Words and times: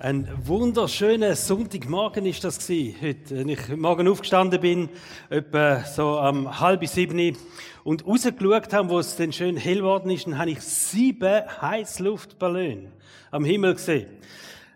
Ein 0.00 0.28
wunderschöner 0.44 1.34
Sonntagmorgen 1.34 2.24
ist 2.24 2.44
das 2.44 2.64
gewesen, 2.64 2.94
heute. 3.02 3.36
Wenn 3.36 3.48
ich 3.48 3.68
Morgen 3.76 4.06
aufgestanden 4.06 4.60
bin, 4.60 4.90
etwa 5.28 5.80
so 5.80 6.20
am 6.20 6.60
halb 6.60 6.86
sieben 6.86 7.36
und 7.82 8.06
rausgeschaut 8.06 8.72
habe, 8.72 8.90
wo 8.90 9.00
es 9.00 9.16
dann 9.16 9.32
schön 9.32 9.56
hell 9.56 9.78
geworden 9.78 10.08
ist, 10.10 10.28
dann 10.28 10.38
habe 10.38 10.50
ich 10.50 10.60
sieben 10.60 11.42
Heißluftballone 11.60 12.92
am 13.32 13.44
Himmel 13.44 13.74
gesehen. 13.74 14.06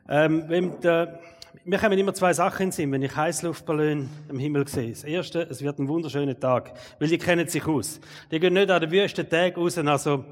Ähm, 0.08 0.42
wenn 0.48 0.80
der, 0.80 1.20
mir 1.64 1.78
kommen 1.78 1.96
immer 1.96 2.14
zwei 2.14 2.32
Sachen 2.32 2.64
in 2.64 2.72
Sinn, 2.72 2.90
wenn 2.90 3.02
ich 3.02 3.14
Heißluftballone 3.14 4.08
am 4.28 4.38
Himmel 4.40 4.66
sehe. 4.66 4.90
Das 4.90 5.04
erste, 5.04 5.42
es 5.42 5.62
wird 5.62 5.78
ein 5.78 5.86
wunderschöner 5.86 6.40
Tag, 6.40 6.74
weil 6.98 7.06
die 7.06 7.18
kennen 7.18 7.46
sich 7.46 7.64
aus. 7.68 8.00
Die 8.32 8.40
gehen 8.40 8.54
nicht 8.54 8.72
an 8.72 8.80
den 8.80 8.90
wüsten 8.90 9.28
Tag 9.28 9.56
raus, 9.56 9.78
also 9.78 10.24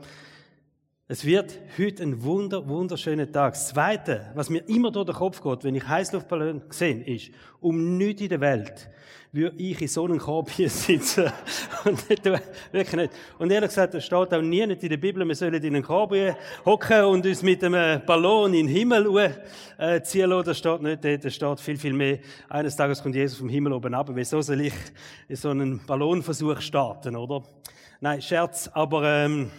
es 1.13 1.25
wird 1.25 1.59
heute 1.77 2.05
ein 2.05 2.23
wunder, 2.23 2.69
wunderschöner 2.69 3.33
Tag. 3.33 3.55
Das 3.55 3.71
Zweite, 3.71 4.31
was 4.37 4.49
mir 4.49 4.61
immer 4.69 4.93
durch 4.93 5.07
den 5.07 5.17
Kopf 5.17 5.43
geht, 5.43 5.65
wenn 5.65 5.75
ich 5.75 5.89
Heißluftballon 5.89 6.63
sehe, 6.71 7.03
ist, 7.03 7.33
um 7.59 7.99
nichts 7.99 8.23
in 8.23 8.29
der 8.29 8.41
Welt 8.41 8.89
würde 9.33 9.57
ich 9.57 9.81
in 9.81 9.89
so 9.89 10.05
einem 10.05 10.19
Korb 10.19 10.51
hier 10.51 10.71
sitzen. 10.71 11.33
und 11.85 12.09
nicht, 12.09 12.25
wirklich 12.25 12.93
nicht. 12.93 13.13
Und 13.41 13.51
ehrlich 13.51 13.71
gesagt, 13.71 13.95
es 13.95 14.05
steht 14.05 14.33
auch 14.33 14.41
nie 14.41 14.65
nicht 14.65 14.85
in 14.85 14.89
der 14.89 14.99
Bibel, 14.99 15.27
wir 15.27 15.35
sollen 15.35 15.55
in 15.55 15.75
einen 15.75 15.83
Korb 15.83 16.15
hocken 16.65 17.05
und 17.05 17.27
uns 17.27 17.43
mit 17.43 17.65
einem 17.65 18.07
Ballon 18.07 18.55
in 18.55 18.69
den 18.69 18.77
Himmel 18.77 19.35
ziehen 20.05 20.31
lassen. 20.31 20.47
Das 20.47 20.59
steht 20.59 20.81
nicht 20.81 21.05
dort. 21.05 21.25
Das 21.25 21.35
steht 21.35 21.61
viel, 21.61 21.77
viel 21.77 21.93
mehr. 21.93 22.19
Eines 22.49 22.77
Tages 22.77 23.03
kommt 23.03 23.17
Jesus 23.17 23.39
vom 23.39 23.49
Himmel 23.49 23.73
oben 23.73 23.95
ab. 23.95 24.11
Wieso 24.13 24.43
soll 24.43 24.61
ich 24.61 24.75
in 25.27 25.35
so 25.35 25.51
einen 25.51 25.85
Ballonversuch 25.85 26.61
starten, 26.61 27.17
oder? 27.17 27.43
Nein, 28.01 28.23
Scherz, 28.23 28.71
aber, 28.73 29.03
ähm, 29.05 29.51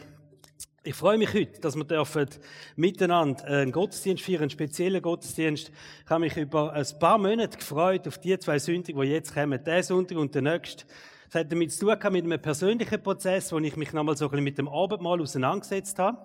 ich 0.84 0.95
freue 0.95 1.17
mich 1.17 1.31
heute, 1.34 1.62
dass 1.62 1.76
wir 1.76 1.84
dürfen 1.84 2.27
miteinander 2.76 3.44
einen 3.45 3.71
Gottesdienst 3.71 4.23
feiern, 4.23 4.41
einen 4.41 4.49
speziellen 4.49 5.02
Gottesdienst. 5.02 5.71
Ich 6.04 6.09
habe 6.09 6.21
mich 6.21 6.35
über 6.38 6.73
ein 6.73 6.85
paar 6.99 7.20
Monate 7.20 7.57
gefreut 7.57 8.07
auf 8.07 8.17
die 8.17 8.38
zwei 8.40 8.57
Sündige, 8.57 8.99
die 9.01 9.10
jetzt 9.10 9.34
kommen, 9.34 9.63
der 9.63 9.84
Sonntag 9.84 10.18
und 10.18 10.34
der 10.34 10.41
nächste. 10.41 10.85
Das 11.27 11.41
hat 11.41 11.51
damit 11.51 11.71
zu 11.71 11.85
tun 11.85 12.13
mit 12.13 12.26
einem 12.26 12.41
persönlichen 12.41 13.01
Prozess, 13.01 13.51
wo 13.51 13.60
ich 13.60 13.76
mich 13.77 13.93
nochmal 13.93 14.18
so 14.18 14.26
ein 14.26 14.32
bisschen 14.32 14.43
mit 14.43 14.57
dem 14.57 14.68
Abendmahl 14.68 15.21
auseinandergesetzt 15.21 15.99
habe 15.99 16.18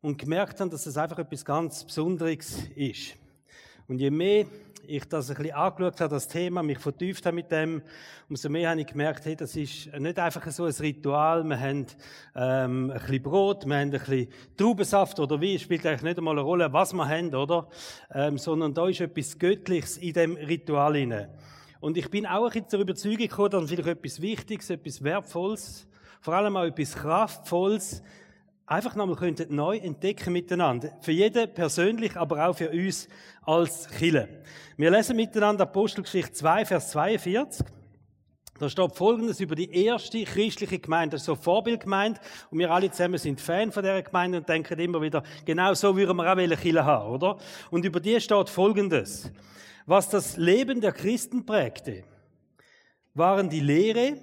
und 0.00 0.16
gemerkt 0.16 0.58
habe, 0.58 0.70
dass 0.70 0.86
es 0.86 0.96
einfach 0.96 1.18
etwas 1.18 1.44
ganz 1.44 1.84
Besonderes 1.84 2.56
ist. 2.74 3.16
Und 3.86 3.98
je 3.98 4.10
mehr 4.10 4.46
ich 4.86 5.04
das 5.08 5.30
ein 5.30 5.36
bisschen 5.36 5.54
angeschaut 5.54 6.00
habe, 6.00 6.14
das 6.14 6.28
Thema, 6.28 6.62
mich 6.62 6.78
vertieft 6.78 7.24
habe 7.26 7.36
mit 7.36 7.50
dem, 7.50 7.82
umso 8.28 8.48
mehr 8.48 8.70
habe 8.70 8.80
ich 8.80 8.86
gemerkt, 8.86 9.24
hey, 9.24 9.36
das 9.36 9.56
ist 9.56 9.92
nicht 9.98 10.18
einfach 10.18 10.50
so 10.50 10.64
ein 10.64 10.72
Ritual. 10.72 11.44
Wir 11.44 11.60
haben 11.60 11.86
ähm, 12.34 12.90
ein 12.90 12.98
bisschen 13.00 13.22
Brot, 13.22 13.66
wir 13.66 13.76
haben 13.76 13.82
ein 13.82 13.90
bisschen 13.90 14.28
Traubensaft 14.56 15.20
oder 15.20 15.40
wie, 15.40 15.58
spielt 15.58 15.86
eigentlich 15.86 16.02
nicht 16.02 16.18
einmal 16.18 16.34
eine 16.34 16.42
Rolle, 16.42 16.72
was 16.72 16.92
wir 16.92 17.08
haben, 17.08 17.34
oder? 17.34 17.68
Ähm, 18.12 18.38
sondern 18.38 18.74
da 18.74 18.88
ist 18.88 19.00
etwas 19.00 19.38
Göttliches 19.38 19.98
in 19.98 20.12
dem 20.12 20.36
Ritual 20.36 20.96
inne. 20.96 21.30
Und 21.80 21.96
ich 21.96 22.10
bin 22.10 22.26
auch 22.26 22.44
ein 22.44 22.50
bisschen 22.50 22.68
zur 22.68 22.80
Überzeugung 22.80 23.18
gekommen, 23.18 23.50
dass 23.50 23.70
vielleicht 23.70 23.88
etwas 23.88 24.20
Wichtiges, 24.20 24.70
etwas 24.70 25.02
Wertvolles, 25.02 25.88
vor 26.20 26.34
allem 26.34 26.56
auch 26.56 26.64
etwas 26.64 26.94
Kraftvolles 26.94 28.02
einfach 28.72 28.94
nochmal 28.94 29.16
könnten 29.16 29.54
neu 29.54 29.76
entdecken 29.76 30.32
miteinander. 30.32 30.92
Für 31.00 31.12
jeden 31.12 31.52
persönlich, 31.52 32.16
aber 32.16 32.46
auch 32.46 32.56
für 32.56 32.70
uns 32.70 33.08
als 33.42 33.88
Chile. 33.98 34.28
Wir 34.76 34.90
lesen 34.90 35.16
miteinander 35.16 35.64
Apostelgeschichte 35.64 36.32
2, 36.32 36.64
Vers 36.64 36.90
42. 36.90 37.66
Da 38.58 38.68
steht 38.68 38.94
Folgendes 38.94 39.40
über 39.40 39.56
die 39.56 39.84
erste 39.84 40.22
christliche 40.24 40.78
Gemeinde. 40.78 41.14
Das 41.14 41.22
ist 41.22 41.26
so 41.26 41.34
Vorbildgemeinde. 41.34 42.20
Und 42.50 42.58
wir 42.58 42.70
alle 42.70 42.90
zusammen 42.90 43.18
sind 43.18 43.40
Fan 43.40 43.72
von 43.72 43.82
dieser 43.82 44.02
Gemeinde 44.02 44.38
und 44.38 44.48
denken 44.48 44.78
immer 44.78 45.02
wieder, 45.02 45.24
genau 45.44 45.74
so 45.74 45.96
würden 45.96 46.16
wir 46.16 46.32
auch 46.32 46.36
Kirche 46.36 46.84
haben, 46.84 47.10
oder? 47.10 47.38
Und 47.70 47.84
über 47.84 47.98
die 47.98 48.20
steht 48.20 48.48
Folgendes. 48.48 49.32
Was 49.86 50.08
das 50.08 50.36
Leben 50.36 50.80
der 50.80 50.92
Christen 50.92 51.44
prägte, 51.44 52.04
waren 53.14 53.50
die 53.50 53.60
Lehre, 53.60 54.16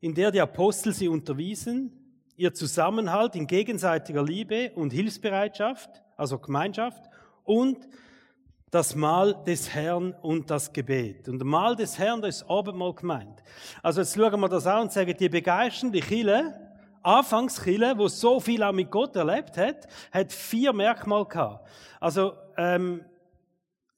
in 0.00 0.14
der 0.14 0.32
die 0.32 0.40
Apostel 0.40 0.92
sie 0.92 1.06
unterwiesen, 1.06 1.92
ihr 2.36 2.52
Zusammenhalt 2.52 3.36
in 3.36 3.46
gegenseitiger 3.46 4.24
Liebe 4.24 4.72
und 4.74 4.92
Hilfsbereitschaft, 4.92 6.02
also 6.16 6.38
Gemeinschaft, 6.38 7.04
und 7.44 7.86
das 8.72 8.94
Mahl 8.94 9.36
des 9.44 9.68
Herrn 9.74 10.14
und 10.22 10.50
das 10.50 10.72
Gebet. 10.72 11.28
Und 11.28 11.38
das 11.38 11.46
Mahl 11.46 11.76
des 11.76 11.98
Herrn, 11.98 12.22
das 12.22 12.36
ist 12.36 12.50
Abendmahl 12.50 12.94
gemeint. 12.94 13.42
Also 13.82 14.00
jetzt 14.00 14.16
schauen 14.16 14.40
wir 14.40 14.48
das 14.48 14.66
an 14.66 14.82
und 14.82 14.92
sagen, 14.92 15.14
die 15.14 15.28
begeisternde 15.28 16.00
Chile, 16.00 16.58
Anfangschile, 17.02 17.96
wo 17.98 18.08
so 18.08 18.40
viel 18.40 18.62
auch 18.62 18.72
mit 18.72 18.90
Gott 18.90 19.14
erlebt 19.14 19.58
hat, 19.58 19.86
hat 20.10 20.32
vier 20.32 20.72
Merkmale 20.72 21.26
gehabt. 21.26 21.68
Also, 22.00 22.32
ähm, 22.56 23.04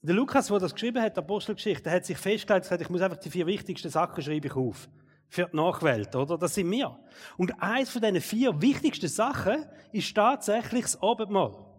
der 0.03 0.17
Lukas, 0.17 0.49
der 0.49 0.59
das 0.59 0.75
geschrieben 0.75 1.01
hat, 1.01 1.17
Apostelgeschichte, 1.17 1.89
hat 1.89 2.05
sich 2.05 2.19
festgelegt, 2.19 2.65
gesagt, 2.65 2.83
ich 2.83 2.91
muss 2.91 3.01
einfach 3.01 3.19
die 3.19 3.31
vier 3.31 3.47
wichtigsten 3.47 3.91
Sachen 3.91 4.23
schreibe 4.25 4.49
ich 4.49 4.57
auf 4.57 4.89
für 5.29 5.47
die 5.47 5.57
Nachwelt, 5.57 6.15
oder? 6.17 6.37
Das 6.37 6.55
sind 6.55 6.71
wir. 6.71 6.99
Und 7.37 7.63
eins 7.63 7.91
von 7.91 8.03
diesen 8.03 8.21
vier 8.21 8.61
wichtigsten 8.61 9.09
Sachen 9.09 9.67
ist 9.93 10.15
tatsächlich 10.15 10.83
das 10.83 11.01
Abendmahl. 11.01 11.74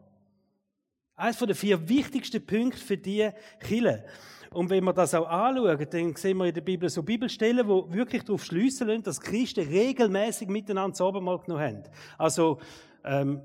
Eins 1.17 1.37
von 1.37 1.47
den 1.47 1.55
vier 1.55 1.87
wichtigsten 1.87 2.45
Punkten 2.45 2.77
für 2.77 2.97
die 2.97 3.29
Kille. 3.61 4.03
Und 4.51 4.69
wenn 4.69 4.83
wir 4.83 4.93
das 4.93 5.13
auch 5.13 5.27
anschauen, 5.27 5.87
dann 5.89 6.15
sehen 6.15 6.37
wir 6.37 6.45
in 6.45 6.53
der 6.53 6.61
Bibel 6.61 6.89
so 6.89 7.03
Bibelstellen, 7.03 7.67
wo 7.67 7.91
wirklich 7.91 8.23
darauf 8.23 8.43
schliessen 8.43 9.01
dass 9.01 9.21
Christen 9.21 9.67
regelmäßig 9.67 10.49
miteinander 10.49 10.91
das 10.91 11.01
Abendmahl 11.01 11.39
genommen 11.39 11.63
haben. 11.63 11.83
Also, 12.17 12.59
ähm, 13.03 13.41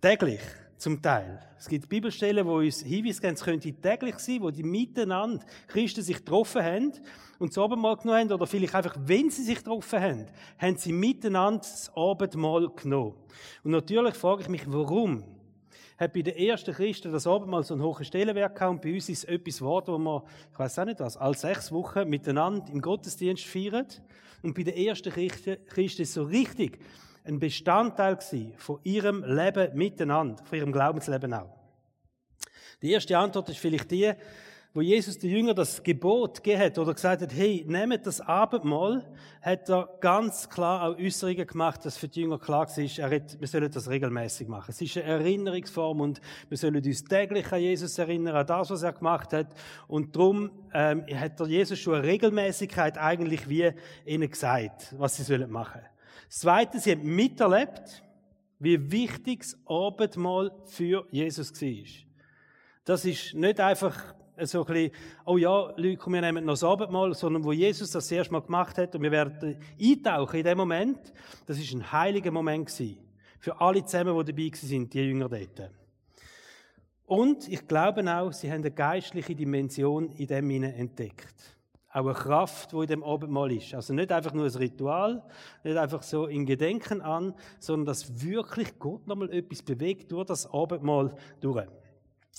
täglich 0.00 0.40
zum 0.76 1.02
Teil. 1.02 1.40
Es 1.58 1.68
gibt 1.68 1.88
Bibelstellen, 1.88 2.46
wo 2.46 2.58
uns 2.58 2.82
Hinweise 2.82 3.20
geben, 3.20 3.34
es 3.34 3.42
könnte 3.42 3.72
täglich 3.72 4.18
sein, 4.20 4.40
wo 4.40 4.50
die 4.52 4.62
miteinander 4.62 5.44
Christen 5.66 6.02
sich 6.02 6.18
getroffen 6.18 6.62
haben 6.62 6.92
und 7.40 7.50
das 7.50 7.58
Abendmahl 7.58 7.96
genommen 7.96 8.20
haben, 8.20 8.32
oder 8.32 8.46
vielleicht 8.46 8.76
einfach, 8.76 8.96
wenn 8.96 9.28
sie 9.30 9.42
sich 9.42 9.58
getroffen 9.58 10.00
haben, 10.00 10.26
haben 10.56 10.76
sie 10.76 10.92
miteinander 10.92 11.60
das 11.60 11.90
Abendmahl 11.96 12.68
genommen. 12.70 13.14
Und 13.64 13.72
natürlich 13.72 14.14
frage 14.14 14.42
ich 14.42 14.48
mich, 14.48 14.62
warum 14.66 15.24
hat 15.98 16.12
bei 16.12 16.22
den 16.22 16.36
ersten 16.36 16.72
Christen 16.72 17.12
das 17.12 17.26
Abendmahl 17.26 17.64
so 17.64 17.74
einen 17.74 17.82
hohen 17.82 18.04
Stellenwert 18.04 18.54
gehabt 18.54 18.70
und 18.70 18.82
bei 18.82 18.94
uns 18.94 19.08
ist 19.08 19.18
es 19.18 19.24
etwas 19.24 19.58
geworden, 19.58 19.94
wo 19.94 19.98
wir, 19.98 20.24
ich 20.52 20.58
weiß 20.58 20.78
auch 20.78 20.84
nicht 20.84 21.00
was, 21.00 21.16
alle 21.16 21.34
sechs 21.34 21.72
Wochen 21.72 22.08
miteinander 22.08 22.72
im 22.72 22.80
Gottesdienst 22.80 23.44
feiern. 23.44 23.86
Und 24.42 24.54
bei 24.54 24.62
den 24.62 24.76
ersten 24.76 25.12
Christen, 25.12 25.56
Christen 25.66 26.02
ist 26.02 26.10
es 26.10 26.14
so 26.14 26.22
richtig 26.22 26.78
ein 27.24 27.40
Bestandteil 27.40 28.16
gewesen 28.16 28.54
von 28.56 28.78
ihrem 28.84 29.24
Leben 29.24 29.76
miteinander, 29.76 30.42
von 30.44 30.58
ihrem 30.58 30.72
Glaubensleben 30.72 31.34
auch. 31.34 31.58
Die 32.80 32.92
erste 32.92 33.18
Antwort 33.18 33.48
ist 33.48 33.58
vielleicht 33.58 33.90
die, 33.90 34.12
wo 34.74 34.82
Jesus 34.82 35.18
den 35.18 35.30
Jünger 35.30 35.54
das 35.54 35.82
Gebot 35.82 36.42
gegeben 36.42 36.62
hat 36.62 36.78
oder 36.78 36.92
gesagt 36.92 37.22
hat, 37.22 37.32
hey, 37.34 37.64
nehmt 37.66 38.06
das 38.06 38.20
Abendmahl, 38.20 39.04
hat 39.40 39.68
er 39.68 39.88
ganz 40.00 40.48
klar 40.48 40.88
auch 40.88 40.98
Äußerungen 40.98 41.46
gemacht, 41.46 41.84
dass 41.84 41.96
für 41.96 42.08
die 42.08 42.20
Jünger 42.20 42.38
klar 42.38 42.68
war, 42.68 43.10
wir 43.10 43.48
sollen 43.48 43.70
das 43.70 43.88
regelmäßig 43.88 44.46
machen. 44.46 44.66
Es 44.68 44.80
ist 44.80 44.96
eine 44.98 45.06
Erinnerungsform 45.06 46.00
und 46.00 46.20
wir 46.48 46.58
sollen 46.58 46.76
uns 46.76 47.04
täglich 47.04 47.50
an 47.50 47.60
Jesus 47.60 47.98
erinnern, 47.98 48.36
an 48.36 48.46
das, 48.46 48.70
was 48.70 48.82
er 48.82 48.92
gemacht 48.92 49.32
hat. 49.32 49.48
Und 49.86 50.14
darum 50.14 50.50
ähm, 50.74 51.04
hat 51.14 51.40
der 51.40 51.46
Jesus 51.46 51.78
schon 51.78 51.94
eine 51.94 52.04
Regelmäßigkeit 52.04 52.98
eigentlich 52.98 53.48
wie 53.48 53.72
ihnen 54.04 54.30
gesagt, 54.30 54.94
was 54.98 55.16
sie 55.16 55.22
sollen 55.22 55.50
machen. 55.50 55.80
Das 56.28 56.40
Zweite, 56.40 56.78
sie 56.78 56.92
haben 56.92 57.04
miterlebt, 57.04 58.02
wie 58.58 58.92
wichtig 58.92 59.40
das 59.40 59.56
Abendmahl 59.66 60.52
für 60.66 61.06
Jesus 61.10 61.52
war. 61.60 61.84
Das 62.84 63.04
ist 63.04 63.34
nicht 63.34 63.60
einfach 63.60 64.14
so 64.46 64.64
ein 64.64 64.72
bisschen, 64.72 64.92
oh 65.24 65.36
ja, 65.36 65.72
Leute, 65.76 66.06
wir 66.06 66.20
nehmen 66.20 66.44
noch 66.44 66.54
das 66.54 66.64
Abendmahl, 66.64 67.14
sondern 67.14 67.44
wo 67.44 67.52
Jesus 67.52 67.90
das 67.90 68.10
erste 68.10 68.32
Mal 68.32 68.42
gemacht 68.42 68.78
hat 68.78 68.94
und 68.94 69.02
wir 69.02 69.10
werden 69.10 69.58
eintauchen 69.80 70.38
in 70.38 70.44
dem 70.44 70.58
Moment, 70.58 71.12
das 71.46 71.58
ist 71.58 71.72
ein 71.72 71.90
heiliger 71.90 72.30
Moment 72.30 72.66
gewesen. 72.66 72.98
Für 73.38 73.60
alle 73.60 73.84
zusammen, 73.84 74.18
die 74.24 74.32
dabei 74.32 74.50
sind, 74.54 74.92
die 74.92 75.00
Jünger 75.00 75.28
dort. 75.28 75.70
Und 77.06 77.48
ich 77.48 77.66
glaube 77.66 78.04
auch, 78.14 78.32
sie 78.32 78.50
haben 78.50 78.60
eine 78.60 78.70
geistliche 78.70 79.34
Dimension 79.34 80.10
in 80.10 80.26
dem 80.26 80.50
entdeckt 80.50 81.58
auch 81.90 82.04
eine 82.04 82.14
Kraft, 82.14 82.72
die 82.72 82.76
in 82.76 82.86
dem 82.86 83.02
Abendmahl 83.02 83.52
ist. 83.52 83.74
Also 83.74 83.94
nicht 83.94 84.12
einfach 84.12 84.32
nur 84.32 84.44
ein 84.44 84.54
Ritual, 84.54 85.22
nicht 85.64 85.76
einfach 85.76 86.02
so 86.02 86.26
in 86.26 86.44
Gedenken 86.44 87.00
an, 87.00 87.34
sondern 87.58 87.86
dass 87.86 88.22
wirklich 88.22 88.78
Gott 88.78 89.06
nochmal 89.06 89.32
etwas 89.32 89.62
bewegt 89.62 90.12
durch 90.12 90.26
das 90.26 90.52
Abendmahl 90.52 91.14
durch. 91.40 91.66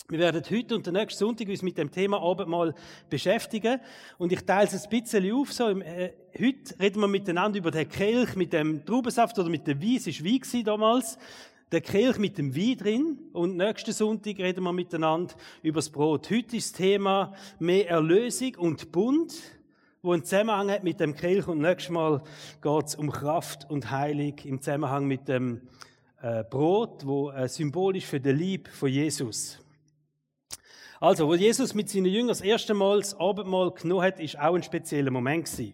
Wir 0.10 0.18
werden 0.18 0.44
heute 0.50 0.76
und 0.76 0.88
den 0.88 0.94
nächsten 0.94 1.20
Sonntag 1.20 1.48
uns 1.50 1.62
mit 1.62 1.78
dem 1.78 1.92
Thema 1.92 2.20
Abendmahl 2.20 2.74
beschäftigen. 3.12 3.80
Und 4.18 4.32
ich 4.32 4.42
teile 4.42 4.68
es 4.68 4.84
ein 4.84 4.90
bisschen 4.90 5.32
auf. 5.34 5.54
So, 5.54 5.70
äh, 5.70 6.14
heute 6.34 6.80
reden 6.80 7.00
wir 7.02 7.08
miteinander 7.08 7.60
über 7.60 7.70
den 7.70 7.88
Kelch 7.88 8.36
mit 8.36 8.52
dem 8.52 8.84
Traubensaft 8.86 9.38
oder 9.38 9.50
mit 9.50 9.68
dem 9.68 9.80
Wein. 9.80 9.98
Es 9.98 10.08
war 10.08 10.32
Wein 10.32 10.64
damals 10.64 11.18
der 11.72 11.82
Kelch 11.82 12.18
mit 12.18 12.40
dem 12.40 12.56
Wein 12.56 12.78
drin 12.78 13.20
und 13.34 13.56
nächsten 13.56 13.92
Sonntag 13.92 14.40
reden 14.40 14.64
wir 14.64 14.74
miteinander 14.74 15.36
über 15.62 15.78
das 15.78 15.92
Brot. 15.92 16.30
Heute 16.32 16.58
ist 16.58 16.72
das 16.72 16.78
Thema 16.80 17.34
mehr 17.60 17.88
Erlösung 17.88 18.56
und 18.58 18.92
Bund, 18.92 19.34
wo 20.02 20.14
einen 20.14 20.24
Zusammenhang 20.24 20.72
hat 20.72 20.84
mit 20.84 21.00
dem 21.00 21.16
Kelch 21.16 21.48
und 21.48 21.60
nächstes 21.60 21.92
Mal 21.92 22.24
geht 22.62 22.86
es 22.88 22.96
um 22.96 23.12
Kraft 23.12 23.70
und 23.70 23.92
Heilung 23.92 24.34
im 24.44 24.60
Zusammenhang 24.60 25.06
mit 25.06 25.28
dem 25.28 25.62
äh, 26.24 26.44
Brot, 26.44 27.06
wo 27.06 27.30
äh, 27.30 27.48
symbolisch 27.48 28.06
für 28.06 28.20
den 28.20 28.38
Lieb 28.38 28.68
von 28.70 28.90
Jesus. 28.90 29.60
Also, 31.02 31.30
wo 31.30 31.36
Jesus 31.36 31.74
mit 31.74 31.90
seinen 31.90 32.08
Jüngern 32.08 32.28
das 32.28 32.42
erste 32.42 32.74
Mal 32.74 33.00
das 33.00 33.18
Abendmahl 33.18 33.72
genommen 33.72 34.02
hat, 34.02 34.20
ist 34.20 34.38
auch 34.38 34.54
ein 34.54 34.64
spezieller 34.64 35.12
Moment 35.12 35.46
gewesen. 35.46 35.74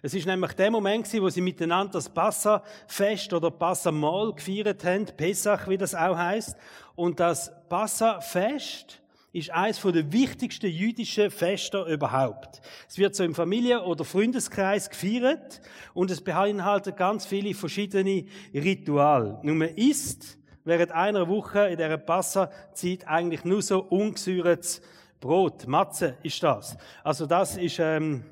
Es 0.00 0.14
ist 0.14 0.26
nämlich 0.26 0.52
der 0.54 0.70
Moment 0.70 1.04
gewesen, 1.04 1.22
wo 1.22 1.28
sie 1.28 1.42
miteinander 1.42 1.92
das 1.92 2.08
Passafest 2.08 3.32
oder 3.34 3.50
Passamal 3.50 4.32
gefeiert 4.32 4.82
haben, 4.84 5.04
Pessach, 5.04 5.68
wie 5.68 5.76
das 5.76 5.94
auch 5.94 6.16
heißt. 6.16 6.56
Und 6.94 7.20
das 7.20 7.52
Passafest 7.68 9.02
ist 9.32 9.50
eines 9.50 9.80
der 9.80 10.10
wichtigsten 10.10 10.70
jüdischen 10.70 11.30
Feste 11.30 11.84
überhaupt. 11.84 12.62
Es 12.88 12.96
wird 12.96 13.14
so 13.14 13.24
im 13.24 13.34
Familie- 13.34 13.82
oder 13.82 14.04
Freundeskreis 14.04 14.88
gefeiert 14.88 15.60
und 15.92 16.10
es 16.10 16.22
beinhaltet 16.22 16.96
ganz 16.96 17.26
viele 17.26 17.54
verschiedene 17.54 18.24
Rituale. 18.54 19.38
Nun, 19.42 19.58
man 19.58 19.68
isst 19.68 20.38
während 20.64 20.92
einer 20.92 21.28
Woche 21.28 21.68
in 21.68 21.76
dieser 21.76 21.98
Passazeit 21.98 23.06
eigentlich 23.06 23.44
nur 23.44 23.62
so 23.62 23.82
ungesäuertes 23.82 24.82
Brot. 25.20 25.66
Matze 25.66 26.16
ist 26.22 26.42
das. 26.42 26.76
Also 27.04 27.26
das 27.26 27.56
ist 27.56 27.78
ähm, 27.78 28.24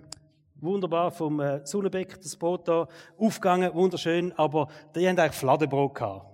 wunderbar 0.56 1.10
vom 1.10 1.40
äh, 1.40 1.64
Sonnenbeck, 1.64 2.20
das 2.20 2.36
Brot 2.36 2.66
da, 2.68 2.88
aufgegangen, 3.18 3.72
wunderschön, 3.74 4.32
aber 4.36 4.68
die 4.94 5.08
haben 5.08 5.18
eigentlich 5.18 5.36
Fladenbrot 5.36 5.94
gehabt. 5.94 6.26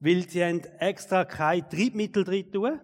Weil 0.00 0.22
die 0.22 0.42
haben 0.42 0.62
extra 0.78 1.24
kein 1.24 1.68
Triebmittel 1.68 2.24
drin 2.24 2.50
tun 2.50 2.80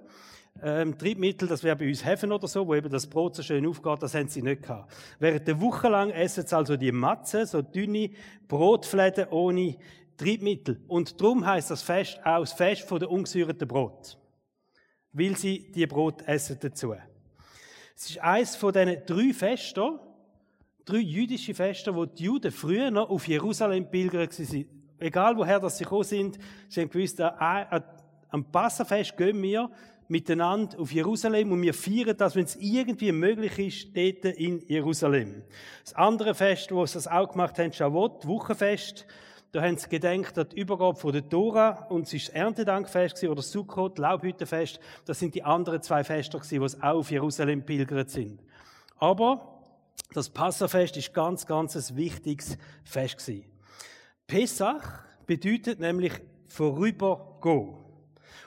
ähm, 0.63 0.97
Triebmittel, 0.97 1.49
das 1.49 1.65
wäre 1.65 1.77
bei 1.77 1.89
uns 1.89 2.05
Hefen 2.05 2.31
oder 2.33 2.47
so, 2.47 2.67
wo 2.67 2.75
eben 2.75 2.91
das 2.91 3.07
Brot 3.07 3.35
so 3.35 3.43
schön 3.43 3.67
aufgeht, 3.67 4.03
das 4.03 4.15
haben 4.15 4.29
sie 4.29 4.43
nicht 4.43 4.63
gehabt. 4.63 4.93
Während 5.19 5.49
der 5.49 5.61
Woche 5.61 5.89
lang 5.89 6.11
essen 6.11 6.47
sie 6.47 6.57
also 6.57 6.77
die 6.77 6.93
Matze, 6.93 7.45
so 7.47 7.61
dünne 7.61 8.11
Brotfläden 8.47 9.27
ohne 9.31 9.77
Triebmittel. 10.17 10.81
Und 10.89 11.21
darum 11.21 11.45
heißt 11.45 11.71
das 11.71 11.83
Fest 11.83 12.19
auch 12.25 12.41
das 12.41 12.53
Fest 12.53 12.83
von 12.83 12.99
der 12.99 13.11
ungesäuerten 13.11 13.67
Brot. 13.67 14.19
Weil 15.13 15.37
sie 15.37 15.71
die 15.73 15.87
Brot 15.87 16.23
essen 16.27 16.59
dazu. 16.61 16.95
Es 17.97 18.11
ist 18.11 18.19
eines 18.19 18.57
von 18.57 18.73
diesen 18.73 18.97
drei 19.07 19.33
Festen, 19.33 19.99
drei 20.85 20.99
jüdische 20.99 21.55
Feste, 21.55 21.95
wo 21.95 22.05
die 22.05 22.25
Juden 22.25 22.51
früher 22.51 22.91
noch 22.91 23.11
auf 23.11 23.29
Jerusalem 23.29 23.91
pilgern 23.91 24.31
sind. 24.31 24.67
Egal 24.99 25.37
woher 25.37 25.61
das 25.61 25.79
sie 25.79 25.85
gekommen 25.85 26.05
sind, 26.05 26.39
sie 26.69 26.81
haben 26.81 26.91
gewusst, 26.91 27.21
am 27.21 28.51
Passafest 28.51 29.17
gehen 29.17 29.41
wir 29.43 29.71
miteinander 30.09 30.79
auf 30.79 30.93
Jerusalem 30.93 31.53
und 31.53 31.63
wir 31.63 31.73
feiern 31.73 32.17
das, 32.17 32.37
wenn 32.37 32.45
es 32.45 32.57
irgendwie 32.57 33.13
möglich 33.13 33.59
ist, 33.59 33.97
dort 33.97 34.37
in 34.37 34.61
Jerusalem. 34.67 35.43
Das 35.83 35.95
andere 35.95 36.35
Fest, 36.35 36.73
wo 36.73 36.85
sie 36.85 36.95
das 36.95 37.09
auch 37.09 37.31
gemacht 37.31 37.59
haben, 37.59 37.73
Shavuot, 37.73 38.27
Wochenfest, 38.27 39.07
da 39.55 39.63
haben 39.63 39.77
sie 39.77 39.89
gedenkt 39.89 40.37
an 40.37 40.49
die 40.49 40.59
Übergabe 40.59 40.99
von 40.99 41.13
der 41.13 41.29
Tora 41.29 41.87
und 41.89 42.13
es 42.13 42.27
das 42.27 42.35
Erntedankfest 42.35 43.23
oder 43.23 43.41
Sukkot, 43.41 43.99
Laubhüttenfest. 43.99 44.81
Das 45.05 45.21
sind 45.21 45.37
die 45.37 45.45
anderen 45.45 45.81
zwei 45.81 46.03
Feste 46.03 46.37
es 46.65 46.83
auch 46.83 46.99
auf 46.99 47.11
Jerusalem 47.13 47.65
pilgert 47.65 48.11
sind. 48.11 48.43
Aber 48.99 49.63
das 50.13 50.29
Passafest 50.29 50.97
ist 50.97 51.15
ganz, 51.15 51.47
ganz 51.47 51.77
ein 51.77 51.97
wichtiges 51.97 52.59
Fest. 52.83 53.31
Pesach 54.27 54.83
bedeutet 55.25 55.79
nämlich 55.79 56.15
vorübergehen. 56.49 57.84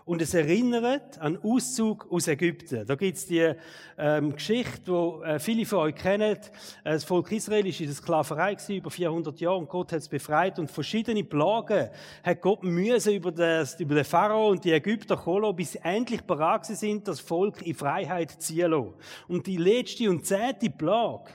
Und 0.08 0.22
es 0.22 0.34
erinnert 0.34 1.20
an 1.20 1.38
Auszug 1.44 2.08
aus 2.10 2.30
Ägypten. 2.30 2.88
Da 2.88 2.96
gibt's 2.96 3.26
die 3.26 3.52
ähm, 3.98 4.34
Geschichte, 4.34 4.90
wo 4.90 5.22
äh, 5.22 5.38
viele 5.38 5.66
von 5.66 5.80
euch 5.80 5.96
kennen. 5.96 6.32
Äh, 6.32 6.38
das 6.86 7.04
Volk 7.04 7.30
Israel 7.34 7.68
ist 7.68 7.82
in 7.82 7.88
der 7.88 7.96
Sklaverei 7.96 8.56
gewesen, 8.56 8.78
über 8.78 8.90
400 8.90 9.38
Jahre 9.42 9.58
und 9.58 9.68
Gott 9.68 9.92
hat 9.92 10.00
es 10.00 10.08
befreit 10.08 10.60
und 10.60 10.72
verschiedene 10.72 11.26
Plagen 11.26 11.90
hat 12.24 12.42
Gott 12.42 12.64
müssen 12.64 13.16
über, 13.16 13.34
das, 13.34 13.78
über 13.82 13.96
den 13.96 14.06
Pharao 14.06 14.52
und 14.52 14.64
die 14.64 14.72
Ägypter 14.72 15.18
kommen, 15.18 15.54
bis 15.54 15.74
sie 15.74 15.80
endlich 15.84 16.22
bereit 16.22 16.66
sind, 16.66 17.06
das 17.06 17.20
Volk 17.20 17.68
in 17.68 17.76
Freiheit 17.76 18.32
zu 18.32 18.40
ziehen 18.40 18.72
lassen. 18.72 18.94
Und 19.28 19.46
die 19.46 19.58
letzte 19.58 20.10
und 20.10 20.26
zehnte 20.26 20.70
Plage, 20.70 21.32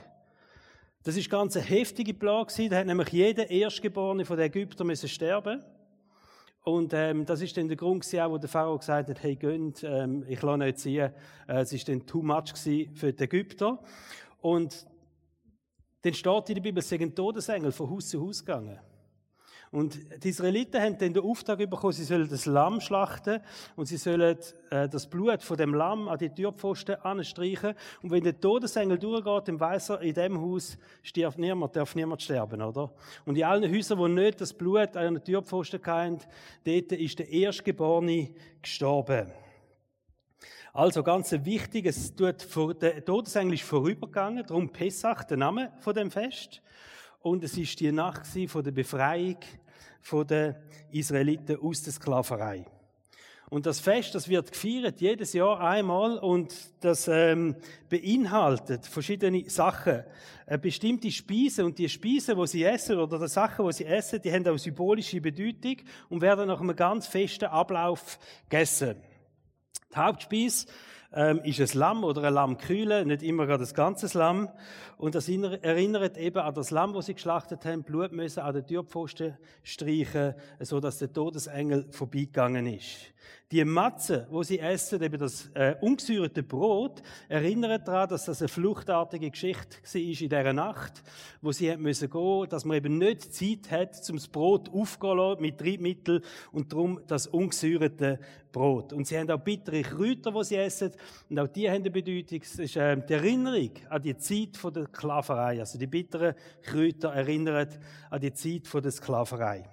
das 1.03 1.15
ist 1.15 1.29
ganz 1.29 1.55
eine 1.55 1.65
heftige 1.65 2.15
Plage. 2.15 2.69
Da 2.69 2.77
hat 2.77 2.87
nämlich 2.87 3.09
jeder 3.09 3.51
Erstgeborene 3.51 4.25
von 4.25 4.35
den 4.35 4.47
Ägyptern 4.47 4.87
müssen 4.87 5.09
sterben. 5.09 5.63
Und 6.63 6.93
ähm, 6.93 7.25
das 7.25 7.41
ist 7.41 7.57
dann 7.57 7.67
der 7.67 7.75
Grund 7.75 8.03
gewesen, 8.03 8.21
auch, 8.21 8.31
wo 8.31 8.37
der 8.37 8.49
Pharao 8.49 8.77
gesagt 8.77 9.09
hat, 9.09 9.21
hey, 9.21 9.35
gönnt, 9.35 9.83
ähm, 9.83 10.23
ich 10.27 10.41
lasse 10.41 10.57
nicht 10.59 10.79
ziehen. 10.79 11.11
Äh, 11.47 11.61
es 11.61 11.73
ist 11.73 11.89
dann 11.89 12.05
too 12.05 12.21
much 12.21 12.53
gewesen 12.53 12.95
für 12.95 13.11
die 13.11 13.23
Ägypter. 13.23 13.79
Und 14.39 14.87
dann 16.03 16.13
steht 16.13 16.49
in 16.49 16.55
der 16.55 16.61
Bibel, 16.61 16.79
es 16.79 16.91
ein 16.91 17.13
Todesengel 17.13 17.71
von 17.73 17.89
Haus 17.89 18.07
zu 18.07 18.21
Haus 18.21 18.45
gegangen. 18.45 18.79
Und 19.73 20.23
die 20.23 20.29
Israeliten 20.29 20.79
haben 20.79 20.99
dann 20.99 21.15
den 21.15 21.23
Auftrag 21.23 21.57
bekommen, 21.57 21.93
sie 21.93 22.03
sollen 22.03 22.29
das 22.29 22.45
Lamm 22.45 22.79
schlachten 22.79 23.41
und 23.75 23.87
sie 23.87 23.97
sollen 23.97 24.37
äh, 24.69 24.87
das 24.87 25.09
Blut 25.09 25.41
von 25.41 25.57
dem 25.57 25.73
Lamm 25.73 26.07
an 26.07 26.19
die 26.19 26.29
Türpfosten 26.29 26.93
anstreichen. 26.97 27.73
Und 28.03 28.11
wenn 28.11 28.23
der 28.23 28.39
Todesengel 28.39 28.99
durchgeht, 28.99 29.47
dann 29.47 29.59
weiss 29.59 29.89
er, 29.89 29.99
in 30.01 30.13
dem 30.13 30.39
Haus 30.39 30.77
stirbt 31.01 31.39
niemand, 31.39 31.75
darf 31.75 31.95
niemand 31.95 32.21
sterben, 32.21 32.61
oder? 32.61 32.93
Und 33.25 33.35
in 33.35 33.43
allen 33.45 33.73
Häusern, 33.73 33.97
wo 33.97 34.07
nicht 34.07 34.41
das 34.41 34.53
Blut 34.53 34.95
an 34.95 35.15
den 35.15 35.23
Türpfosten 35.23 35.83
hatten, 35.83 36.19
dort 36.63 36.91
ist 36.91 37.17
der 37.17 37.29
Erstgeborene 37.29 38.29
gestorben. 38.61 39.31
Also 40.71 41.01
ganz 41.01 41.31
wichtig, 41.31 41.87
es 41.87 42.15
tut 42.15 42.45
der 42.79 43.03
Todesengel 43.03 43.55
ist 43.55 43.63
vorübergegangen, 43.63 44.45
darum 44.45 44.69
Pessach, 44.69 45.23
der 45.23 45.37
Name 45.37 45.71
von 45.79 45.95
dem 45.95 46.11
Fest. 46.11 46.61
Und 47.21 47.43
es 47.43 47.57
ist 47.57 47.79
die 47.79 47.91
Nacht 47.91 48.27
von 48.27 48.63
der 48.63 48.71
Befreiung 48.71 49.37
der 50.27 50.61
Israeliten 50.91 51.59
aus 51.59 51.81
der 51.83 51.93
Sklaverei. 51.93 52.65
Und 53.53 53.67
das 53.67 53.79
Fest, 53.79 54.15
das 54.15 54.27
wird 54.27 54.51
gefeiert 54.51 54.99
jedes 54.99 55.33
Jahr 55.33 55.59
einmal 55.59 56.17
und 56.17 56.51
das 56.79 57.07
ähm, 57.07 57.55
beinhaltet 57.87 58.87
verschiedene 58.87 59.47
Sachen, 59.47 60.03
eine 60.47 60.57
bestimmte 60.57 61.11
Speise 61.11 61.63
und 61.63 61.77
die 61.77 61.87
Speise, 61.87 62.35
wo 62.35 62.47
sie 62.47 62.63
essen 62.63 62.97
oder 62.97 63.19
die 63.19 63.27
Sachen, 63.27 63.63
wo 63.63 63.69
sie 63.69 63.85
essen, 63.85 64.19
die 64.23 64.33
haben 64.33 64.47
auch 64.47 64.57
symbolische 64.57 65.21
Bedeutung 65.21 65.77
und 66.09 66.21
werden 66.21 66.47
nach 66.47 66.61
einem 66.61 66.75
ganz 66.75 67.05
festen 67.05 67.45
Ablauf 67.45 68.17
gegessen. 68.49 68.95
Die 69.91 69.97
Hauptspeise 69.97 70.65
ähm, 71.13 71.41
ist 71.43 71.59
ein 71.59 71.79
Lamm 71.79 72.03
oder 72.03 72.23
ein 72.23 72.33
Lammkühle, 72.33 73.05
nicht 73.05 73.23
immer 73.23 73.45
gerade 73.45 73.63
das 73.63 73.73
ganze 73.73 74.17
Lamm. 74.17 74.49
Und 74.97 75.15
das 75.15 75.29
erinnert 75.29 76.17
eben 76.17 76.39
an 76.39 76.53
das 76.53 76.71
Lamm, 76.71 76.93
das 76.93 77.07
sie 77.07 77.13
geschlachtet 77.13 77.65
haben, 77.65 77.83
Blut 77.83 78.11
müssen 78.11 78.39
an 78.39 78.53
den 78.53 78.65
Türpfosten 78.65 79.37
streichen, 79.63 80.33
so 80.59 80.79
dass 80.79 80.99
der 80.99 81.11
Todesengel 81.11 81.87
vorbeigegangen 81.91 82.67
ist. 82.67 83.13
Die 83.51 83.63
Matze, 83.65 84.27
wo 84.31 84.41
sie 84.41 84.59
essen, 84.59 85.01
eben 85.03 85.19
das 85.19 85.51
äh, 85.53 85.75
ungesäuerte 85.79 86.41
Brot, 86.41 87.03
erinnert 87.29 87.87
daran, 87.87 88.09
dass 88.09 88.25
das 88.25 88.41
eine 88.41 88.47
fluchtartige 88.47 89.29
Geschichte 89.29 89.77
war 89.83 90.01
in 90.01 90.15
dieser 90.15 90.53
Nacht, 90.53 91.03
wo 91.39 91.51
sie 91.51 91.71
haben 91.71 91.83
müssen 91.83 92.09
gehen, 92.09 92.49
dass 92.49 92.65
man 92.65 92.77
eben 92.77 92.97
nicht 92.97 93.31
Zeit 93.33 93.69
hat, 93.69 93.95
zum 94.03 94.15
das 94.15 94.27
Brot 94.27 94.69
aufzugehen 94.69 95.39
mit 95.39 95.59
Triebmitteln 95.59 96.23
und 96.51 96.71
darum 96.73 97.01
das 97.05 97.27
ungesäuerte 97.27 98.19
Brot. 98.51 98.91
Und 98.91 99.05
sie 99.05 99.19
haben 99.19 99.29
auch 99.29 99.39
bittere 99.39 99.83
Kräuter, 99.83 100.31
die 100.31 100.43
sie 100.45 100.55
essen, 100.55 100.91
und 101.29 101.39
auch 101.39 101.47
die 101.47 101.69
haben 101.69 101.81
eine 101.81 101.91
Bedeutung. 101.91 102.41
Es 102.41 102.59
ist 102.59 102.75
äh, 102.75 102.97
die 102.97 103.13
Erinnerung 103.13 103.71
an 103.89 104.01
die 104.01 104.17
Zeit 104.17 104.57
von 104.57 104.73
der 104.73 104.85
Sklaverei. 104.85 105.59
Also 105.59 105.77
die 105.77 105.87
bitteren 105.87 106.35
Kräuter 106.61 107.13
erinnern 107.13 107.67
an 108.09 108.21
die 108.21 108.33
Zeit 108.33 108.67
von 108.67 108.81
der 108.81 108.91
Sklaverei. 108.91 109.63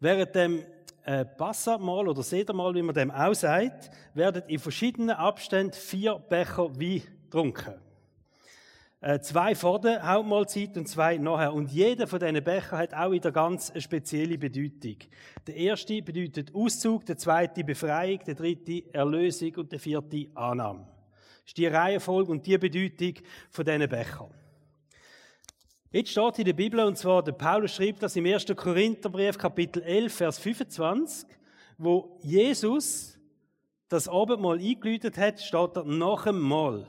Während 0.00 0.34
dem 0.34 0.64
äh, 1.04 1.24
oder 1.38 2.22
Sedermal, 2.22 2.74
wie 2.74 2.82
man 2.82 2.94
dem 2.94 3.10
auch 3.10 3.34
sagt, 3.34 3.90
werden 4.14 4.42
in 4.46 4.58
verschiedenen 4.58 5.16
Abständen 5.16 5.72
vier 5.72 6.14
Becher 6.14 6.70
Wein 6.78 7.02
getrunken. 7.24 7.74
Äh, 9.02 9.18
zwei 9.18 9.56
vor 9.56 9.80
der 9.80 10.06
Hauptmahlzeit 10.06 10.76
und 10.76 10.86
zwei 10.86 11.18
nachher. 11.18 11.52
Und 11.52 11.72
jeder 11.72 12.06
von 12.06 12.20
diesen 12.20 12.42
Becher 12.44 12.78
hat 12.78 12.94
auch 12.94 13.10
wieder 13.10 13.32
ganz 13.32 13.72
eine 13.72 13.80
spezielle 13.80 14.38
Bedeutung. 14.38 14.96
Der 15.44 15.56
erste 15.56 16.00
bedeutet 16.00 16.54
Auszug, 16.54 17.04
der 17.06 17.16
zweite 17.16 17.64
Befreiung, 17.64 18.20
der 18.24 18.36
dritte 18.36 18.94
Erlösung 18.94 19.56
und 19.56 19.72
der 19.72 19.80
vierte 19.80 20.28
Annahme. 20.36 20.86
Das 21.40 21.48
ist 21.48 21.58
die 21.58 21.66
Reihenfolge 21.66 22.30
und 22.30 22.46
die 22.46 22.56
Bedeutung 22.56 23.14
von 23.50 23.64
diesen 23.64 23.88
Bechern. 23.88 24.30
Jetzt 25.90 26.10
steht 26.10 26.38
in 26.38 26.44
der 26.44 26.52
Bibel, 26.52 26.78
und 26.78 26.96
zwar, 26.96 27.24
der 27.24 27.32
Paulus 27.32 27.74
schreibt 27.74 28.04
das 28.04 28.14
im 28.14 28.24
1. 28.24 28.46
Korintherbrief, 28.54 29.36
Kapitel 29.36 29.82
11, 29.82 30.14
Vers 30.14 30.38
25, 30.38 31.28
wo 31.76 32.20
Jesus 32.22 33.18
das 33.88 34.08
Abendmahl 34.08 34.60
eingeläutet 34.60 35.18
hat, 35.18 35.40
steht 35.40 35.76
er 35.76 35.84
nach 35.84 36.22
dem 36.22 36.38
Mahl. 36.38 36.86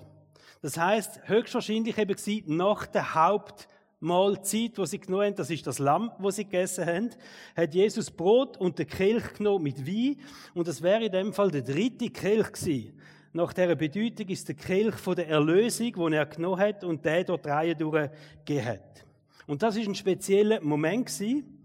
Das 0.64 0.78
heißt, 0.78 1.28
höchstwahrscheinlich 1.28 1.98
eben 1.98 2.16
gewesen, 2.16 2.56
nach 2.56 2.88
der 2.88 3.14
Hauptmahlzeit, 3.14 4.78
wo 4.78 4.86
sie 4.86 4.98
genommen 4.98 5.26
haben, 5.26 5.36
das 5.36 5.50
ist 5.50 5.68
das 5.68 5.78
Lamm, 5.78 6.10
wo 6.20 6.32
sie 6.32 6.46
gegessen 6.46 6.86
haben, 6.86 7.10
hat 7.54 7.76
Jesus 7.76 8.10
Brot 8.10 8.56
und 8.56 8.80
den 8.80 8.88
Kelch 8.88 9.34
genommen 9.34 9.64
mit 9.64 9.86
Wein, 9.86 10.16
und 10.54 10.66
das 10.66 10.82
wäre 10.82 11.04
in 11.04 11.12
dem 11.12 11.34
Fall 11.34 11.52
der 11.52 11.64
dritte 11.64 12.10
Kelch 12.10 12.54
gewesen. 12.54 12.98
Nach 13.34 13.52
dieser 13.52 13.76
Bedeutung 13.76 14.30
ist 14.30 14.48
der 14.48 14.56
Kelch 14.56 14.96
von 14.96 15.18
der 15.18 15.28
Erlösung, 15.28 15.92
den 15.92 16.14
er 16.14 16.28
genommen 16.28 16.62
hat 16.62 16.86
und 16.86 17.04
der 17.04 17.26
dort 17.26 17.46
Reihe 17.46 17.76
durchgegeben 17.76 18.66
hat. 18.66 19.06
Und 19.48 19.62
das 19.64 19.76
ist 19.76 19.90
ein 19.90 19.96
spezieller 19.96 20.62
Moment 20.62 21.08
gewesen. 21.08 21.63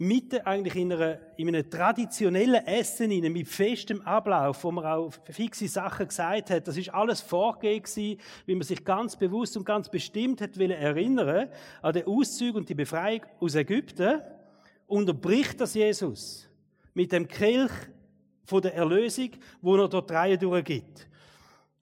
Mitten 0.00 0.40
eigentlich 0.46 0.76
in, 0.76 0.90
einer, 0.94 1.18
in 1.36 1.48
einem 1.48 1.68
traditionellen 1.68 2.66
Essen 2.66 3.10
in 3.10 3.30
mit 3.30 3.46
festem 3.46 4.00
Ablauf, 4.00 4.64
wo 4.64 4.72
man 4.72 4.86
auch 4.86 5.12
fixe 5.28 5.68
Sachen 5.68 6.08
gesagt 6.08 6.48
hat. 6.48 6.66
Das 6.66 6.78
ist 6.78 6.88
alles 6.88 7.20
vorgegeben 7.20 7.82
gewesen, 7.82 8.20
wie 8.46 8.54
man 8.54 8.62
sich 8.62 8.82
ganz 8.82 9.14
bewusst 9.14 9.58
und 9.58 9.66
ganz 9.66 9.90
bestimmt 9.90 10.40
hat 10.40 10.56
will 10.56 10.70
erinnern 10.70 11.50
an 11.82 11.92
den 11.92 12.06
Auszug 12.06 12.56
und 12.56 12.70
die 12.70 12.74
Befreiung 12.74 13.26
aus 13.40 13.54
Ägypten. 13.54 14.22
Unterbricht 14.86 15.60
das 15.60 15.74
Jesus 15.74 16.48
mit 16.94 17.12
dem 17.12 17.28
Kelch 17.28 17.72
von 18.46 18.62
der 18.62 18.74
Erlösung, 18.74 19.32
wo 19.60 19.76
er 19.76 19.86
dort 19.86 20.10
Reihe 20.10 20.38
durchgibt. 20.38 21.09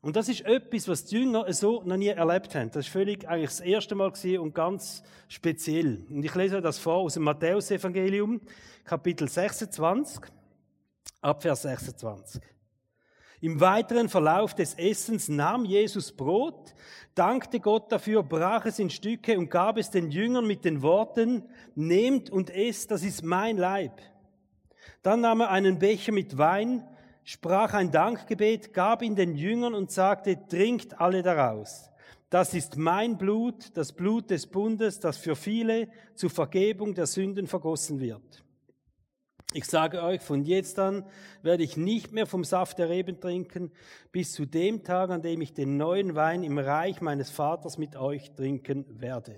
Und 0.01 0.15
das 0.15 0.29
ist 0.29 0.43
etwas, 0.43 0.87
was 0.87 1.05
die 1.05 1.17
Jünger 1.17 1.53
so 1.53 1.83
noch 1.83 1.97
nie 1.97 2.09
erlebt 2.09 2.55
haben. 2.55 2.71
Das 2.71 2.87
ist 2.87 2.93
völlig 2.93 3.27
eigentlich 3.29 3.51
das 3.51 3.61
erste 3.61 3.97
Mal 3.97 4.13
und 4.39 4.55
ganz 4.55 5.03
speziell. 5.27 6.07
Und 6.09 6.25
ich 6.25 6.35
lese 6.35 6.61
das 6.61 6.79
vor 6.79 6.99
aus 6.99 7.15
dem 7.15 7.25
Matthäus-Evangelium, 7.25 8.41
Kapitel 8.85 9.29
26, 9.29 10.21
Abvers 11.21 11.63
26. 11.63 12.41
Im 13.41 13.61
weiteren 13.61 14.09
Verlauf 14.09 14.55
des 14.55 14.75
Essens 14.75 15.29
nahm 15.29 15.65
Jesus 15.65 16.13
Brot, 16.13 16.75
dankte 17.15 17.61
Gott 17.61 17.91
dafür, 17.91 18.23
brach 18.23 18.67
es 18.67 18.79
in 18.79 18.91
Stücke 18.91 19.39
und 19.39 19.51
gab 19.51 19.79
es 19.79 19.91
den 19.91 20.11
Jüngern 20.11 20.47
mit 20.47 20.65
den 20.65 20.83
Worten, 20.83 21.45
nehmt 21.75 22.31
und 22.31 22.51
esst, 22.51 22.91
das 22.91 23.03
ist 23.03 23.23
mein 23.25 23.57
Leib. 23.57 24.01
Dann 25.03 25.21
nahm 25.21 25.41
er 25.41 25.51
einen 25.51 25.79
Becher 25.79 26.13
mit 26.13 26.39
Wein, 26.39 26.85
sprach 27.29 27.75
ein 27.75 27.91
Dankgebet, 27.91 28.73
gab 28.73 29.03
ihn 29.03 29.15
den 29.15 29.35
Jüngern 29.35 29.75
und 29.75 29.91
sagte, 29.91 30.47
trinkt 30.49 30.99
alle 30.99 31.23
daraus. 31.23 31.91
Das 32.31 32.55
ist 32.55 32.79
mein 32.79 33.19
Blut, 33.19 33.77
das 33.77 33.93
Blut 33.93 34.31
des 34.31 34.47
Bundes, 34.47 34.99
das 34.99 35.19
für 35.19 35.37
viele 35.37 35.89
zur 36.15 36.31
Vergebung 36.31 36.95
der 36.95 37.07
Sünden 37.07 37.47
vergossen 37.47 38.01
wird. 38.01 38.43
Ich 39.53 39.67
sage 39.67 40.03
euch, 40.03 40.23
von 40.23 40.43
jetzt 40.43 40.79
an 40.79 41.05
werde 41.43 41.65
ich 41.65 41.77
nicht 41.77 42.13
mehr 42.13 42.27
vom 42.27 42.45
Saft 42.45 42.79
der 42.79 42.89
Reben 42.89 43.21
trinken, 43.21 43.73
bis 44.11 44.33
zu 44.33 44.47
dem 44.47 44.83
Tag, 44.83 45.11
an 45.11 45.21
dem 45.21 45.43
ich 45.43 45.53
den 45.53 45.77
neuen 45.77 46.15
Wein 46.15 46.43
im 46.43 46.59
Reich 46.59 47.03
meines 47.03 47.31
Vaters 47.31 47.77
mit 47.77 47.95
euch 47.95 48.33
trinken 48.37 48.87
werde. 48.89 49.37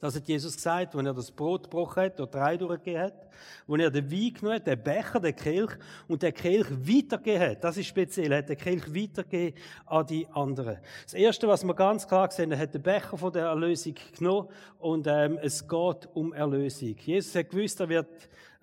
Das 0.00 0.16
hat 0.16 0.26
Jesus 0.26 0.56
gesagt, 0.56 0.96
wenn 0.96 1.04
er 1.04 1.12
das 1.12 1.30
Brot 1.30 1.64
gebrochen 1.64 2.04
hat, 2.04 2.18
oder 2.18 2.30
drei 2.30 2.56
durchgegeben 2.56 3.02
hat, 3.02 3.28
wo 3.66 3.76
er 3.76 3.90
den 3.90 4.10
Wein 4.10 4.32
genommen 4.32 4.56
hat, 4.56 4.66
den 4.66 4.82
Becher, 4.82 5.20
den 5.20 5.36
Kelch, 5.36 5.72
und 6.08 6.22
den 6.22 6.32
Kelch 6.32 6.70
weitergegeben 6.70 7.50
hat. 7.50 7.62
Das 7.62 7.76
ist 7.76 7.86
speziell. 7.86 8.32
Er 8.32 8.38
hat 8.38 8.48
den 8.48 8.56
Kelch 8.56 8.86
weitergegeben 8.94 9.60
an 9.84 10.06
die 10.06 10.26
anderen. 10.28 10.78
Das 11.04 11.12
Erste, 11.12 11.46
was 11.48 11.64
wir 11.64 11.74
ganz 11.74 12.08
klar 12.08 12.28
gesehen 12.28 12.50
er 12.50 12.58
hat 12.58 12.72
den 12.72 12.82
Becher 12.82 13.18
von 13.18 13.30
der 13.30 13.46
Erlösung 13.46 13.94
genommen, 14.16 14.48
und 14.78 15.06
ähm, 15.06 15.38
es 15.42 15.68
geht 15.68 16.08
um 16.14 16.32
Erlösung. 16.32 16.96
Jesus 16.98 17.34
hat 17.34 17.50
gewusst, 17.50 17.78
er 17.80 17.90
wird 17.90 18.08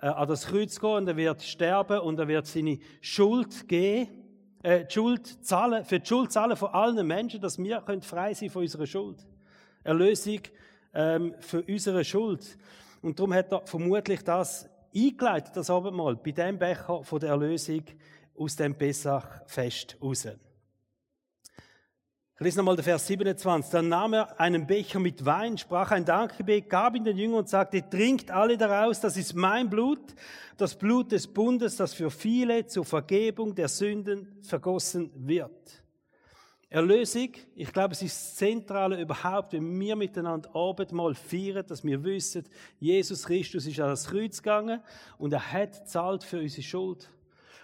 äh, 0.02 0.08
an 0.08 0.28
das 0.28 0.48
Kreuz 0.48 0.80
gehen, 0.80 0.90
und 0.90 1.08
er 1.08 1.18
wird 1.18 1.44
sterben, 1.44 2.00
und 2.00 2.18
er 2.18 2.28
wird 2.28 2.48
seine 2.48 2.80
Schuld 3.00 3.68
geben, 3.68 4.10
äh, 4.64 4.86
die 4.86 4.92
Schuld 4.92 5.46
zahlen, 5.46 5.86
für 5.86 6.00
die 6.00 6.08
Schuld 6.08 6.32
zahlen 6.32 6.58
von 6.58 6.70
allen 6.70 7.06
Menschen, 7.06 7.40
dass 7.40 7.60
wir 7.60 7.84
frei 8.02 8.34
sein 8.34 8.50
von 8.50 8.64
unserer 8.64 8.88
Schuld. 8.88 9.24
Erlösung 9.84 10.42
ähm, 10.94 11.36
für 11.40 11.62
unsere 11.62 12.04
Schuld. 12.04 12.58
Und 13.02 13.20
darum 13.20 13.34
hat 13.34 13.52
er 13.52 13.66
vermutlich 13.66 14.24
das 14.24 14.70
eingeleitet, 14.96 15.56
das 15.56 15.70
Abendmahl, 15.70 16.16
bei 16.16 16.32
dem 16.32 16.58
Becher 16.58 17.04
von 17.04 17.20
der 17.20 17.30
Erlösung 17.30 17.84
aus 18.38 18.56
dem 18.56 18.76
Pessach-Fest 18.76 19.98
raus. 20.02 20.28
Ich 22.40 22.44
lese 22.44 22.60
nochmal 22.60 22.76
den 22.76 22.84
Vers 22.84 23.08
27. 23.08 23.72
Dann 23.72 23.90
nahm 23.90 24.14
er 24.14 24.40
einen 24.40 24.68
Becher 24.68 25.00
mit 25.00 25.26
Wein, 25.26 25.58
sprach 25.58 25.90
ein 25.90 26.06
Dankgebet, 26.06 26.70
gab 26.70 26.96
ihn 26.96 27.04
den 27.04 27.18
Jüngern 27.18 27.40
und 27.40 27.50
sagte, 27.50 27.90
trinkt 27.90 28.30
alle 28.30 28.58
daraus, 28.58 29.00
das 29.00 29.18
ist 29.18 29.34
mein 29.34 29.72
Blut, 29.72 30.14
das 30.56 30.76
Blut 30.76 31.12
des 31.12 31.26
Bundes, 31.26 31.78
das 31.78 31.96
für 31.96 32.12
viele 32.12 32.68
zur 32.68 32.86
Vergebung 32.86 33.56
der 33.56 33.68
Sünden 33.68 34.38
vergossen 34.44 35.10
wird. 35.16 35.84
Erlösung, 36.70 37.30
ich 37.56 37.72
glaube, 37.72 37.94
es 37.94 38.02
ist 38.02 38.16
das 38.16 38.36
Zentrale 38.36 39.02
überhaupt, 39.02 39.54
wenn 39.54 39.80
wir 39.80 39.96
miteinander 39.96 40.54
Abendmahl 40.54 41.16
feiern, 41.16 41.66
dass 41.66 41.84
wir 41.84 42.04
wissen, 42.04 42.44
Jesus 42.80 43.24
Christus 43.24 43.66
ist 43.66 43.80
an 43.80 43.88
das 43.90 44.08
Kreuz 44.08 44.38
gegangen 44.38 44.82
und 45.18 45.32
er 45.32 45.54
hat 45.54 45.88
zahlt 45.88 46.24
für 46.24 46.40
unsere 46.40 46.64
Schuld. 46.64 47.10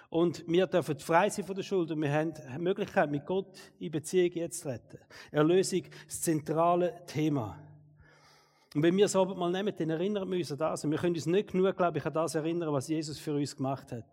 Und 0.10 0.48
wir 0.48 0.68
dürfen 0.68 0.98
frei 1.00 1.30
sein 1.30 1.44
von 1.44 1.56
der 1.56 1.64
Schuld 1.64 1.92
und 1.92 2.02
wir 2.02 2.14
haben 2.14 2.34
die 2.34 2.60
Möglichkeit, 2.60 3.12
mit 3.12 3.26
Gott 3.26 3.58
in 3.80 3.92
Beziehung 3.92 4.32
jetzt 4.34 4.62
zu 4.62 4.70
retten. 4.70 5.00
Erlösung, 5.32 5.84
das 6.06 6.22
zentrale 6.22 7.02
Thema. 7.06 7.60
Und 8.74 8.84
wenn 8.84 8.96
wir 8.96 9.06
das 9.06 9.16
Abendmahl 9.16 9.52
nehmen, 9.52 9.74
dann 9.76 9.90
erinnern 9.90 10.30
wir 10.32 10.38
uns 10.38 10.52
an 10.52 10.58
das. 10.60 10.84
Und 10.86 10.92
wir 10.92 10.98
können 10.98 11.16
uns 11.16 11.26
nicht 11.26 11.52
genug, 11.52 11.76
glaube 11.76 11.98
ich, 11.98 12.06
an 12.06 12.14
das 12.14 12.36
erinnern, 12.36 12.72
was 12.72 12.88
Jesus 12.88 13.20
für 13.20 13.34
uns 13.34 13.56
gemacht 13.56 13.92
hat. 13.92 14.06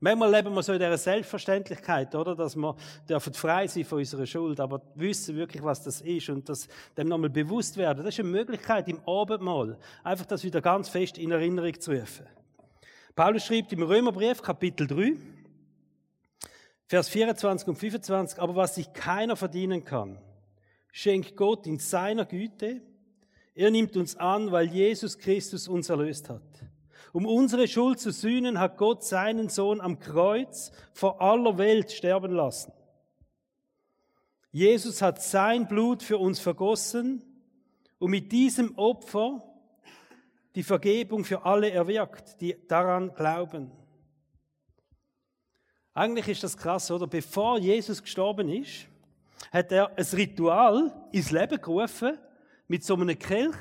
Manchmal 0.00 0.30
leben 0.30 0.54
wir 0.54 0.62
so 0.62 0.72
in 0.72 0.78
dieser 0.78 0.96
Selbstverständlichkeit, 0.96 2.14
oder? 2.14 2.36
Dass 2.36 2.54
wir 2.54 2.76
dürfen 3.08 3.34
frei 3.34 3.66
sein 3.66 3.84
von 3.84 3.98
unserer 3.98 4.26
Schuld, 4.26 4.60
aber 4.60 4.80
wissen 4.94 5.34
wirklich, 5.34 5.62
was 5.62 5.82
das 5.82 6.00
ist 6.02 6.28
und 6.28 6.48
das 6.48 6.68
dem 6.96 7.08
nochmal 7.08 7.30
bewusst 7.30 7.76
werden. 7.76 8.04
Das 8.04 8.14
ist 8.14 8.20
eine 8.20 8.28
Möglichkeit 8.28 8.86
im 8.88 9.00
Abendmahl, 9.08 9.76
einfach 10.04 10.26
das 10.26 10.44
wieder 10.44 10.60
ganz 10.60 10.88
fest 10.88 11.18
in 11.18 11.32
Erinnerung 11.32 11.80
zu 11.80 11.90
rufen. 11.90 12.26
Paulus 13.16 13.44
schreibt 13.44 13.72
im 13.72 13.82
Römerbrief, 13.82 14.40
Kapitel 14.40 14.86
3, 14.86 15.16
Vers 16.86 17.08
24 17.08 17.66
und 17.66 17.76
25, 17.76 18.38
aber 18.38 18.54
was 18.54 18.76
sich 18.76 18.92
keiner 18.92 19.34
verdienen 19.34 19.84
kann, 19.84 20.18
schenkt 20.92 21.36
Gott 21.36 21.66
in 21.66 21.80
seiner 21.80 22.24
Güte. 22.24 22.80
Er 23.54 23.72
nimmt 23.72 23.96
uns 23.96 24.16
an, 24.16 24.52
weil 24.52 24.68
Jesus 24.68 25.18
Christus 25.18 25.66
uns 25.66 25.88
erlöst 25.88 26.30
hat. 26.30 26.42
Um 27.12 27.26
unsere 27.26 27.68
Schuld 27.68 28.00
zu 28.00 28.10
sühnen, 28.10 28.58
hat 28.58 28.76
Gott 28.76 29.04
seinen 29.04 29.48
Sohn 29.48 29.80
am 29.80 29.98
Kreuz 29.98 30.72
vor 30.92 31.20
aller 31.20 31.58
Welt 31.58 31.90
sterben 31.90 32.32
lassen. 32.32 32.72
Jesus 34.50 35.02
hat 35.02 35.22
sein 35.22 35.68
Blut 35.68 36.02
für 36.02 36.18
uns 36.18 36.40
vergossen 36.40 37.22
und 37.98 38.10
mit 38.10 38.32
diesem 38.32 38.76
Opfer 38.76 39.42
die 40.54 40.62
Vergebung 40.62 41.24
für 41.24 41.44
alle 41.44 41.70
erwirkt, 41.70 42.40
die 42.40 42.56
daran 42.66 43.14
glauben. 43.14 43.70
Eigentlich 45.94 46.28
ist 46.28 46.44
das 46.44 46.56
krass, 46.56 46.90
oder? 46.90 47.06
Bevor 47.06 47.58
Jesus 47.58 48.02
gestorben 48.02 48.48
ist, 48.48 48.86
hat 49.52 49.72
er 49.72 49.96
ein 49.96 50.06
Ritual 50.12 51.08
ins 51.12 51.30
Leben 51.30 51.60
gerufen 51.60 52.18
mit 52.66 52.84
so 52.84 52.94
einem 52.94 53.18
Kelch 53.18 53.56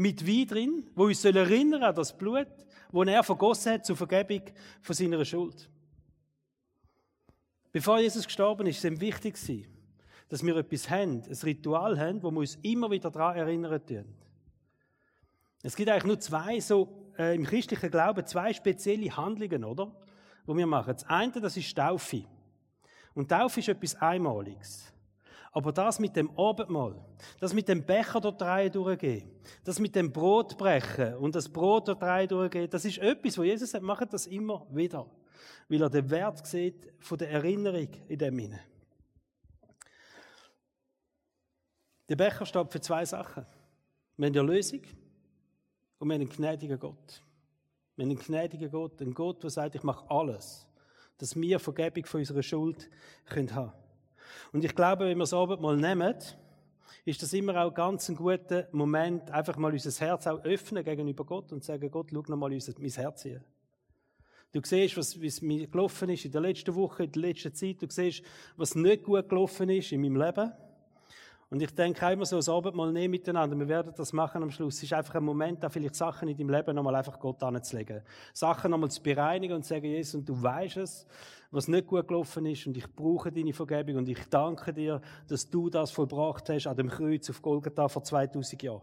mit 0.00 0.26
Wein 0.26 0.46
drin, 0.46 0.90
wo 0.94 1.04
uns 1.04 1.22
erinnern 1.26 1.82
an 1.82 1.94
das 1.94 2.16
Blut, 2.16 2.48
das 2.90 3.06
er 3.06 3.22
vergossen 3.22 3.72
hat 3.72 3.84
zur 3.84 3.96
Vergebung 3.96 4.40
von 4.80 4.96
seiner 4.96 5.22
Schuld. 5.26 5.68
Bevor 7.70 8.00
Jesus 8.00 8.24
gestorben 8.24 8.66
ist, 8.66 8.76
ist 8.76 8.84
es 8.84 8.90
ihm 8.90 9.00
wichtig 9.00 9.36
dass 10.30 10.42
wir 10.42 10.56
etwas 10.56 10.88
haben, 10.88 11.22
ein 11.22 11.38
Ritual 11.42 11.98
haben, 11.98 12.22
wo 12.22 12.30
wir 12.30 12.38
uns 12.38 12.56
immer 12.62 12.90
wieder 12.90 13.10
daran 13.10 13.36
erinnern 13.36 13.84
tun. 13.84 14.06
Es 15.62 15.76
gibt 15.76 15.90
eigentlich 15.90 16.04
nur 16.04 16.20
zwei, 16.20 16.60
so 16.60 17.10
äh, 17.18 17.34
im 17.34 17.44
christlichen 17.44 17.90
Glauben, 17.90 18.24
zwei 18.24 18.54
spezielle 18.54 19.14
Handlungen, 19.14 19.64
oder? 19.64 19.94
Wo 20.46 20.56
wir 20.56 20.66
machen. 20.66 20.94
Das 20.94 21.04
eine, 21.04 21.40
das 21.40 21.56
ist 21.58 21.76
Taufe. 21.76 22.24
Und 23.12 23.28
Taufe 23.28 23.60
ist 23.60 23.68
etwas 23.68 23.96
Einmaliges. 23.96 24.90
Aber 25.52 25.72
das 25.72 25.98
mit 25.98 26.14
dem 26.14 26.30
Abendmahl, 26.38 26.94
das 27.40 27.52
mit 27.52 27.66
dem 27.68 27.84
Becher 27.84 28.20
dort 28.20 28.40
drei 28.40 28.68
durchgehen, 28.68 29.28
das 29.64 29.80
mit 29.80 29.96
dem 29.96 30.12
Brot 30.12 30.56
brechen 30.56 31.16
und 31.16 31.34
das 31.34 31.48
Brot 31.48 31.88
dort 31.88 32.00
drei 32.00 32.26
durchgehen, 32.26 32.70
das 32.70 32.84
ist 32.84 32.98
etwas, 32.98 33.36
wo 33.36 33.42
Jesus 33.42 33.70
sagt, 33.70 33.82
macht 33.82 34.12
das 34.12 34.26
immer 34.26 34.66
wieder. 34.70 35.10
Weil 35.68 35.82
er 35.82 35.90
den 35.90 36.08
Wert 36.10 36.46
sieht 36.46 36.92
von 37.00 37.18
der 37.18 37.30
Erinnerung 37.30 37.88
in 38.06 38.18
dem 38.18 38.38
Sinne. 38.38 38.60
Der 42.08 42.16
Becher 42.16 42.46
steht 42.46 42.72
für 42.72 42.80
zwei 42.80 43.04
Sachen. 43.04 43.46
Wir 44.16 44.26
haben 44.26 44.32
die 44.32 44.38
Erlösung 44.38 44.82
und 45.98 46.08
wir 46.08 46.14
haben 46.14 46.22
einen 46.22 46.28
gnädigen 46.28 46.78
Gott. 46.78 47.22
Wir 47.96 48.04
haben 48.04 48.10
einen 48.10 48.18
gnädigen 48.18 48.70
Gott, 48.70 49.00
einen 49.00 49.14
Gott, 49.14 49.42
der 49.42 49.50
sagt, 49.50 49.74
ich 49.74 49.82
mache 49.82 50.08
alles, 50.10 50.66
dass 51.18 51.34
wir 51.34 51.58
Vergebung 51.58 52.04
von 52.04 52.20
unserer 52.20 52.42
Schuld 52.42 52.88
haben 53.26 53.46
können. 53.46 53.72
Und 54.52 54.64
ich 54.64 54.74
glaube, 54.74 55.04
wenn 55.06 55.18
wir 55.18 55.22
das 55.22 55.32
Abendmahl 55.32 55.76
nehmen, 55.76 56.14
ist 57.04 57.22
das 57.22 57.32
immer 57.32 57.64
auch 57.64 57.72
ganz 57.72 58.08
ein 58.08 58.16
guter 58.16 58.68
Moment, 58.72 59.30
einfach 59.30 59.56
mal 59.56 59.72
unser 59.72 60.06
Herz 60.06 60.26
auch 60.26 60.44
öffnen 60.44 60.84
gegenüber 60.84 61.24
Gott 61.24 61.52
und 61.52 61.64
sagen, 61.64 61.90
Gott, 61.90 62.10
schau 62.10 62.20
noch 62.20 62.36
mal 62.36 62.50
mein 62.50 62.90
Herz 62.90 63.22
hier. 63.22 63.42
Du 64.52 64.60
siehst, 64.64 64.96
was, 64.96 65.16
es 65.16 65.42
mir 65.42 65.68
gelaufen 65.68 66.10
ist 66.10 66.24
in 66.24 66.32
der 66.32 66.40
letzten 66.40 66.74
Woche, 66.74 67.04
in 67.04 67.12
der 67.12 67.22
letzten 67.22 67.54
Zeit. 67.54 67.80
Du 67.80 67.86
siehst, 67.88 68.22
was 68.56 68.74
nicht 68.74 69.04
gut 69.04 69.28
gelaufen 69.28 69.70
ist 69.70 69.92
in 69.92 70.00
meinem 70.00 70.16
Leben. 70.16 70.52
Und 71.50 71.60
ich 71.60 71.74
denke 71.74 72.06
auch 72.06 72.12
immer 72.12 72.24
so, 72.24 72.36
das 72.36 72.48
Abendmahl 72.48 72.92
nehmen 72.92 73.10
miteinander. 73.10 73.58
Wir 73.58 73.66
werden 73.66 73.92
das 73.96 74.12
machen 74.12 74.40
am 74.40 74.52
Schluss. 74.52 74.76
Es 74.76 74.84
ist 74.84 74.92
einfach 74.92 75.16
ein 75.16 75.24
Moment, 75.24 75.60
da 75.60 75.68
vielleicht 75.68 75.96
Sachen 75.96 76.28
in 76.28 76.36
deinem 76.36 76.50
Leben 76.50 76.76
nochmal 76.76 76.94
einfach 76.94 77.18
Gott 77.18 77.42
anzulegen. 77.42 78.02
Sachen 78.32 78.70
nochmal 78.70 78.90
zu 78.90 79.02
bereinigen 79.02 79.54
und 79.54 79.64
zu 79.64 79.70
sagen, 79.70 79.86
Jesus, 79.86 80.14
und 80.14 80.28
du 80.28 80.40
weißt 80.40 80.76
es, 80.76 81.06
was 81.50 81.66
nicht 81.66 81.88
gut 81.88 82.06
gelaufen 82.06 82.46
ist 82.46 82.68
und 82.68 82.76
ich 82.76 82.86
brauche 82.94 83.32
deine 83.32 83.52
Vergebung 83.52 83.96
und 83.96 84.08
ich 84.08 84.24
danke 84.28 84.72
dir, 84.72 85.00
dass 85.26 85.50
du 85.50 85.68
das 85.68 85.90
vollbracht 85.90 86.48
hast 86.48 86.68
an 86.68 86.76
dem 86.76 86.88
Kreuz 86.88 87.28
auf 87.28 87.42
Golgatha 87.42 87.88
vor 87.88 88.04
2000 88.04 88.62
Jahren. 88.62 88.82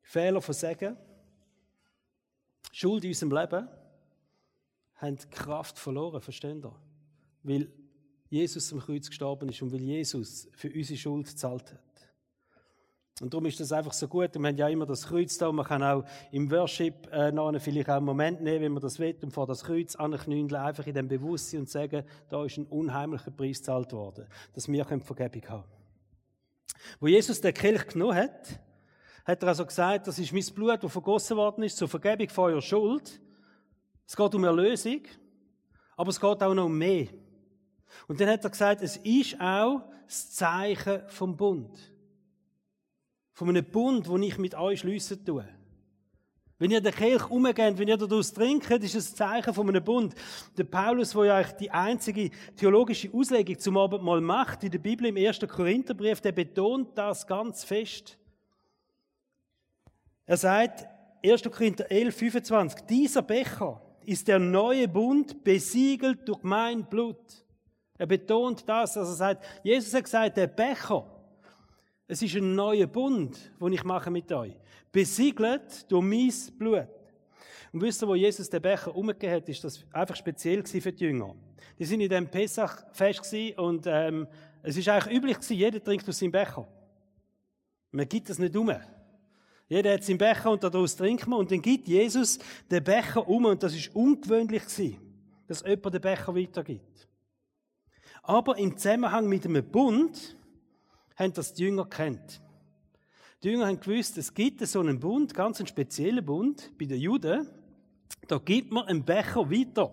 Fehler, 0.00 0.40
Versagen, 0.40 0.96
Schuld 2.72 3.04
in 3.04 3.10
unserem 3.10 3.32
Leben 3.32 3.68
haben 4.96 5.16
die 5.16 5.28
Kraft 5.28 5.78
verloren, 5.78 6.22
versteht 6.22 6.64
ihr? 6.64 6.72
Weil 7.42 7.70
Jesus 8.34 8.72
am 8.72 8.80
Kreuz 8.80 9.08
gestorben 9.08 9.48
ist 9.48 9.62
und 9.62 9.72
weil 9.72 9.80
Jesus 9.80 10.48
für 10.54 10.68
unsere 10.68 10.98
Schuld 10.98 11.26
gezahlt 11.26 11.72
hat. 11.72 11.80
Und 13.20 13.32
darum 13.32 13.46
ist 13.46 13.60
das 13.60 13.70
einfach 13.70 13.92
so 13.92 14.08
gut. 14.08 14.34
Wir 14.34 14.48
haben 14.48 14.56
ja 14.56 14.68
immer 14.68 14.86
das 14.86 15.06
Kreuz 15.06 15.38
da. 15.38 15.52
Man 15.52 15.64
kann 15.64 15.84
auch 15.84 16.04
im 16.32 16.50
Worship 16.50 17.08
äh, 17.12 17.30
noch 17.30 17.56
vielleicht 17.60 17.88
auch 17.88 17.94
einen 17.94 18.06
Moment 18.06 18.42
nehmen, 18.42 18.62
wenn 18.62 18.72
man 18.72 18.82
das 18.82 18.98
will, 18.98 19.16
und 19.22 19.30
vor 19.30 19.46
das 19.46 19.62
Kreuz 19.62 19.94
anknündeln, 19.94 20.60
einfach 20.60 20.84
in 20.88 20.94
dem 20.94 21.06
Bewusstsein 21.06 21.60
und 21.60 21.70
sagen, 21.70 22.02
da 22.28 22.44
ist 22.44 22.56
ein 22.56 22.66
unheimlicher 22.66 23.30
Preis 23.30 23.58
gezahlt 23.58 23.92
worden, 23.92 24.26
dass 24.52 24.66
wir 24.66 24.84
Vergebung 24.84 25.48
haben 25.48 25.64
Wo 26.98 27.06
Jesus 27.06 27.40
den 27.40 27.54
Kelch 27.54 27.86
genommen 27.86 28.16
hat, 28.16 28.60
hat 29.24 29.42
er 29.42 29.48
also 29.48 29.64
gesagt, 29.64 30.08
das 30.08 30.18
ist 30.18 30.32
mein 30.32 30.44
Blut, 30.56 30.82
das 30.82 30.90
vergossen 30.90 31.36
worden 31.36 31.62
ist, 31.62 31.76
zur 31.76 31.86
Vergebung 31.86 32.28
von 32.30 32.50
eurer 32.50 32.62
Schuld. 32.62 33.20
Es 34.04 34.16
geht 34.16 34.34
um 34.34 34.42
Erlösung, 34.42 35.02
aber 35.96 36.10
es 36.10 36.20
geht 36.20 36.42
auch 36.42 36.52
noch 36.52 36.64
um 36.64 36.76
mehr. 36.76 37.06
Und 38.08 38.20
dann 38.20 38.28
hat 38.28 38.44
er 38.44 38.50
gesagt, 38.50 38.82
es 38.82 38.96
ist 38.98 39.40
auch 39.40 39.82
das 40.06 40.32
Zeichen 40.32 41.02
vom 41.08 41.36
Bund 41.36 41.94
von 43.34 43.48
einem 43.48 43.64
Bund, 43.64 44.06
den 44.06 44.22
ich 44.22 44.38
mit 44.38 44.54
euch 44.54 44.80
schliessen 44.80 45.24
tue. 45.24 45.46
Wenn 46.56 46.70
ihr 46.70 46.80
den 46.80 46.94
Kelch 46.94 47.28
umgeht, 47.28 47.78
wenn 47.78 47.88
ihr 47.88 47.96
daraus 47.96 48.32
trinkt, 48.32 48.70
ist 48.70 48.94
es 48.94 49.10
ein 49.10 49.16
Zeichen 49.16 49.52
von 49.52 49.68
einem 49.68 49.82
Bund. 49.82 50.14
Der 50.56 50.62
Paulus, 50.64 51.10
der 51.10 51.24
ja 51.24 51.42
die 51.42 51.70
einzige 51.70 52.30
theologische 52.56 53.12
Auslegung 53.12 53.58
zum 53.58 53.76
Abendmahl 53.76 54.20
macht, 54.20 54.62
in 54.62 54.70
der 54.70 54.78
Bibel 54.78 55.06
im 55.06 55.16
1. 55.16 55.40
Korintherbrief, 55.40 56.20
der 56.20 56.30
betont 56.30 56.96
das 56.96 57.26
ganz 57.26 57.64
fest. 57.64 58.16
Er 60.26 60.36
sagt, 60.36 60.86
1. 61.24 61.42
Korinther 61.42 61.90
11, 61.90 62.16
25, 62.16 62.80
dieser 62.86 63.22
Becher 63.22 63.82
ist 64.06 64.28
der 64.28 64.38
neue 64.38 64.86
Bund, 64.86 65.42
besiegelt 65.42 66.28
durch 66.28 66.44
mein 66.44 66.84
Blut. 66.84 67.43
Er 68.04 68.08
betont 68.08 68.68
das, 68.68 68.98
also 68.98 69.12
er 69.12 69.16
sagt, 69.16 69.44
Jesus 69.62 69.94
hat 69.94 70.04
gesagt, 70.04 70.36
der 70.36 70.46
Becher, 70.46 71.06
es 72.06 72.20
ist 72.20 72.36
ein 72.36 72.54
neuer 72.54 72.86
Bund, 72.86 73.34
den 73.58 73.72
ich 73.72 73.82
mache 73.82 74.10
mit 74.10 74.30
euch. 74.30 74.52
Besiegelt 74.92 75.90
durch 75.90 76.04
mein 76.04 76.30
Blut. 76.58 76.86
Und 77.72 77.80
wisst 77.80 78.02
ihr, 78.02 78.08
wo 78.08 78.14
Jesus 78.14 78.50
den 78.50 78.60
Becher 78.60 78.94
umgegeben 78.94 79.36
hat, 79.36 79.48
ist 79.48 79.64
das 79.64 79.86
einfach 79.90 80.16
speziell 80.16 80.66
für 80.66 80.92
die 80.92 81.04
Jünger. 81.04 81.34
Die 81.78 81.86
sind 81.86 82.02
in 82.02 82.10
dem 82.10 82.28
Pessach-Fest 82.28 83.34
und 83.56 83.86
ähm, 83.86 84.28
es 84.62 84.76
ist 84.76 84.86
eigentlich 84.86 85.16
üblich 85.16 85.36
gewesen, 85.36 85.56
jeder 85.56 85.82
trinkt 85.82 86.06
aus 86.06 86.18
seinem 86.18 86.32
Becher. 86.32 86.68
Man 87.90 88.06
gibt 88.06 88.28
das 88.28 88.38
nicht 88.38 88.54
um. 88.54 88.70
Jeder 89.66 89.94
hat 89.94 90.04
seinen 90.04 90.18
Becher 90.18 90.50
und 90.50 90.62
daraus 90.62 90.94
trinkt 90.94 91.26
man 91.26 91.38
und 91.38 91.50
dann 91.50 91.62
gibt 91.62 91.88
Jesus 91.88 92.38
den 92.70 92.84
Becher 92.84 93.26
um 93.26 93.46
und 93.46 93.62
das 93.62 93.74
ist 93.74 93.94
ungewöhnlich 93.94 94.64
gewesen, 94.64 94.98
dass 95.46 95.62
jemand 95.62 95.94
den 95.94 96.02
Becher 96.02 96.34
weitergibt. 96.34 97.08
Aber 98.24 98.56
im 98.56 98.76
Zusammenhang 98.76 99.28
mit 99.28 99.44
einem 99.44 99.64
Bund 99.64 100.36
haben 101.16 101.32
das 101.34 101.52
die 101.52 101.64
Jünger 101.64 101.84
kennt. 101.84 102.40
Die 103.42 103.50
Jünger 103.50 103.66
haben 103.66 103.78
gewusst, 103.78 104.16
es 104.16 104.32
gibt 104.32 104.66
so 104.66 104.80
einen 104.80 104.98
Bund, 104.98 105.34
ganz 105.34 105.60
einen 105.60 105.66
speziellen 105.66 106.24
Bund 106.24 106.72
bei 106.78 106.86
den 106.86 106.98
Juden. 106.98 107.46
Da 108.26 108.38
gibt 108.38 108.72
man 108.72 108.86
einen 108.86 109.04
Becher 109.04 109.50
weiter. 109.50 109.92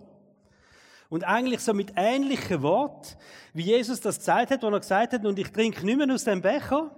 Und 1.10 1.24
eigentlich 1.24 1.60
so 1.60 1.74
mit 1.74 1.92
ähnlichen 1.94 2.62
Worten, 2.62 3.18
wie 3.52 3.64
Jesus 3.64 4.00
das 4.00 4.16
gesagt 4.18 4.50
hat, 4.50 4.62
wo 4.62 4.68
er 4.68 4.80
gesagt 4.80 5.12
hat, 5.12 5.26
und 5.26 5.38
ich 5.38 5.52
trinke 5.52 5.84
nicht 5.84 5.98
mehr 5.98 6.12
aus 6.14 6.24
dem 6.24 6.40
Becher, 6.40 6.90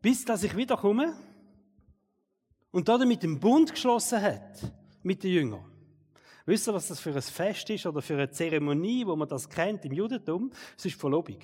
bis 0.00 0.24
dass 0.24 0.44
ich 0.44 0.56
wiederkomme. 0.56 1.16
Und 2.70 2.88
da 2.88 2.96
mit 2.98 3.24
dem 3.24 3.40
Bund 3.40 3.72
geschlossen 3.72 4.22
hat, 4.22 4.72
mit 5.02 5.24
den 5.24 5.32
Jüngern. 5.32 5.75
Wisst 6.46 6.68
ihr, 6.68 6.74
was 6.74 6.86
das 6.86 7.00
für 7.00 7.12
ein 7.12 7.20
Fest 7.20 7.68
ist 7.70 7.86
oder 7.86 8.00
für 8.00 8.14
eine 8.14 8.30
Zeremonie, 8.30 9.04
wo 9.04 9.16
man 9.16 9.28
das 9.28 9.48
kennt 9.48 9.84
im 9.84 9.92
Judentum? 9.92 10.52
Es 10.78 10.86
ist 10.86 10.98
Verlobung. 10.98 11.38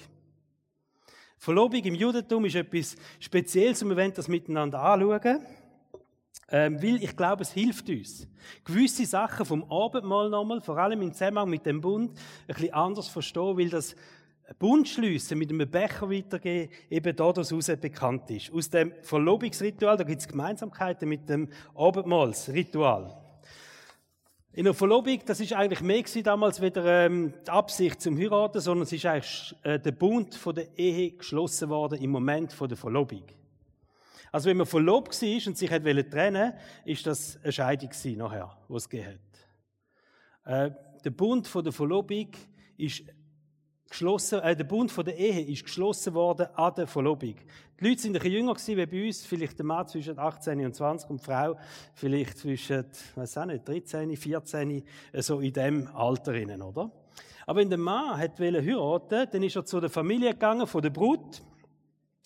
Verlobung 1.37 1.83
im 1.83 1.97
Judentum 1.97 2.45
ist 2.45 2.55
etwas 2.55 2.95
Spezielles 3.19 3.83
und 3.83 3.89
wir 3.89 3.97
wollen 3.97 4.13
das 4.15 4.29
miteinander 4.29 4.81
anschauen. 4.81 5.45
Ähm, 6.49 6.81
weil 6.81 7.03
ich 7.03 7.17
glaube, 7.17 7.43
es 7.43 7.51
hilft 7.51 7.89
uns, 7.89 8.29
gewisse 8.65 9.07
Sachen 9.07 9.45
vom 9.45 9.65
Abendmahl 9.73 10.31
nochmal, 10.31 10.61
vor 10.61 10.79
allem 10.79 11.03
im 11.03 11.13
Zusammenhang 11.13 11.49
mit 11.49 11.67
dem 11.67 11.81
Bund, 11.81 12.13
ein 12.13 12.55
bisschen 12.55 12.75
anders 12.75 13.09
verstehen, 13.09 13.57
weil 13.59 13.71
das 13.71 13.97
Bundschliessen 14.59 15.39
mit 15.39 15.51
einem 15.51 15.69
Becher 15.69 16.11
weitergehen 16.11 16.69
eben 16.91 17.17
daraus 17.17 17.49
bekannt 17.81 18.31
ist. 18.31 18.53
Aus 18.53 18.69
dem 18.69 18.93
Verlobungsritual, 19.03 19.97
da 19.97 20.05
gibt 20.05 20.21
es 20.21 20.29
Gemeinsamkeiten 20.29 21.09
mit 21.09 21.29
dem 21.29 21.49
Abendmahlsritual. 21.75 23.22
In 24.55 24.65
der 24.65 24.75
Verlobung, 24.75 25.19
das 25.25 25.41
ist 25.41 25.55
eigentlich 25.55 25.81
mehr 25.81 26.03
gewesen 26.03 26.25
damals 26.25 26.61
wieder 26.61 27.07
ähm, 27.07 27.33
die 27.47 27.51
Absicht 27.51 28.03
zum 28.03 28.19
Heiraten, 28.19 28.61
sondern 28.61 28.83
es 28.83 28.93
ist 28.93 29.07
eigentlich 29.07 29.55
äh, 29.63 29.81
der 29.81 29.93
Bund 29.93 30.35
von 30.35 30.55
der 30.55 30.77
Ehe 30.77 31.13
geschlossen 31.13 31.71
worden 31.71 31.99
im 32.03 32.11
Moment 32.11 32.53
von 32.53 32.69
der 32.69 32.77
Verlobung. 32.77 33.23
Also 34.31 34.51
wenn 34.51 34.59
man 34.59 34.67
verlobt 34.67 35.23
war 35.23 35.47
und 35.47 35.57
sich 35.57 35.71
hat 35.71 35.85
trennen 36.11 36.53
ist 36.85 37.07
das 37.07 37.39
eine 37.43 37.51
Scheidung 37.51 37.89
gewesen 37.89 38.19
nachher, 38.19 38.55
was 38.69 38.89
es 38.93 39.07
hat. 39.07 39.21
Äh, 40.45 40.75
der 41.03 41.11
Bund 41.11 41.49
von 41.49 41.65
der 41.65 41.73
Verlobung 41.73 42.29
ist 42.77 43.05
geschlossen, 43.93 44.41
äh, 44.41 44.57
der 44.57 44.65
Bund 44.65 44.91
von 44.91 45.05
der 45.05 45.17
Ehe 45.17 45.43
ist 45.43 45.65
geschlossen 45.65 46.15
worden 46.15 46.47
an 46.55 46.75
der 46.75 46.87
Verlobung. 46.87 47.35
Die 47.79 47.89
Leute 47.89 48.01
sind 48.01 48.17
ein 48.17 48.23
bisschen 48.23 48.33
jünger 48.33 48.55
gewesen 48.55 48.77
wie 48.77 48.87
bei 48.87 49.07
uns, 49.07 49.27
vielleicht 49.27 49.59
der 49.59 49.67
Mann 49.67 49.87
zwischen 49.87 50.19
18 50.19 50.65
und 50.65 50.75
20 50.75 51.11
und 51.11 51.21
die 51.21 51.25
Frau 51.25 51.57
vielleicht 51.95 52.39
zwischen, 52.39 52.85
weiß 53.15 53.39
auch 53.39 53.45
nicht, 53.45 53.69
13, 53.69 54.17
14, 54.17 54.83
so 55.15 55.41
in 55.41 55.53
dem 55.53 55.89
Alter 55.95 56.35
innen, 56.35 56.63
oder? 56.63 56.91
Aber 57.47 57.61
wenn 57.61 57.69
der 57.69 57.79
Mann 57.79 58.19
hat 58.19 58.39
heiraten 58.39 59.29
dann 59.31 59.43
ist 59.43 59.57
er 59.57 59.65
zu 59.65 59.79
der 59.79 59.91
Familie 59.91 60.31
gegangen, 60.31 60.67
von 60.67 60.81
der 60.81 60.91
Brut, 60.91 61.43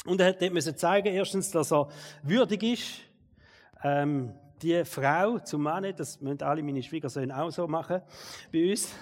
und 0.04 0.20
er 0.20 0.28
hat 0.28 0.40
dort 0.40 0.52
müssen 0.52 0.76
zeigen, 0.76 1.08
erstens, 1.08 1.50
dass 1.50 1.72
er 1.72 1.88
würdig 2.22 2.62
ist, 2.62 3.00
ähm, 3.82 4.32
die 4.62 4.84
Frau 4.84 5.40
zum 5.40 5.62
Mann, 5.62 5.92
das 5.96 6.20
müssen 6.20 6.42
alle 6.42 6.62
meine 6.62 6.82
Schwiegersöhne 6.82 7.36
auch 7.36 7.50
so 7.50 7.66
machen, 7.66 8.02
bei 8.52 8.70
uns, 8.70 8.92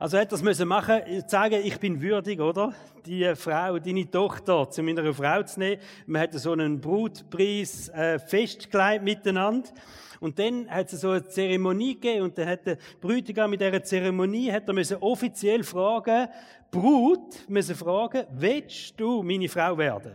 also 0.00 0.16
hat 0.16 0.32
das 0.32 0.42
müssen 0.42 0.66
machen, 0.66 1.02
sagen, 1.26 1.60
ich 1.62 1.78
bin 1.78 2.00
würdig, 2.00 2.40
oder? 2.40 2.72
Die 3.04 3.34
Frau, 3.36 3.78
deine 3.78 4.10
Tochter 4.10 4.70
zu 4.70 4.82
meiner 4.82 5.12
Frau 5.12 5.42
zu 5.42 5.60
nehmen. 5.60 5.78
Man 6.06 6.22
hat 6.22 6.32
so 6.32 6.52
einen 6.52 6.80
Brutpreis 6.80 7.90
äh, 7.90 8.18
festgelegt 8.18 9.04
miteinander. 9.04 9.68
Und 10.18 10.38
dann 10.38 10.70
hat 10.70 10.90
es 10.90 11.02
so 11.02 11.10
eine 11.10 11.28
Zeremonie 11.28 11.96
gegeben 11.96 12.24
und 12.24 12.38
dann 12.38 12.48
hat 12.48 12.64
der 12.64 12.78
Brütigam 12.98 13.50
mit 13.50 13.60
dieser 13.60 13.82
Zeremonie 13.82 14.50
hat 14.50 14.66
er 14.66 14.72
müssen 14.72 14.96
offiziell 15.02 15.62
fragen, 15.62 16.28
Brut 16.70 17.46
müssen 17.46 17.74
fragen, 17.74 18.24
willst 18.30 18.98
du 18.98 19.22
meine 19.22 19.50
Frau 19.50 19.76
werden? 19.76 20.14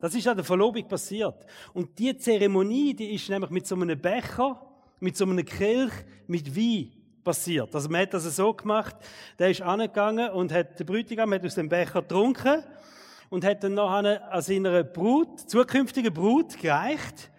Das 0.00 0.16
ist 0.16 0.26
an 0.26 0.36
der 0.36 0.44
Verlobung 0.44 0.86
passiert. 0.88 1.46
Und 1.72 1.96
die 1.96 2.16
Zeremonie, 2.16 2.92
die 2.92 3.14
ist 3.14 3.30
nämlich 3.30 3.50
mit 3.50 3.68
so 3.68 3.76
einem 3.76 4.00
Becher, 4.00 4.60
mit 4.98 5.16
so 5.16 5.24
einem 5.24 5.44
Kelch, 5.44 5.92
mit 6.26 6.56
Wein 6.56 6.90
passiert. 7.26 7.74
Also 7.74 7.88
man 7.88 8.02
hat 8.02 8.14
das 8.14 8.24
so 8.36 8.54
gemacht, 8.54 8.94
der 9.38 9.50
ist 9.50 9.60
angegangen 9.60 10.30
und 10.30 10.52
hat, 10.52 10.78
der 10.78 10.84
Brütigam 10.84 11.34
hat 11.34 11.44
aus 11.44 11.56
dem 11.56 11.68
Becher 11.68 12.00
getrunken 12.00 12.62
und 13.30 13.44
hat 13.44 13.64
dann 13.64 13.74
noch 13.74 13.90
an 13.90 14.40
seiner 14.40 14.84
Brut, 14.84 15.40
zukünftigen 15.40 16.14
Brut 16.14 16.56
gereicht, 16.56 17.32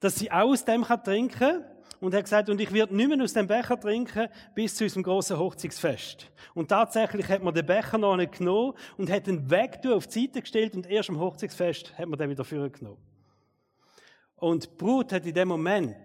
dass 0.00 0.16
sie 0.16 0.30
auch 0.32 0.50
aus 0.50 0.64
dem 0.64 0.82
kann 0.82 1.02
trinken 1.04 1.64
und 2.00 2.12
hat 2.12 2.24
gesagt, 2.24 2.50
und 2.50 2.60
ich 2.60 2.72
werde 2.72 2.94
nicht 2.96 3.08
mehr 3.08 3.22
aus 3.22 3.32
dem 3.32 3.46
Becher 3.46 3.78
trinken 3.78 4.28
bis 4.56 4.74
zu 4.74 4.82
unserem 4.82 5.04
grossen 5.04 5.38
Hochzeitsfest. 5.38 6.28
Und 6.54 6.68
tatsächlich 6.68 7.28
hat 7.28 7.42
man 7.42 7.54
den 7.54 7.66
Becher 7.66 7.98
noch 7.98 8.16
nicht 8.16 8.38
genommen 8.38 8.74
und 8.96 9.10
hat 9.10 9.28
ihn 9.28 9.48
weg 9.48 9.78
auf 9.86 10.08
die 10.08 10.22
Seite 10.22 10.40
gestellt 10.40 10.74
und 10.74 10.90
erst 10.90 11.08
am 11.08 11.20
Hochzeitsfest 11.20 11.96
hat 11.96 12.08
man 12.08 12.18
den 12.18 12.30
wieder 12.30 12.68
genommen. 12.68 12.98
Und 14.34 14.64
die 14.64 14.76
Brut 14.76 15.12
hat 15.12 15.24
in 15.24 15.34
dem 15.34 15.48
Moment 15.48 15.96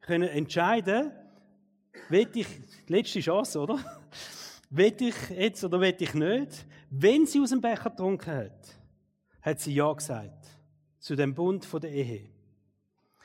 können 0.00 0.28
entscheiden, 0.28 1.12
will 2.08 2.28
ich, 2.34 2.46
letzte 2.88 3.20
Chance, 3.20 3.60
oder? 3.60 3.78
Will 4.70 4.94
ich 5.00 5.30
jetzt 5.30 5.64
oder 5.64 5.80
will 5.80 5.96
ich 5.98 6.14
nicht? 6.14 6.66
Wenn 6.90 7.26
sie 7.26 7.40
aus 7.40 7.50
dem 7.50 7.60
Becher 7.60 7.90
getrunken 7.90 8.34
hat, 8.34 8.76
hat 9.42 9.60
sie 9.60 9.74
Ja 9.74 9.92
gesagt. 9.92 10.46
Zu 10.98 11.14
dem 11.14 11.34
Bund 11.34 11.66
der 11.82 11.90
Ehe. 11.90 12.28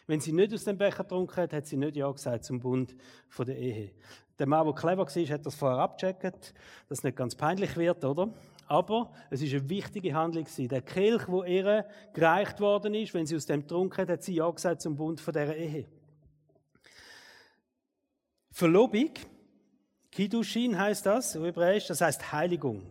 Wenn 0.06 0.20
sie 0.20 0.34
nicht 0.34 0.54
aus 0.54 0.66
dem 0.66 0.78
Becher 0.78 1.04
getrunken 1.04 1.36
hat, 1.36 1.54
hat 1.54 1.66
sie 1.66 1.78
nicht 1.78 1.96
Ja 1.96 2.12
gesagt 2.12 2.44
zum 2.44 2.60
Bund 2.60 2.96
der 3.38 3.58
Ehe. 3.58 3.92
Der 4.38 4.48
Mann, 4.48 4.66
der 4.66 4.76
clever 4.76 5.06
war, 5.06 5.30
hat 5.30 5.46
das 5.46 5.56
vorher 5.56 5.80
abgecheckt, 5.80 6.54
dass 6.90 7.00
es 7.00 7.04
nicht 7.04 7.16
ganz 7.16 7.36
peinlich 7.36 7.76
wird, 7.78 8.04
oder? 8.04 8.34
Aber 8.68 9.12
es 9.30 9.42
ist 9.42 9.54
eine 9.54 9.70
wichtige 9.70 10.14
Handlung. 10.14 10.46
Der 10.58 10.82
Kelch, 10.82 11.28
wo 11.28 11.44
ihr 11.44 11.86
gereicht 12.14 12.60
worden 12.60 12.94
ist, 12.94 13.14
wenn 13.14 13.26
sie 13.26 13.36
aus 13.36 13.46
dem 13.46 13.62
getrunken 13.62 13.98
hat, 13.98 14.10
hat 14.10 14.24
sie 14.24 14.36
Ja 14.36 14.50
gesagt 14.50 14.82
zum 14.82 14.96
Bund 14.96 15.24
der 15.36 15.58
Ehe. 15.58 15.86
Verlobung, 18.52 19.12
Kiddushin 20.12 20.78
heißt 20.78 21.06
das, 21.06 21.36
hebräisch, 21.36 21.88
das 21.88 22.02
heißt 22.02 22.32
Heiligung. 22.32 22.84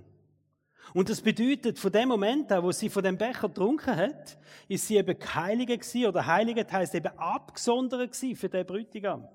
Und 0.92 1.08
das 1.08 1.20
bedeutet, 1.20 1.78
von 1.78 1.92
dem 1.92 2.08
Moment 2.08 2.50
an, 2.50 2.64
wo 2.64 2.72
sie 2.72 2.88
von 2.88 3.04
dem 3.04 3.16
Becher 3.16 3.48
getrunken 3.48 3.94
hat, 3.94 4.38
ist 4.68 4.88
sie 4.88 4.96
eben 4.96 5.16
geheilige 5.18 5.78
gewesen, 5.78 6.06
oder 6.06 6.26
heilige 6.26 6.66
heisst 6.70 6.94
eben 6.94 7.16
abgesondert 7.18 8.12
gewesen 8.12 8.36
für 8.36 8.48
den 8.48 8.66
Bräutigam. 8.66 9.28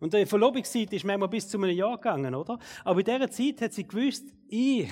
Und 0.00 0.14
die 0.14 0.26
Verlobungszeit 0.26 0.92
ist 0.92 1.04
manchmal 1.04 1.28
bis 1.28 1.48
zu 1.48 1.58
einem 1.58 1.76
Jahr 1.76 1.96
gegangen, 1.96 2.34
oder? 2.34 2.58
Aber 2.84 3.00
in 3.00 3.04
dieser 3.04 3.30
Zeit 3.30 3.60
hat 3.60 3.72
sie 3.72 3.86
gewusst, 3.86 4.24
ich 4.48 4.88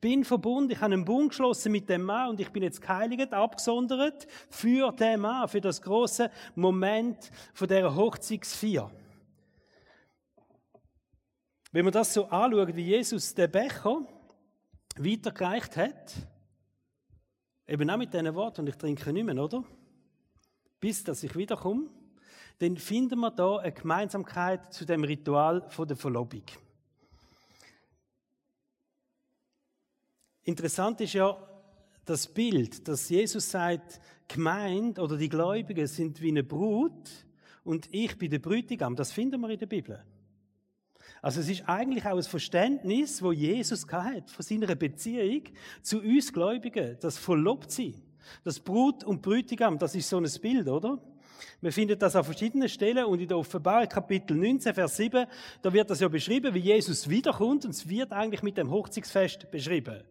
bin 0.00 0.24
verbunden, 0.24 0.72
ich 0.72 0.80
habe 0.80 0.94
einen 0.94 1.04
Bund 1.04 1.30
geschlossen 1.30 1.72
mit 1.72 1.88
dem 1.88 2.02
Mann 2.02 2.30
und 2.30 2.40
ich 2.40 2.50
bin 2.50 2.62
jetzt 2.62 2.80
geheiligt, 2.80 3.32
abgesondert 3.32 4.26
für 4.48 4.92
den 4.92 5.20
Mann, 5.20 5.48
für 5.48 5.60
das 5.60 5.82
große 5.82 6.30
Moment 6.54 7.30
von 7.52 7.68
dieser 7.68 7.94
Hochzeitsfeier. 7.94 8.90
Wenn 11.70 11.84
man 11.84 11.92
das 11.92 12.14
so 12.14 12.26
anschaut, 12.26 12.74
wie 12.74 12.82
Jesus 12.82 13.34
den 13.34 13.50
Becher 13.50 14.06
weitergereicht 14.96 15.76
hat, 15.76 16.14
eben 17.66 17.90
auch 17.90 17.98
mit 17.98 18.14
diesen 18.14 18.34
Worten, 18.34 18.62
und 18.62 18.68
ich 18.68 18.76
trinke 18.76 19.12
nicht 19.12 19.24
mehr, 19.24 19.36
oder? 19.36 19.62
Bis, 20.80 21.04
dass 21.04 21.22
ich 21.22 21.36
wiederkomme, 21.36 21.88
dann 22.58 22.76
finden 22.76 23.20
wir 23.20 23.30
da 23.30 23.58
eine 23.58 23.72
Gemeinsamkeit 23.72 24.72
zu 24.72 24.84
dem 24.84 25.04
Ritual 25.04 25.68
der 25.78 25.96
Verlobung. 25.96 26.42
Interessant 30.42 31.00
ist 31.02 31.12
ja 31.12 31.36
das 32.06 32.26
Bild, 32.26 32.88
dass 32.88 33.10
Jesus 33.10 33.50
sagt, 33.50 34.00
Gemeinde 34.26 35.02
oder 35.02 35.18
die 35.18 35.28
Gläubigen 35.28 35.86
sind 35.86 36.22
wie 36.22 36.30
eine 36.30 36.42
Brut 36.42 37.26
und 37.64 37.88
ich 37.92 38.16
bin 38.16 38.30
der 38.30 38.38
Brütigam. 38.38 38.96
Das 38.96 39.12
finden 39.12 39.40
wir 39.42 39.50
in 39.50 39.58
der 39.58 39.66
Bibel. 39.66 40.02
Also 41.20 41.40
es 41.40 41.48
ist 41.48 41.68
eigentlich 41.68 42.04
auch 42.06 42.16
ein 42.16 42.22
Verständnis, 42.22 43.22
wo 43.22 43.32
Jesus 43.32 43.86
hat 43.90 44.30
von 44.30 44.44
seiner 44.44 44.74
Beziehung 44.74 45.42
zu 45.82 45.98
uns 45.98 46.32
Gläubigen, 46.32 46.96
das 47.00 47.18
Verlobtsein. 47.18 47.94
Das 48.44 48.60
Brut 48.60 49.04
und 49.04 49.22
Brütigam, 49.22 49.78
das 49.78 49.94
ist 49.94 50.08
so 50.08 50.18
ein 50.18 50.28
Bild, 50.40 50.68
oder? 50.68 51.00
Wir 51.60 51.72
finden 51.72 51.98
das 51.98 52.14
an 52.14 52.24
verschiedenen 52.24 52.68
Stellen 52.68 53.04
und 53.04 53.20
in 53.20 53.28
der 53.28 53.38
Offenbarung 53.38 53.88
Kapitel 53.88 54.36
19, 54.36 54.74
Vers 54.74 54.96
7, 54.96 55.26
da 55.62 55.72
wird 55.72 55.90
das 55.90 56.00
ja 56.00 56.08
beschrieben, 56.08 56.54
wie 56.54 56.60
Jesus 56.60 57.08
wiederkommt 57.08 57.64
und 57.64 57.72
es 57.72 57.88
wird 57.88 58.12
eigentlich 58.12 58.42
mit 58.42 58.58
dem 58.58 58.70
Hochzeitsfest 58.70 59.50
beschrieben. 59.50 60.02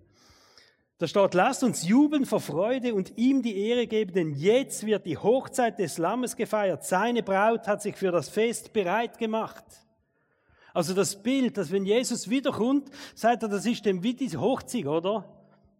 Da 0.97 1.07
steht, 1.07 1.35
lasst 1.35 1.63
uns 1.63 1.87
jubeln 1.87 2.25
vor 2.25 2.39
Freude 2.39 2.95
und 2.95 3.17
ihm 3.17 3.43
die 3.43 3.67
Ehre 3.67 3.85
geben, 3.85 4.13
denn 4.13 4.33
jetzt 4.33 4.85
wird 4.85 5.05
die 5.05 5.17
Hochzeit 5.17 5.77
des 5.77 5.99
Lammes 5.99 6.35
gefeiert. 6.35 6.83
Seine 6.83 7.21
Braut 7.21 7.67
hat 7.67 7.83
sich 7.83 7.95
für 7.95 8.11
das 8.11 8.29
Fest 8.29 8.73
bereit 8.73 9.17
gemacht. 9.19 9.63
Also 10.77 10.93
das 10.93 11.15
Bild, 11.23 11.57
dass 11.57 11.71
wenn 11.71 11.87
Jesus 11.87 12.29
wiederkommt, 12.29 12.91
sagt 13.15 13.41
er, 13.41 13.49
das 13.49 13.65
ist 13.65 13.83
dem 13.83 14.03
wie 14.03 14.13
diese 14.13 14.39
Hochzeit, 14.39 14.85
oder? 14.85 15.25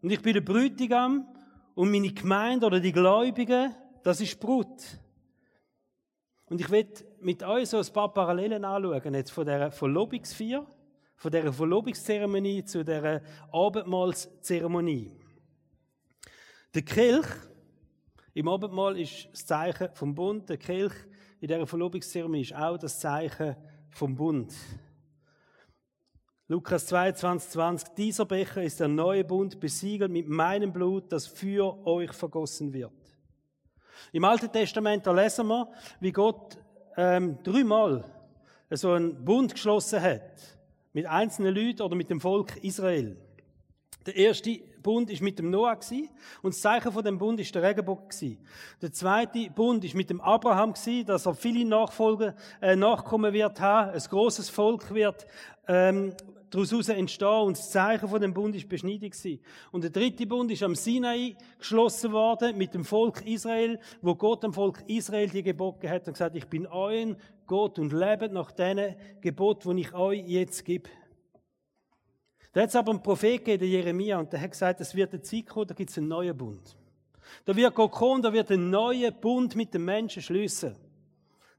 Und 0.02 0.10
ich 0.10 0.20
bin 0.24 0.34
der 0.34 0.42
Brütigam 0.42 1.28
und 1.76 1.92
meine 1.92 2.12
Gemeinde 2.12 2.66
oder 2.66 2.80
die 2.80 2.92
Gläubigen, 2.92 3.76
das 4.02 4.22
ist 4.22 4.40
Brut. 4.40 4.82
Und 6.46 6.62
ich 6.62 6.72
will 6.72 6.88
mit 7.22 7.44
euch 7.44 7.70
so 7.70 7.78
ein 7.78 7.86
paar 7.94 8.12
Parallelen 8.12 8.66
anschauen, 8.66 9.14
jetzt 9.14 9.30
von 9.30 9.46
der 9.46 9.72
Verlobungsfeier, 9.72 10.66
von 11.16 11.32
der 11.32 11.54
Verlobungszeremonie 11.54 12.66
zu 12.66 12.84
der 12.84 13.22
Abendmahlszeremonie. 13.52 15.12
Der 16.74 16.82
Kelch 16.82 17.28
im 18.34 18.48
Abendmahl 18.48 19.00
ist 19.00 19.30
das 19.32 19.46
Zeichen 19.46 19.90
vom 19.94 20.16
Bund. 20.16 20.50
Der 20.50 20.58
Kelch 20.58 20.94
in 21.40 21.50
der 21.50 21.68
Verlobungszeremonie 21.68 22.42
ist 22.42 22.56
auch 22.56 22.80
das 22.80 23.00
Zeichen 23.00 23.56
vom 23.92 24.16
Bund. 24.16 24.56
Lukas 26.50 26.86
22, 26.86 27.50
20. 27.50 27.96
Dieser 27.96 28.26
Becher 28.26 28.64
ist 28.64 28.80
der 28.80 28.88
neue 28.88 29.26
Bund, 29.26 29.60
besiegelt 29.60 30.10
mit 30.10 30.30
meinem 30.30 30.72
Blut, 30.72 31.12
das 31.12 31.28
für 31.28 31.86
euch 31.86 32.14
vergossen 32.14 32.72
wird. 32.72 32.94
Im 34.14 34.24
Alten 34.24 34.50
Testament, 34.50 35.06
da 35.06 35.12
lesen 35.12 35.48
wir, 35.48 35.70
wie 36.00 36.14
Gott 36.14 36.58
ähm, 36.96 37.38
dreimal 37.44 38.06
so 38.70 38.94
einen 38.94 39.26
Bund 39.26 39.56
geschlossen 39.56 40.02
hat. 40.02 40.58
Mit 40.94 41.06
einzelnen 41.06 41.54
Leuten 41.54 41.82
oder 41.82 41.96
mit 41.96 42.10
dem 42.10 42.22
Volk 42.22 42.56
Israel. 42.64 43.18
Der 44.06 44.16
erste 44.16 44.58
Bund 44.82 45.10
ist 45.10 45.22
mit 45.22 45.38
dem 45.38 45.50
Noah 45.50 45.78
und 46.42 46.54
das 46.54 46.62
Zeichen 46.62 46.94
von 46.94 47.04
dem 47.04 47.18
Bund 47.18 47.42
ist 47.42 47.54
der 47.54 47.62
Regenbogen. 47.62 48.38
Der 48.82 48.94
zweite 48.94 49.50
Bund 49.50 49.84
ist 49.84 49.96
mit 49.96 50.10
dem 50.10 50.22
Abraham 50.22 50.74
dass 51.06 51.26
er 51.26 51.36
viele 51.36 51.66
Nachfolger 51.66 52.36
äh, 52.62 52.78
Nachkommen 52.78 53.34
wird 53.34 53.60
haben, 53.60 53.92
ein 53.92 54.00
großes 54.00 54.50
Volk 54.50 54.94
wird 54.94 55.28
ähm, 55.68 56.14
daraus 56.50 56.90
entstehen 56.90 57.42
und 57.44 57.58
das 57.58 57.72
Zeichen 57.72 58.08
von 58.08 58.22
dem 58.22 58.34
Bund 58.34 58.56
ist 58.56 58.70
Beschneidung. 58.70 59.12
Und 59.72 59.84
der 59.84 59.92
dritte 59.92 60.26
Bund 60.26 60.52
ist 60.52 60.64
am 60.64 60.76
Sinai 60.76 61.36
geschlossen 61.58 62.12
worden 62.12 62.58
mit 62.58 62.74
dem 62.74 62.86
Volk 62.86 63.26
Israel, 63.26 63.80
wo 64.02 64.16
Gott 64.16 64.44
dem 64.44 64.54
Volk 64.54 64.84
Israel 64.88 65.30
die 65.30 65.44
Gebote 65.44 65.90
hat 65.90 66.08
und 66.08 66.14
gesagt, 66.14 66.36
ich 66.36 66.46
bin 66.46 66.68
euer 66.68 67.16
Gott 67.46 67.80
und 67.80 67.94
lebt 67.94 68.34
nach 68.34 68.52
diesen 68.52 68.96
Gebot, 69.22 69.66
die 69.66 69.82
ich 69.82 69.94
euch 69.94 70.24
jetzt 70.28 70.66
gebe. 70.66 70.90
Da 72.54 72.62
hat 72.62 72.70
es 72.70 72.76
aber 72.76 72.92
einen 72.92 73.04
Prophet 73.04 73.44
gegeben, 73.44 73.70
Jeremia, 73.70 74.20
und 74.20 74.34
der 74.34 74.42
hat 74.42 74.52
gesagt, 74.52 74.82
es 74.82 74.96
wird 74.96 75.14
eine 75.14 75.22
Zeit 75.22 75.46
kommen, 75.48 75.68
da 75.68 75.74
gibt 75.74 75.90
es 75.90 75.98
einen 75.98 76.08
neuen 76.08 76.36
Bund. 76.36 76.76
Da 77.46 77.56
wird 77.56 77.76
Gott 77.76 77.92
kommen, 77.92 78.22
da 78.22 78.32
wird 78.34 78.52
ein 78.52 78.70
neuer 78.70 79.12
Bund 79.12 79.56
mit 79.56 79.74
den 79.74 79.86
Menschen 79.86 80.22
schließen. 80.22 80.76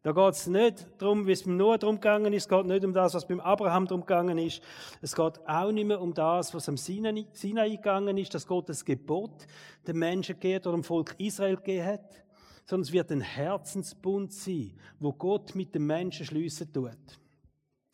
Da 0.09 0.15
geht 0.15 0.37
es 0.37 0.47
nicht 0.47 0.87
darum, 0.97 1.27
wie 1.27 1.33
es 1.33 1.43
beim 1.43 1.59
Noah 1.59 1.77
darum 1.77 1.97
gegangen 1.97 2.33
ist. 2.33 2.45
Es 2.45 2.49
geht 2.49 2.65
nicht 2.65 2.83
um 2.83 2.95
das, 2.95 3.13
was 3.13 3.29
beim 3.29 3.41
Abraham 3.41 3.87
darum 3.87 4.01
gegangen 4.01 4.39
ist. 4.39 4.63
Es 5.03 5.15
geht 5.15 5.47
auch 5.47 5.71
nicht 5.71 5.85
mehr 5.85 6.01
um 6.01 6.15
das, 6.15 6.55
was 6.55 6.67
am 6.67 6.79
Sinai, 6.79 7.27
Sinai 7.35 7.77
gegangen 7.77 8.17
ist, 8.17 8.33
dass 8.33 8.47
Gott 8.47 8.71
das 8.71 8.83
Gebot 8.83 9.47
den 9.87 9.99
Menschen 9.99 10.41
geht 10.41 10.67
oder 10.67 10.79
dem 10.79 10.83
Volk 10.83 11.15
Israel 11.19 11.57
gegeben 11.57 11.85
hat. 11.85 12.25
Sondern 12.65 12.87
es 12.87 12.93
wird 12.93 13.13
ein 13.13 13.21
Herzensbund 13.21 14.33
sein, 14.33 14.73
wo 14.99 15.13
Gott 15.13 15.55
mit 15.55 15.75
den 15.75 15.85
Menschen 15.85 16.25
schließen 16.25 16.73
tut. 16.73 16.97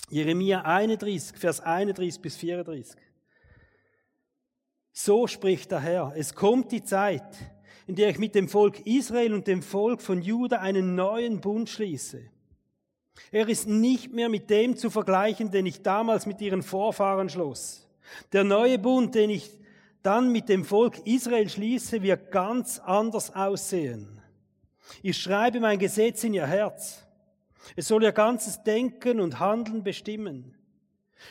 Jeremia 0.08 0.60
31, 0.60 1.36
Vers 1.36 1.58
31 1.58 2.22
bis 2.22 2.36
34. 2.36 2.94
So 4.92 5.26
spricht 5.26 5.72
der 5.72 5.80
Herr, 5.80 6.12
es 6.14 6.32
kommt 6.32 6.70
die 6.70 6.84
Zeit, 6.84 7.24
in 7.86 7.96
der 7.96 8.08
ich 8.10 8.18
mit 8.18 8.34
dem 8.34 8.48
Volk 8.48 8.86
Israel 8.86 9.34
und 9.34 9.46
dem 9.46 9.62
Volk 9.62 10.00
von 10.00 10.22
Juda 10.22 10.58
einen 10.60 10.94
neuen 10.94 11.40
Bund 11.40 11.68
schließe. 11.68 12.22
Er 13.30 13.48
ist 13.48 13.68
nicht 13.68 14.12
mehr 14.12 14.28
mit 14.28 14.50
dem 14.50 14.76
zu 14.76 14.90
vergleichen, 14.90 15.50
den 15.50 15.66
ich 15.66 15.82
damals 15.82 16.26
mit 16.26 16.40
ihren 16.40 16.62
Vorfahren 16.62 17.28
schloss. 17.28 17.88
Der 18.32 18.44
neue 18.44 18.78
Bund, 18.78 19.14
den 19.14 19.30
ich 19.30 19.50
dann 20.02 20.32
mit 20.32 20.48
dem 20.48 20.64
Volk 20.64 21.06
Israel 21.06 21.48
schließe, 21.48 22.02
wird 22.02 22.30
ganz 22.30 22.78
anders 22.78 23.34
aussehen. 23.34 24.20
Ich 25.02 25.16
schreibe 25.16 25.60
mein 25.60 25.78
Gesetz 25.78 26.24
in 26.24 26.34
ihr 26.34 26.46
Herz. 26.46 27.06
Es 27.76 27.88
soll 27.88 28.02
ihr 28.02 28.12
ganzes 28.12 28.62
Denken 28.62 29.20
und 29.20 29.40
Handeln 29.40 29.82
bestimmen. 29.82 30.54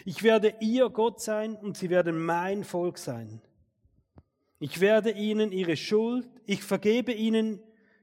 Ich 0.05 0.23
werde 0.23 0.55
ihr 0.59 0.89
Gott 0.89 1.21
sein 1.21 1.55
und 1.55 1.77
sie 1.77 1.89
werden 1.89 2.25
mein 2.25 2.63
Volk 2.63 2.97
sein. 2.97 3.41
Ich 4.63 4.79
werde 4.79 5.11
ihnen 5.11 5.51
ihre 5.51 5.75
Schuld, 5.75 6.25
ich 6.45 6.63
vergebe 6.63 7.11
ihnen 7.11 7.59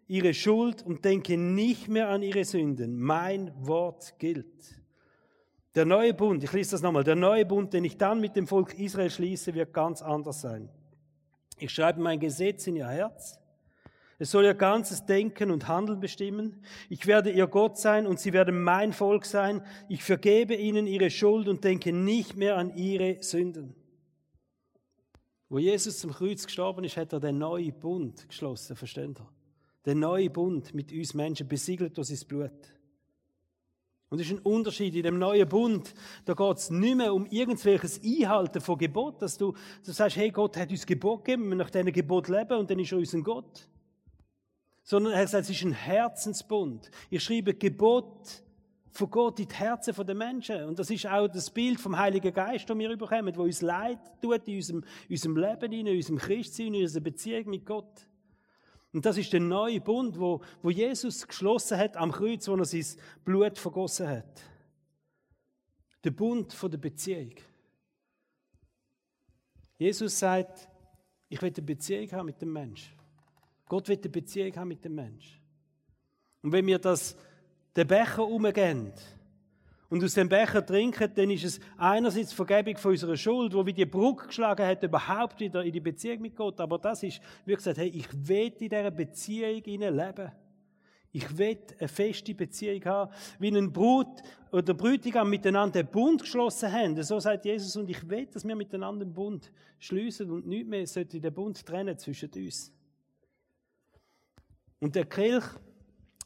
ihre 0.06 0.34
Schuld 0.34 0.84
und 0.84 1.06
denke 1.06 1.38
nicht 1.38 1.88
mehr 1.88 2.10
an 2.10 2.22
ihre 2.22 2.44
Sünden. 2.44 3.00
Mein 3.00 3.50
Wort 3.66 4.18
gilt. 4.18 4.82
Der 5.74 5.86
neue 5.86 6.12
Bund, 6.12 6.44
ich 6.44 6.52
lese 6.52 6.72
das 6.72 6.82
nochmal, 6.82 7.02
der 7.02 7.16
neue 7.16 7.46
Bund, 7.46 7.72
den 7.72 7.84
ich 7.84 7.96
dann 7.96 8.20
mit 8.20 8.36
dem 8.36 8.46
Volk 8.46 8.78
Israel 8.78 9.08
schließe, 9.08 9.54
wird 9.54 9.72
ganz 9.72 10.02
anders 10.02 10.42
sein. 10.42 10.68
Ich 11.58 11.70
schreibe 11.70 12.02
mein 12.02 12.20
Gesetz 12.20 12.66
in 12.66 12.76
ihr 12.76 12.88
Herz 12.88 13.40
es 14.20 14.32
soll 14.32 14.44
ihr 14.44 14.52
ganzes 14.52 15.06
Denken 15.06 15.50
und 15.50 15.66
Handeln 15.66 15.98
bestimmen. 15.98 16.62
Ich 16.90 17.06
werde 17.06 17.30
ihr 17.30 17.46
Gott 17.46 17.78
sein 17.78 18.06
und 18.06 18.20
sie 18.20 18.34
werden 18.34 18.62
mein 18.62 18.92
Volk 18.92 19.24
sein. 19.24 19.62
Ich 19.88 20.04
vergebe 20.04 20.54
ihnen 20.54 20.86
ihre 20.86 21.08
Schuld 21.08 21.48
und 21.48 21.64
denke 21.64 21.90
nicht 21.90 22.36
mehr 22.36 22.58
an 22.58 22.76
ihre 22.76 23.22
Sünden. 23.22 23.74
Wo 25.50 25.58
Jesus 25.58 25.98
zum 25.98 26.12
Kreuz 26.12 26.46
gestorben 26.46 26.84
ist, 26.84 26.96
hat 26.96 27.12
er 27.12 27.20
den 27.20 27.36
neuen 27.36 27.78
Bund 27.78 28.26
geschlossen, 28.26 28.74
versteht 28.76 29.20
ihr? 29.20 29.28
Den 29.84 29.98
neuen 29.98 30.32
Bund 30.32 30.72
mit 30.72 30.90
uns 30.92 31.12
Menschen, 31.12 31.46
besiegelt 31.46 31.98
durch 31.98 32.08
sein 32.08 32.26
Blut. 32.26 32.50
Und 34.08 34.20
es 34.20 34.26
ist 34.26 34.32
ein 34.32 34.38
Unterschied 34.38 34.94
in 34.94 35.02
dem 35.02 35.18
neuen 35.18 35.48
Bund. 35.48 35.92
Da 36.24 36.32
geht 36.32 36.56
es 36.56 36.70
nicht 36.70 36.96
mehr 36.96 37.12
um 37.12 37.26
irgendwelches 37.26 38.00
Einhalten 38.02 38.62
von 38.62 38.78
Gebot, 38.78 39.20
dass 39.20 39.36
du, 39.36 39.52
du 39.84 39.92
sagst, 39.92 40.16
hey, 40.16 40.30
Gott 40.30 40.56
hat 40.56 40.70
uns 40.70 40.86
Gebot 40.86 41.24
gegeben, 41.24 41.50
wir 41.50 41.56
nach 41.56 41.70
diesem 41.70 41.92
Gebot 41.92 42.28
leben 42.28 42.58
und 42.58 42.70
dann 42.70 42.78
ist 42.78 42.92
er 42.92 42.98
unser 42.98 43.20
Gott 43.20 43.68
sondern 44.90 45.12
er 45.12 45.28
sagt, 45.28 45.44
es 45.44 45.50
ist 45.50 45.62
ein 45.62 45.72
Herzensbund. 45.72 46.90
Ich 47.10 47.22
schreibe 47.22 47.54
Gebot 47.54 48.42
von 48.92 49.10
Gott 49.10 49.38
in 49.38 49.48
die 49.48 49.54
Herzen 49.54 49.94
der 49.94 50.14
Menschen. 50.14 50.64
Und 50.64 50.78
das 50.78 50.90
ist 50.90 51.06
auch 51.06 51.28
das 51.28 51.50
Bild 51.50 51.80
vom 51.80 51.96
Heiligen 51.96 52.32
Geist, 52.32 52.68
das 52.68 52.76
wir 52.76 52.90
überkommen, 52.90 53.36
wo 53.36 53.42
uns 53.42 53.62
Leid 53.62 53.98
tut 54.20 54.46
in 54.48 54.56
unserem, 54.56 54.84
unserem 55.08 55.36
Leben, 55.36 55.72
in 55.72 55.88
unserem 55.88 56.18
Christsein, 56.18 56.74
in 56.74 56.82
unserer 56.82 57.02
Beziehung 57.02 57.50
mit 57.50 57.64
Gott. 57.64 58.08
Und 58.92 59.06
das 59.06 59.16
ist 59.16 59.32
der 59.32 59.40
neue 59.40 59.80
Bund, 59.80 60.18
wo, 60.18 60.40
wo 60.62 60.70
Jesus 60.70 61.26
geschlossen 61.26 61.78
hat 61.78 61.96
am 61.96 62.10
Kreuz, 62.10 62.48
wo 62.48 62.56
er 62.56 62.64
sein 62.64 62.84
Blut 63.24 63.56
vergossen 63.58 64.08
hat. 64.08 64.42
Der 66.02 66.10
Bund 66.10 66.52
von 66.52 66.70
der 66.70 66.78
Beziehung. 66.78 67.34
Jesus 69.78 70.18
sagt, 70.18 70.68
ich 71.28 71.40
will 71.40 71.52
eine 71.54 71.64
Beziehung 71.64 72.10
haben 72.12 72.26
mit 72.26 72.42
dem 72.42 72.52
Mensch. 72.52 72.92
Gott 73.68 73.88
will 73.88 73.98
eine 73.98 74.10
Beziehung 74.10 74.56
haben 74.56 74.68
mit 74.68 74.84
dem 74.84 74.96
Mensch. 74.96 75.40
Und 76.42 76.52
wenn 76.52 76.66
wir 76.66 76.78
das, 76.78 77.16
den 77.76 77.86
Becher 77.86 78.26
umgehen 78.26 78.92
und 79.90 80.04
aus 80.04 80.14
dem 80.14 80.28
Becher 80.28 80.64
trinken, 80.64 81.10
dann 81.14 81.30
ist 81.30 81.44
es 81.44 81.60
einerseits 81.76 82.32
Vergebung 82.32 82.76
von 82.76 82.92
unserer 82.92 83.16
Schuld, 83.16 83.52
wo 83.52 83.66
wir 83.66 83.72
die 83.72 83.86
Brücke 83.86 84.28
geschlagen 84.28 84.64
hat, 84.64 84.82
überhaupt 84.82 85.40
wieder 85.40 85.64
in 85.64 85.72
die 85.72 85.80
Beziehung 85.80 86.20
mit 86.20 86.36
Gott. 86.36 86.60
Aber 86.60 86.78
das 86.78 87.02
ist, 87.02 87.20
wie 87.44 87.54
gesagt, 87.54 87.78
hey, 87.78 87.88
ich 87.88 88.06
will 88.12 88.52
in 88.58 88.68
dieser 88.68 88.90
Beziehung 88.90 89.62
leben. 89.64 90.32
Ich 91.12 91.36
will 91.36 91.58
eine 91.78 91.88
feste 91.88 92.34
Beziehung 92.34 92.84
haben, 92.84 93.12
wie 93.40 93.48
ein 93.48 93.72
Brut 93.72 94.22
oder 94.52 94.74
Brütigam 94.74 95.28
miteinander 95.28 95.80
einen 95.80 95.88
Bund 95.88 96.22
geschlossen 96.22 96.70
haben. 96.70 97.02
So 97.02 97.18
sagt 97.18 97.44
Jesus, 97.44 97.76
und 97.76 97.90
ich 97.90 98.08
will, 98.08 98.26
dass 98.26 98.46
wir 98.46 98.54
miteinander 98.54 99.04
einen 99.04 99.12
Bund 99.12 99.50
schließen 99.80 100.30
und 100.30 100.46
nicht 100.46 100.68
mehr 100.68 100.86
sollte 100.86 101.18
den 101.18 101.34
Bund 101.34 101.66
trennen 101.66 101.98
zwischen 101.98 102.30
uns. 102.36 102.72
Und 104.78 104.94
der 104.94 105.04
Kelch, 105.04 105.44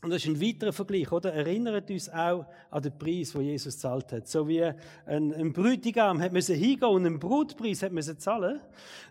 und 0.04 0.10
das 0.10 0.22
ist 0.22 0.28
ein 0.28 0.38
weiterer 0.38 0.72
Vergleich, 0.72 1.10
oder? 1.10 1.32
Erinnert 1.32 1.90
uns 1.90 2.10
auch 2.10 2.44
an 2.70 2.82
den 2.82 2.98
Preis, 2.98 3.32
den 3.32 3.40
Jesus 3.40 3.78
zahlt 3.78 4.12
hat. 4.12 4.28
So 4.28 4.46
wie 4.46 4.62
ein, 4.62 4.76
ein 5.06 5.50
Brütigam 5.50 6.20
hat 6.20 6.30
müssen 6.30 6.56
hingehen 6.56 6.90
und 6.90 7.06
einen 7.06 7.18
Brutpreis 7.18 7.82
hat 7.82 7.90
müssen 7.90 8.18
zahlen, 8.18 8.60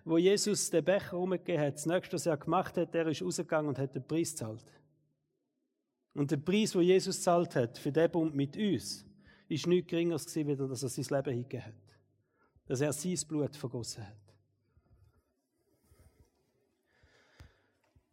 wo 0.06 0.20
Jesus 0.20 0.70
den 0.70 0.86
Becher 0.86 1.18
umgegeben 1.18 1.64
hat. 1.64 1.74
Das 1.74 1.88
nächste, 1.88 2.14
was 2.14 2.28
er 2.28 2.38
gemacht 2.38 2.78
hat, 2.78 2.94
er 2.94 3.08
ist 3.08 3.24
rausgegangen 3.24 3.70
und 3.70 3.80
hat 3.80 3.96
den 3.96 4.06
Preis 4.06 4.34
gezahlt. 4.34 4.66
Und 6.14 6.30
der 6.30 6.38
Preis, 6.38 6.74
den 6.74 6.82
Jesus 6.82 7.24
zahlt 7.24 7.56
hat 7.56 7.80
für 7.80 7.92
den 7.92 8.12
Bund 8.12 8.36
mit 8.36 8.56
uns, 8.56 9.04
ist 9.50 9.66
nichts 9.66 9.90
geringeres 9.90 10.28
gewesen, 10.28 10.62
als 10.62 10.82
dass 10.82 10.96
er 10.96 11.04
sein 11.04 11.18
Leben 11.18 11.34
hingegeben 11.34 11.66
hat. 11.66 11.74
Dass 12.68 12.82
er 12.82 12.94
sein 12.94 13.18
Blut 13.28 13.56
vergossen 13.56 14.06
hat. 14.06 14.14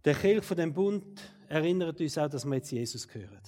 Der 0.02 0.14
Kelch 0.14 0.44
von 0.44 0.56
dem 0.56 0.72
Bund 0.72 1.20
erinnert 1.50 2.00
uns 2.00 2.16
auch, 2.16 2.28
dass 2.28 2.44
wir 2.44 2.54
jetzt 2.54 2.70
Jesus 2.70 3.06
gehören. 3.06 3.42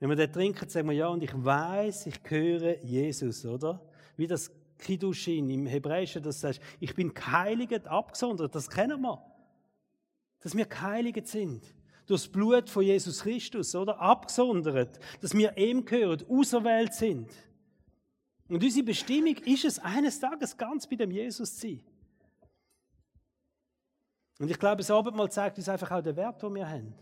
Wenn 0.00 0.08
wir 0.08 0.16
den 0.16 0.32
trinken, 0.32 0.68
sagen 0.68 0.88
wir 0.88 0.96
ja, 0.96 1.08
und 1.08 1.22
ich 1.22 1.32
weiß, 1.32 2.06
ich 2.06 2.22
gehöre 2.22 2.82
Jesus, 2.82 3.44
oder? 3.44 3.86
Wie 4.16 4.26
das 4.26 4.50
Kiddushin 4.78 5.50
im 5.50 5.66
Hebräischen, 5.66 6.22
das 6.22 6.40
sagt, 6.40 6.60
ich 6.80 6.94
bin 6.94 7.12
geheiligt, 7.12 7.86
abgesondert, 7.86 8.54
das 8.54 8.70
kennen 8.70 9.00
wir. 9.02 9.22
Dass 10.40 10.56
wir 10.56 10.64
geheiligt 10.64 11.26
sind 11.26 11.62
durch 12.06 12.22
das 12.22 12.28
Blut 12.28 12.70
von 12.70 12.82
Jesus 12.82 13.20
Christus, 13.22 13.74
oder? 13.74 14.00
Abgesondert, 14.00 14.98
dass 15.20 15.34
wir 15.34 15.58
ihm 15.58 15.84
gehören, 15.84 16.24
auserwählt 16.28 16.94
sind. 16.94 17.30
Und 18.48 18.64
unsere 18.64 18.86
Bestimmung 18.86 19.36
ist 19.44 19.66
es, 19.66 19.78
eines 19.78 20.18
Tages 20.18 20.56
ganz 20.56 20.88
bei 20.88 20.96
dem 20.96 21.10
Jesus 21.10 21.56
zu 21.56 21.68
sein. 21.68 21.82
Und 24.38 24.50
ich 24.50 24.58
glaube, 24.58 24.78
das 24.78 24.90
Abendmahl 24.90 25.30
zeigt 25.30 25.58
uns 25.58 25.68
einfach 25.68 25.90
auch 25.90 26.02
den 26.02 26.16
Wert, 26.16 26.42
den 26.42 26.54
wir 26.54 26.68
haben. 26.68 26.94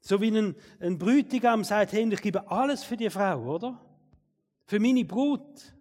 So 0.00 0.20
wie 0.20 0.36
ein, 0.36 0.54
ein 0.80 0.98
Brütigam 0.98 1.64
sagt, 1.64 1.92
hey, 1.92 2.12
ich 2.12 2.22
gebe 2.22 2.50
alles 2.50 2.84
für 2.84 2.96
die 2.96 3.10
Frau, 3.10 3.54
oder? 3.54 3.80
Für 4.64 4.80
meine 4.80 5.04
Brut. 5.04 5.74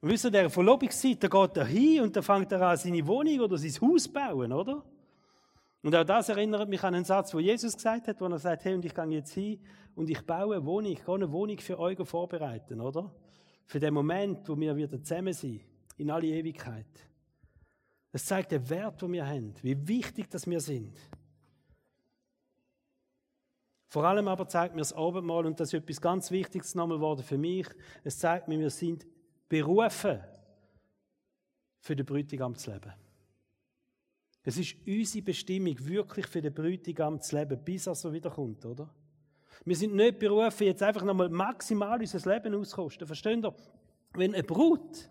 Und 0.00 0.08
wisst 0.08 0.24
ihr, 0.24 0.30
der 0.30 0.50
Verlobungszeit, 0.50 1.22
da 1.22 1.28
geht 1.28 1.56
er 1.56 1.66
hin 1.66 2.02
und 2.02 2.16
da 2.16 2.22
fängt 2.22 2.50
er 2.52 2.62
an, 2.62 2.76
seine 2.76 3.06
Wohnung 3.06 3.40
oder 3.40 3.58
sein 3.58 3.72
Haus 3.80 4.04
zu 4.04 4.12
bauen, 4.12 4.52
oder? 4.52 4.82
Und 5.82 5.94
auch 5.94 6.04
das 6.04 6.28
erinnert 6.28 6.68
mich 6.68 6.82
an 6.82 6.94
einen 6.94 7.04
Satz, 7.04 7.32
wo 7.32 7.38
Jesus 7.38 7.74
gesagt 7.74 8.08
hat, 8.08 8.20
wo 8.20 8.26
er 8.26 8.38
sagt, 8.38 8.64
hey, 8.64 8.74
und 8.74 8.84
ich 8.84 8.94
gehe 8.94 9.04
jetzt 9.06 9.32
hin 9.32 9.60
und 9.94 10.10
ich 10.10 10.20
baue 10.26 10.56
eine 10.56 10.64
Wohnung, 10.64 10.92
ich 10.92 11.04
gehe 11.04 11.14
eine 11.14 11.30
Wohnung 11.30 11.58
für 11.58 11.78
euch 11.78 11.98
vorbereiten, 12.06 12.80
oder? 12.80 13.10
Für 13.66 13.80
den 13.80 13.94
Moment, 13.94 14.48
wo 14.48 14.58
wir 14.58 14.76
wieder 14.76 15.02
zusammen 15.02 15.32
sind, 15.32 15.62
in 15.96 16.10
alle 16.10 16.26
Ewigkeit. 16.26 17.09
Das 18.12 18.24
zeigt 18.24 18.52
den 18.52 18.68
Wert, 18.68 19.00
den 19.02 19.12
wir 19.12 19.26
haben, 19.26 19.54
wie 19.62 19.88
wichtig 19.88 20.28
dass 20.30 20.48
wir 20.48 20.60
sind. 20.60 20.98
Vor 23.86 24.04
allem 24.04 24.28
aber 24.28 24.46
zeigt 24.46 24.74
mir 24.74 24.80
das 24.80 24.92
Abendmahl, 24.92 25.46
und 25.46 25.58
das 25.58 25.72
ist 25.72 25.82
etwas 25.82 26.00
ganz 26.00 26.30
Wichtiges 26.30 26.74
nochmal 26.74 26.98
geworden 26.98 27.24
für 27.24 27.38
mich, 27.38 27.66
es 28.04 28.18
zeigt 28.18 28.46
mir, 28.46 28.58
wir 28.58 28.70
sind 28.70 29.06
berufen, 29.48 30.20
für 31.80 31.96
den 31.96 32.06
Bräutigam 32.06 32.54
zu 32.54 32.70
leben. 32.70 32.92
Es 34.42 34.56
ist 34.56 34.76
unsere 34.86 35.24
Bestimmung, 35.24 35.76
wirklich 35.86 36.26
für 36.26 36.40
den 36.40 36.54
Bräutigam 36.54 37.20
zu 37.20 37.36
leben, 37.36 37.62
bis 37.62 37.86
er 37.86 37.94
so 37.94 38.12
wiederkommt, 38.12 38.64
oder? 38.64 38.88
Wir 39.64 39.76
sind 39.76 39.94
nicht 39.94 40.18
berufen, 40.18 40.64
jetzt 40.64 40.82
einfach 40.82 41.02
nochmal 41.02 41.28
maximal 41.28 42.00
unser 42.00 42.32
Leben 42.32 42.54
auskosten. 42.54 43.06
Versteht 43.06 43.44
ihr? 43.44 43.54
Wenn 44.14 44.34
eine 44.34 44.42
Brut 44.42 45.10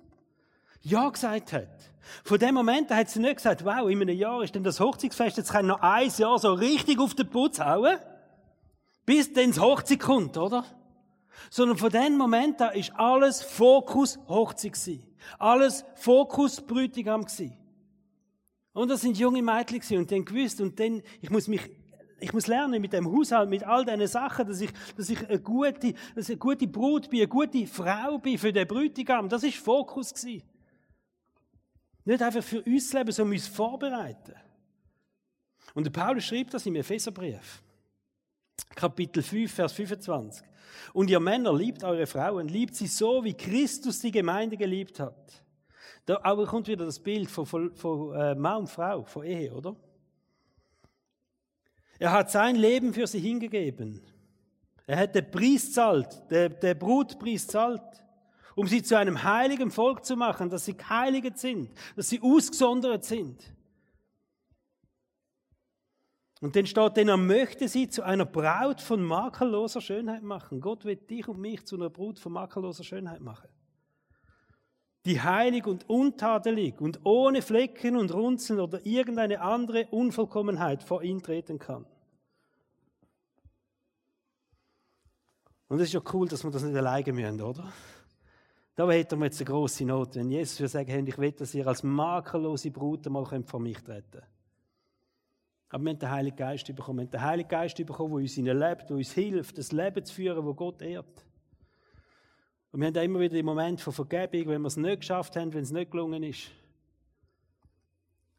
Ja 0.81 1.09
gesagt 1.09 1.53
hat, 1.53 1.67
von 2.23 2.39
dem 2.39 2.55
Moment 2.55 2.89
hat 2.89 3.09
sie 3.09 3.19
nicht 3.19 3.37
gesagt, 3.37 3.63
wow, 3.63 3.89
in 3.89 4.01
einem 4.01 4.17
Jahr 4.17 4.43
ist 4.43 4.55
denn 4.55 4.63
das 4.63 4.79
Hochzeitsfest, 4.79 5.37
jetzt 5.37 5.51
kann 5.51 5.65
ich 5.65 5.69
noch 5.69 5.81
ein 5.81 6.09
Jahr 6.09 6.39
so 6.39 6.53
richtig 6.53 6.99
auf 6.99 7.13
den 7.13 7.29
Putz 7.29 7.59
hauen, 7.59 7.97
bis 9.05 9.31
dann 9.33 9.49
das 9.49 9.59
Hochzeit 9.59 9.99
kommt, 9.99 10.37
oder? 10.37 10.65
Sondern 11.49 11.77
von 11.77 11.89
dem 11.89 12.17
Moment 12.17 12.61
an 12.61 12.73
ist 12.75 12.91
alles 12.95 13.41
Fokus 13.41 14.19
Hochzeit 14.27 14.73
gewesen. 14.73 15.03
Alles 15.37 15.85
Fokus 15.95 16.61
Bräutigam 16.61 17.25
gewesen. 17.25 17.57
Und 18.73 18.89
das 18.89 19.01
sind 19.01 19.17
junge 19.17 19.41
Mädchen 19.41 19.97
und 19.97 20.11
dann 20.11 20.25
gewusst 20.25 20.61
und 20.61 20.79
dann, 20.79 21.01
ich 21.21 21.29
muss 21.29 21.47
mich, 21.47 21.61
ich 22.19 22.33
muss 22.33 22.47
lernen 22.47 22.81
mit 22.81 22.93
dem 22.93 23.11
Haushalt, 23.11 23.49
mit 23.49 23.63
all 23.63 23.83
diesen 23.83 24.07
Sachen, 24.07 24.47
dass 24.47 24.61
ich, 24.61 24.71
dass 24.95 25.09
ich 25.09 25.27
eine 25.27 25.39
gute, 25.39 25.93
dass 26.15 26.29
ich 26.29 26.31
eine 26.31 26.37
gute 26.37 26.67
Brut 26.67 27.09
bin, 27.09 27.19
eine 27.19 27.27
gute 27.27 27.65
Frau 27.67 28.19
bin 28.19 28.37
für 28.37 28.53
den 28.53 28.67
Bräutigam. 28.67 29.27
Das 29.27 29.43
ist 29.43 29.57
Fokus 29.57 30.13
gewesen. 30.13 30.43
Nicht 32.09 32.21
einfach 32.21 32.43
für 32.43 32.61
uns 32.61 32.93
leben, 32.93 33.11
sondern 33.11 33.33
uns 33.33 33.47
vorbereiten. 33.47 34.35
Und 35.73 35.85
der 35.85 35.91
Paulus 35.91 36.25
schreibt 36.25 36.53
das 36.53 36.65
im 36.65 36.75
Epheserbrief. 36.75 37.61
Kapitel 38.75 39.23
5, 39.23 39.53
Vers 39.53 39.73
25. 39.73 40.45
Und 40.93 41.09
ihr 41.09 41.19
Männer 41.19 41.53
liebt 41.53 41.83
eure 41.83 42.07
Frauen, 42.07 42.47
liebt 42.47 42.75
sie 42.75 42.87
so, 42.87 43.23
wie 43.23 43.33
Christus 43.33 43.99
die 43.99 44.11
Gemeinde 44.11 44.57
geliebt 44.57 44.99
hat 44.99 45.43
da 46.09 46.19
aber 46.23 46.47
kommt 46.47 46.67
wieder 46.67 46.85
das 46.85 46.99
Bild 46.99 47.29
von, 47.29 47.45
von, 47.45 47.75
von 47.75 48.15
äh, 48.15 48.33
Mann 48.33 48.61
und 48.61 48.67
Frau, 48.67 49.03
von 49.03 49.23
Ehe, 49.23 49.53
oder? 49.53 49.75
Er 51.99 52.11
hat 52.11 52.31
sein 52.31 52.55
Leben 52.55 52.95
für 52.95 53.05
sie 53.05 53.19
hingegeben. 53.19 54.01
Er 54.87 54.97
hat 54.97 55.13
den 55.13 55.29
Preis 55.29 55.71
zahlt, 55.71 56.07
der, 56.31 56.49
der 56.49 56.73
Brutpreis 56.73 57.45
zahlt, 57.45 57.98
um 58.59 58.67
sie 58.67 58.83
zu 58.83 58.97
einem 58.97 59.23
heiligen 59.23 59.71
Volk 59.71 60.03
zu 60.03 60.17
machen, 60.17 60.49
dass 60.49 60.65
sie 60.65 60.75
geheiligt 60.75 61.37
sind, 61.37 61.71
dass 61.95 62.09
sie 62.09 62.19
ausgesondert 62.21 63.05
sind. 63.05 63.41
Und 66.41 66.57
dann 66.57 66.65
steht, 66.65 66.97
denn 66.97 67.07
er 67.07 67.15
möchte 67.15 67.69
sie 67.69 67.87
zu 67.87 68.03
einer 68.03 68.25
Braut 68.25 68.81
von 68.81 69.01
makelloser 69.01 69.79
Schönheit 69.79 70.23
machen. 70.23 70.59
Gott 70.59 70.83
wird 70.83 71.09
dich 71.09 71.27
und 71.29 71.39
mich 71.39 71.65
zu 71.65 71.77
einer 71.77 71.89
Brut 71.89 72.19
von 72.19 72.33
makelloser 72.33 72.83
Schönheit 72.83 73.21
machen 73.21 73.47
die 75.05 75.21
heilig 75.21 75.65
und 75.65 75.89
untadelig 75.89 76.81
und 76.81 76.99
ohne 77.05 77.41
Flecken 77.41 77.95
und 77.95 78.13
Runzeln 78.13 78.59
oder 78.59 78.85
irgendeine 78.85 79.41
andere 79.41 79.87
Unvollkommenheit 79.87 80.83
vor 80.83 81.01
ihn 81.01 81.23
treten 81.23 81.57
kann. 81.57 81.85
Und 85.69 85.79
es 85.79 85.87
ist 85.87 85.93
ja 85.93 86.01
cool, 86.13 86.27
dass 86.27 86.43
wir 86.43 86.51
das 86.51 86.63
nicht 86.63 86.75
alleine 86.75 87.13
müssen, 87.13 87.41
oder? 87.41 87.71
Da 88.79 88.89
hätten 88.89 89.19
wir 89.19 89.25
jetzt 89.25 89.41
eine 89.41 89.49
grosse 89.49 89.83
Not, 89.83 90.15
wenn 90.15 90.31
Jesus 90.31 90.57
würde 90.57 90.69
sagen, 90.69 91.05
ich 91.05 91.17
will, 91.17 91.33
dass 91.33 91.53
ihr 91.53 91.67
als 91.67 91.83
makellose 91.83 92.71
Brut 92.71 93.05
mal 93.09 93.25
vor 93.43 93.59
mich 93.59 93.77
treten 93.79 94.21
Aber 95.67 95.83
wir 95.83 95.89
haben 95.89 95.99
den 95.99 96.09
Heiligen 96.09 96.37
Geist 96.37 96.73
bekommen. 96.73 96.99
Wir 96.99 97.03
haben 97.03 97.11
den 97.11 97.21
Heiligen 97.21 97.49
Geist 97.49 97.75
bekommen, 97.75 98.11
der 98.11 98.21
uns 98.21 98.37
lebt, 98.37 98.89
der 98.89 98.95
uns 98.95 99.11
hilft, 99.11 99.57
das 99.57 99.73
Leben 99.73 100.05
zu 100.05 100.13
führen, 100.13 100.45
wo 100.45 100.53
Gott 100.53 100.81
ehrt. 100.81 101.25
Und 102.71 102.79
wir 102.79 102.87
haben 102.87 102.95
immer 102.95 103.19
wieder 103.19 103.33
den 103.33 103.45
Moment 103.45 103.81
von 103.81 103.91
Vergebung, 103.91 104.47
wenn 104.47 104.61
wir 104.61 104.67
es 104.69 104.77
nicht 104.77 105.01
geschafft 105.01 105.35
haben, 105.35 105.53
wenn 105.53 105.63
es 105.63 105.71
nicht 105.71 105.91
gelungen 105.91 106.23
ist. 106.23 106.49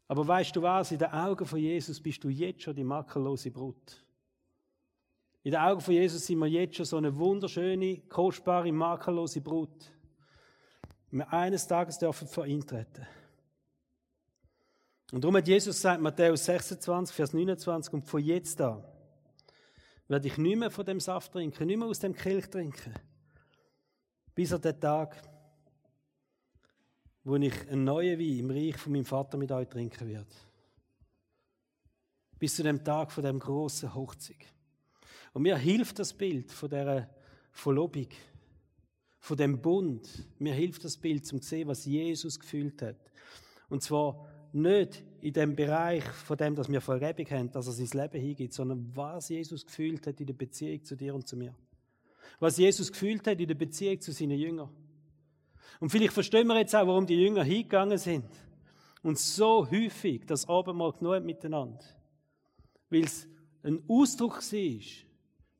Aber 0.07 0.27
weißt 0.27 0.55
du 0.55 0.63
was? 0.63 0.91
In 0.91 0.97
den 0.97 1.11
Augen 1.11 1.45
von 1.45 1.59
Jesus 1.59 2.01
bist 2.01 2.23
du 2.23 2.29
jetzt 2.29 2.63
schon 2.63 2.75
die 2.75 2.83
makellose 2.83 3.51
Brut. 3.51 4.03
In 5.43 5.51
den 5.51 5.61
Augen 5.61 5.81
von 5.81 5.93
Jesus 5.93 6.25
sind 6.25 6.39
wir 6.39 6.47
jetzt 6.47 6.77
schon 6.77 6.85
so 6.85 6.97
eine 6.97 7.15
wunderschöne, 7.15 7.99
kostbare, 8.09 8.71
makellose 8.71 9.39
Brut. 9.39 9.91
Wir 11.11 11.31
eines 11.31 11.67
Tages 11.67 11.97
dürfen 11.97 12.27
vor 12.27 12.45
ihn 12.45 12.65
treten. 12.65 13.05
Und 15.11 15.23
darum 15.23 15.35
hat 15.35 15.47
Jesus 15.47 15.75
gesagt, 15.75 16.01
Matthäus 16.01 16.45
26, 16.45 17.13
Vers 17.13 17.33
29, 17.33 17.93
und 17.93 18.07
von 18.07 18.23
jetzt 18.23 18.61
an 18.61 18.83
werde 20.07 20.27
ich 20.27 20.37
nicht 20.37 20.57
mehr 20.57 20.71
von 20.71 20.85
dem 20.85 20.99
Saft 20.99 21.33
trinken, 21.33 21.67
nicht 21.67 21.77
mehr 21.77 21.87
aus 21.87 21.99
dem 21.99 22.13
Kelch 22.13 22.49
trinken 22.49 22.93
bis 24.33 24.53
an 24.53 24.61
den 24.61 24.79
Tag, 24.79 25.21
wo 27.23 27.35
ich 27.35 27.69
einen 27.69 27.83
neuen 27.83 28.19
Wein 28.19 28.39
im 28.39 28.49
Reich 28.49 28.77
von 28.77 28.93
meinem 28.93 29.05
Vater 29.05 29.37
mit 29.37 29.51
euch 29.51 29.67
trinken 29.67 30.07
werde. 30.07 30.33
Bis 32.39 32.55
zu 32.55 32.63
dem 32.63 32.83
Tag 32.83 33.11
von 33.11 33.23
dem 33.23 33.39
großen 33.39 33.93
Hochzeit. 33.93 34.47
Und 35.33 35.43
mir 35.43 35.57
hilft 35.57 35.99
das 35.99 36.13
Bild 36.13 36.51
von 36.51 36.69
der 36.69 37.09
Verlobung, 37.51 38.07
von 39.21 39.37
dem 39.37 39.61
Bund. 39.61 40.09
Mir 40.39 40.53
hilft 40.53 40.83
das 40.83 40.97
Bild 40.97 41.25
zum 41.25 41.41
sehen, 41.41 41.67
was 41.67 41.85
Jesus 41.85 42.39
gefühlt 42.39 42.81
hat. 42.81 42.97
Und 43.69 43.83
zwar 43.83 44.27
nicht 44.51 45.03
in 45.21 45.31
dem 45.31 45.55
Bereich 45.55 46.03
von 46.03 46.35
dem, 46.35 46.55
dass 46.55 46.69
wir 46.69 46.81
Vergebung 46.81 47.29
haben, 47.29 47.51
dass 47.51 47.67
er 47.67 47.73
sein 47.73 48.01
Leben 48.01 48.19
hingibt, 48.19 48.53
sondern 48.53 48.91
was 48.93 49.29
Jesus 49.29 49.65
gefühlt 49.65 50.05
hat 50.07 50.19
in 50.19 50.25
der 50.25 50.33
Beziehung 50.33 50.83
zu 50.83 50.95
dir 50.95 51.13
und 51.15 51.27
zu 51.27 51.37
mir. 51.37 51.55
Was 52.39 52.57
Jesus 52.57 52.91
gefühlt 52.91 53.25
hat 53.27 53.39
in 53.39 53.47
der 53.47 53.55
Beziehung 53.55 54.01
zu 54.01 54.11
seinen 54.11 54.37
Jüngern. 54.37 54.69
Und 55.79 55.91
vielleicht 55.91 56.13
verstehen 56.13 56.47
wir 56.47 56.57
jetzt 56.57 56.75
auch, 56.75 56.87
warum 56.87 57.05
die 57.05 57.21
Jünger 57.21 57.43
hingegangen 57.43 57.99
sind. 57.99 58.25
Und 59.03 59.19
so 59.19 59.69
häufig 59.69 60.25
das 60.25 60.49
Abendmahl 60.49 60.93
genug 60.93 61.23
miteinander. 61.23 61.79
Weil 62.89 63.03
es 63.03 63.27
ein 63.63 63.83
Ausdruck 63.87 64.37
war 64.37 64.81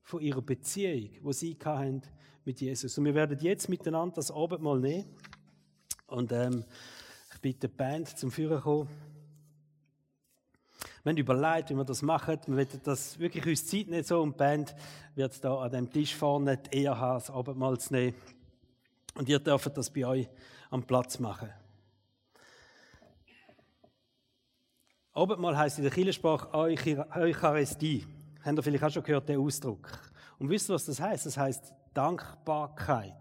von 0.01 0.21
ihrer 0.21 0.41
Beziehung, 0.41 1.11
die 1.23 1.33
sie 1.33 1.57
hatten 1.63 2.01
mit 2.45 2.61
Jesus. 2.61 2.97
Und 2.97 3.05
wir 3.05 3.15
werden 3.15 3.37
jetzt 3.39 3.69
miteinander 3.69 4.15
das 4.15 4.31
Abendmahl 4.31 4.79
nehmen. 4.79 5.05
Und 6.07 6.31
ähm, 6.31 6.63
ich 7.33 7.41
bitte 7.41 7.67
die 7.67 7.73
Band 7.75 8.17
zum 8.17 8.31
Führer 8.31 8.61
kommen. 8.61 8.89
Wir 11.03 11.11
haben 11.11 11.17
überlegt, 11.17 11.69
wie 11.69 11.75
wir 11.75 11.83
das 11.83 12.01
machen. 12.01 12.39
Wir 12.45 12.57
werden 12.57 12.81
das 12.83 13.17
wirklich 13.17 13.45
uns 13.45 13.65
Zeit 13.65 13.87
nicht 13.87 14.07
so 14.07 14.21
und 14.21 14.33
die 14.33 14.37
Band 14.37 14.75
wird 15.15 15.43
da 15.43 15.59
an 15.61 15.71
dem 15.71 15.91
Tisch 15.91 16.15
vorne 16.15 16.57
die 16.57 16.83
Ehre 16.83 16.99
haben, 16.99 17.19
das 17.19 17.29
Abendmahl 17.31 17.79
zu 17.79 17.93
nehmen. 17.93 18.15
Und 19.15 19.27
ihr 19.27 19.39
dürft 19.39 19.75
das 19.75 19.89
bei 19.89 20.05
euch 20.05 20.29
am 20.69 20.83
Platz 20.83 21.17
machen. 21.19 21.49
Abendmahl 25.13 25.57
heisst 25.57 25.77
in 25.77 25.83
der 25.83 25.91
Kirchensprache 25.91 26.53
Eucharistie. 26.53 28.05
Habt 28.43 28.57
ihr 28.57 28.63
vielleicht 28.63 28.83
auch 28.83 28.91
schon 28.91 29.03
gehört, 29.03 29.27
den 29.27 29.39
Ausdruck. 29.39 29.89
Und 30.39 30.49
wisst 30.49 30.69
ihr, 30.69 30.73
was 30.73 30.85
das 30.85 30.99
heißt? 30.99 31.25
Das 31.25 31.37
heißt 31.37 31.73
Dankbarkeit 31.93 33.13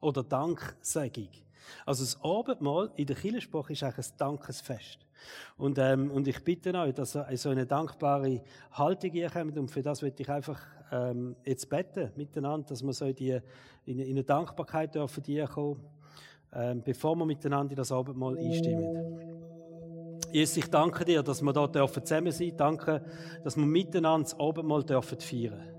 oder 0.00 0.22
Danksagung. 0.22 1.28
Also 1.86 2.04
das 2.04 2.22
Abendmahl 2.22 2.90
in 2.96 3.06
der 3.06 3.16
Kirchensprache 3.16 3.72
ist 3.72 3.82
eigentlich 3.82 4.06
ein 4.06 4.16
Dankesfest. 4.18 4.98
Und, 5.56 5.78
ähm, 5.78 6.10
und 6.10 6.28
ich 6.28 6.42
bitte 6.44 6.74
euch, 6.74 6.94
dass 6.94 7.14
ihr 7.14 7.36
so 7.36 7.48
eine 7.48 7.66
dankbare 7.66 8.42
Haltung 8.72 9.10
hier 9.10 9.30
kommt. 9.30 9.56
Und 9.56 9.70
für 9.70 9.82
das 9.82 10.02
möchte 10.02 10.22
ich 10.22 10.28
einfach 10.28 10.60
ähm, 10.92 11.36
jetzt 11.44 11.68
beten 11.68 12.10
miteinander, 12.16 12.68
dass 12.68 12.82
wir 12.82 12.92
so 12.92 13.06
in, 13.06 13.14
die, 13.14 13.40
in, 13.86 13.98
in 13.98 14.10
eine 14.10 14.24
Dankbarkeit 14.24 14.94
dürfen 14.94 15.22
die 15.22 15.42
kommen, 15.44 15.80
ähm, 16.52 16.82
bevor 16.82 17.16
wir 17.16 17.24
miteinander 17.24 17.72
in 17.72 17.76
das 17.76 17.90
Abendmahl 17.90 18.36
einstimmen. 18.38 19.34
Jesus, 20.30 20.56
ich 20.56 20.68
danke 20.68 21.04
dir, 21.04 21.22
dass 21.22 21.42
wir 21.42 21.52
dürfen 21.52 22.04
zusammen 22.04 22.32
sein. 22.32 22.56
Danke, 22.56 23.02
dass 23.42 23.56
wir 23.56 23.66
miteinander 23.66 24.24
das 24.24 24.38
Abendmahl 24.38 24.82
dürfen 24.82 25.20
feiern. 25.20 25.73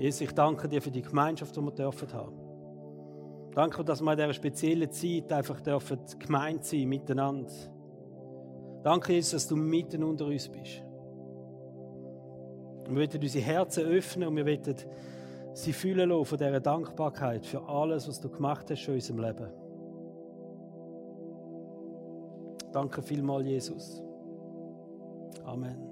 Jesus, 0.00 0.22
ich 0.22 0.32
danke 0.32 0.66
dir 0.66 0.80
für 0.80 0.90
die 0.90 1.02
Gemeinschaft, 1.02 1.54
die 1.54 1.60
wir 1.60 1.72
dürfen 1.72 2.10
haben. 2.14 2.34
Danke, 3.54 3.84
dass 3.84 4.00
wir 4.00 4.12
in 4.12 4.16
dieser 4.16 4.32
speziellen 4.32 4.90
Zeit 4.90 5.30
einfach 5.30 5.60
dürfen 5.60 5.98
gemeint 6.18 6.64
sein 6.64 6.88
miteinander. 6.88 7.52
Danke, 8.82 9.12
Jesus, 9.12 9.32
dass 9.32 9.46
du 9.48 9.56
mitten 9.56 10.02
unter 10.02 10.24
uns 10.24 10.48
bist. 10.48 10.82
Und 12.88 12.96
wir 12.96 13.12
wollen 13.12 13.22
unsere 13.22 13.44
Herzen 13.44 13.84
öffnen 13.84 14.28
und 14.28 14.36
wir 14.36 14.46
wollen 14.46 14.76
sie 15.52 15.72
fühlen 15.74 16.08
lassen 16.08 16.24
von 16.24 16.38
dieser 16.38 16.60
Dankbarkeit 16.60 17.44
für 17.44 17.62
alles, 17.68 18.08
was 18.08 18.20
du 18.20 18.30
gemacht 18.30 18.70
hast 18.70 18.88
in 18.88 18.94
unserem 18.94 19.20
Leben. 19.20 19.50
Danke 22.72 23.02
vielmals, 23.02 23.46
Jesus. 23.46 24.02
Amen. 25.44 25.89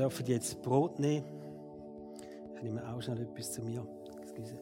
Dürfen 0.00 0.26
jetzt 0.26 0.62
Brot 0.62 0.98
nehmen. 0.98 1.26
Ich 2.56 2.62
nehme 2.62 2.82
auch 2.88 3.02
schnell 3.02 3.20
etwas 3.20 3.52
zu 3.52 3.62
mir. 3.62 3.86
Excuse. 4.22 4.58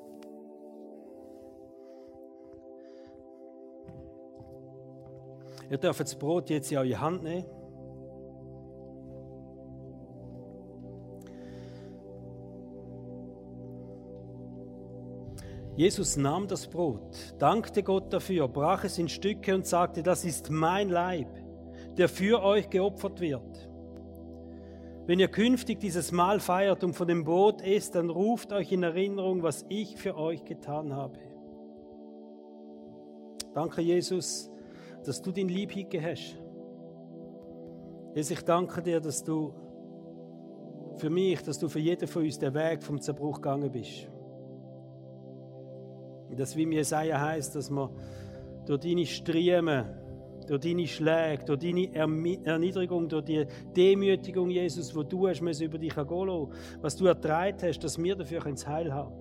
Ihr 5.71 5.79
dürft 5.79 6.01
das 6.01 6.17
Brot 6.17 6.51
jetzt 6.51 6.73
in 6.73 6.79
eure 6.79 7.01
Hand 7.01 7.23
nehmen. 7.23 7.47
Jesus 15.77 16.17
nahm 16.17 16.49
das 16.49 16.67
Brot, 16.67 17.17
dankte 17.39 17.85
Gott 17.85 18.13
dafür, 18.13 18.49
brach 18.49 18.83
es 18.83 18.99
in 18.99 19.09
Stücke 19.09 19.55
und 19.55 19.65
sagte, 19.65 20.03
das 20.03 20.25
ist 20.25 20.51
mein 20.51 20.89
Leib, 20.89 21.29
der 21.97 22.09
für 22.09 22.43
euch 22.43 22.69
geopfert 22.69 23.21
wird. 23.21 23.68
Wenn 25.09 25.21
ihr 25.21 25.29
künftig 25.29 25.81
dieses 25.81 26.13
Mahl 26.13 26.39
feiert 26.39 26.85
und 26.85 26.93
von 26.93 27.09
dem 27.09 27.25
Brot 27.25 27.63
esst, 27.63 27.95
dann 27.95 28.11
ruft 28.11 28.53
euch 28.53 28.73
in 28.73 28.83
Erinnerung, 28.83 29.43
was 29.43 29.65
ich 29.71 29.97
für 29.97 30.15
euch 30.15 30.45
getan 30.45 30.95
habe. 30.95 31.19
Danke, 33.55 33.81
Jesus, 33.81 34.51
dass 35.07 35.23
du 35.23 35.33
den 35.33 35.49
Lieb 35.49 35.71
hast. 36.03 36.37
Jesus, 38.15 38.31
ich 38.33 38.45
danke 38.45 38.83
dir, 38.83 39.01
dass 39.01 39.25
du 39.25 39.55
für 40.99 41.09
mich, 41.09 41.43
dass 41.43 41.59
du 41.59 41.71
für 41.71 41.81
jeden 41.81 42.07
von 42.07 42.25
uns 42.25 42.39
den 42.39 42.53
Weg 42.53 42.83
vom 42.83 43.01
Zerbruch 43.01 43.37
gegangen 43.37 43.73
bist. 43.73 44.11
Das 46.37 46.55
wie 46.55 46.67
mir 46.67 46.81
Jesaja 46.81 47.19
heißt, 47.19 47.57
dass 47.57 47.71
man 47.71 47.89
durch 48.67 48.81
deine 48.81 49.07
Striemen, 49.07 49.87
durch 50.49 50.61
deine 50.61 50.87
Schläge, 50.87 51.45
durch 51.45 51.59
deine 51.61 51.95
Erniedrigung, 51.95 53.09
durch 53.09 53.25
die 53.25 53.47
Demütigung, 53.77 54.51
Jesus, 54.51 54.95
wo 54.95 55.03
du 55.03 55.29
hast 55.29 55.43
müssen 55.43 55.65
über 55.65 55.79
dich 55.79 55.95
gehen 55.95 56.09
was 56.81 56.97
du 56.97 57.07
ertreibt 57.07 57.63
hast, 57.63 57.81
dass 57.81 58.03
wir 58.03 58.17
dafür 58.17 58.47
ins 58.47 58.67
Heil 58.67 58.93
haben. 58.93 59.13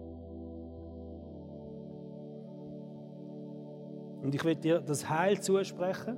Und 4.23 4.33
ich 4.33 4.43
will 4.43 4.55
dir 4.55 4.79
das 4.79 5.07
Heil 5.09 5.39
zusprechen, 5.39 6.17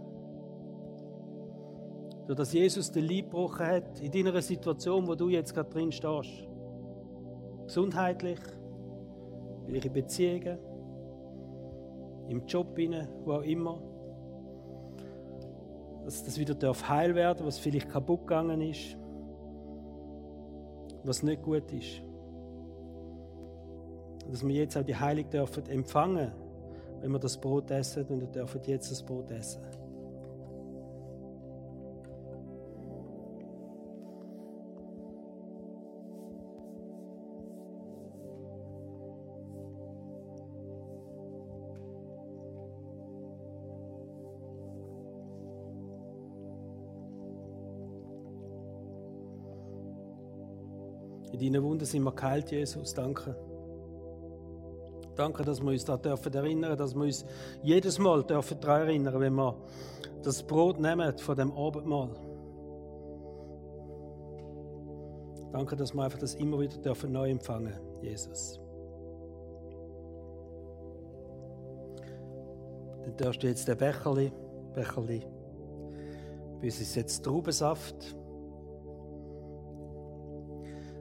durch 2.27 2.37
dass 2.37 2.53
Jesus 2.53 2.91
den 2.91 3.05
Lieb 3.05 3.25
gebrochen 3.25 3.65
hat 3.65 3.99
in 4.01 4.11
deiner 4.11 4.41
Situation, 4.41 5.07
wo 5.07 5.15
du 5.15 5.29
jetzt 5.29 5.53
gerade 5.53 5.69
drin 5.69 5.91
stehst. 5.91 6.47
Gesundheitlich, 7.65 8.39
welche 9.67 9.89
Beziehungen, 9.89 10.57
im 12.29 12.45
Job 12.45 12.75
wo 13.25 13.33
auch 13.33 13.41
immer. 13.41 13.81
Dass 16.09 16.23
das 16.23 16.39
wieder 16.39 16.55
darf 16.55 16.89
heil 16.89 17.13
werden, 17.13 17.45
was 17.45 17.59
vielleicht 17.59 17.87
kaputt 17.87 18.21
gegangen 18.21 18.61
ist, 18.61 18.97
was 21.03 21.21
nicht 21.21 21.43
gut 21.43 21.71
ist. 21.71 22.01
Dass 24.27 24.43
wir 24.43 24.55
jetzt 24.55 24.75
auch 24.75 24.83
die 24.83 24.95
Heilung 24.95 25.29
dürfen 25.29 25.69
empfangen, 25.69 26.31
wenn 26.99 27.11
wir 27.11 27.19
das 27.19 27.39
Brot 27.39 27.69
essen 27.69 28.07
und 28.07 28.21
wir 28.21 28.27
dürfen 28.27 28.59
jetzt 28.65 28.89
das 28.89 29.03
Brot 29.03 29.29
essen. 29.29 29.61
In 51.39 51.53
deinen 51.53 51.63
Wunden 51.63 51.85
sind 51.85 52.03
wir 52.03 52.11
geheilt, 52.11 52.51
Jesus. 52.51 52.93
Danke. 52.93 53.33
Danke, 55.15 55.43
dass 55.43 55.61
wir 55.61 55.69
uns 55.71 55.85
da 55.85 55.95
dürfen 55.95 56.31
dass 56.31 56.95
wir 56.95 57.03
uns 57.03 57.25
jedes 57.63 57.97
Mal 57.97 58.23
dürfen 58.23 58.59
daran 58.59 58.81
erinnern, 58.81 59.19
wenn 59.19 59.33
wir 59.35 59.55
das 60.21 60.43
Brot 60.43 60.79
nehmen 60.79 61.17
von 61.17 61.35
dem 61.37 61.51
Abendmahl. 61.53 62.09
Danke, 65.53 65.77
dass 65.77 65.93
wir 65.93 66.03
einfach 66.03 66.19
das 66.19 66.35
immer 66.35 66.59
wieder 66.59 66.77
dürfen 66.77 67.13
neu 67.13 67.29
empfangen, 67.29 67.79
Jesus. 68.01 68.59
Dann 73.03 73.15
darfst 73.15 73.43
du 73.43 73.47
jetzt 73.47 73.67
den 73.67 73.77
Becherli, 73.77 74.31
Becherli, 74.73 75.25
bis 76.59 76.81
es 76.81 76.95
jetzt 76.95 77.23
Traubensaft 77.23 78.18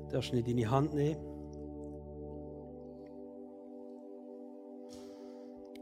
darfst 0.08 0.32
du 0.32 0.36
nicht 0.36 0.48
in 0.48 0.56
die 0.56 0.68
Hand 0.68 0.94
nehmen. 0.94 1.20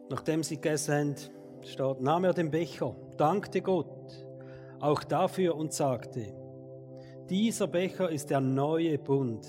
Nachdem 0.08 0.42
sie 0.42 0.56
gegessen 0.56 0.94
haben, 0.94 1.14
steht, 1.62 2.00
nahm 2.00 2.24
er 2.24 2.32
den 2.32 2.50
Becher, 2.50 2.94
dankte 3.16 3.60
Gott 3.60 4.26
auch 4.80 5.02
dafür 5.04 5.56
und 5.56 5.72
sagte, 5.72 6.34
dieser 7.28 7.66
Becher 7.66 8.10
ist 8.10 8.30
der 8.30 8.40
neue 8.40 8.98
Bund, 8.98 9.46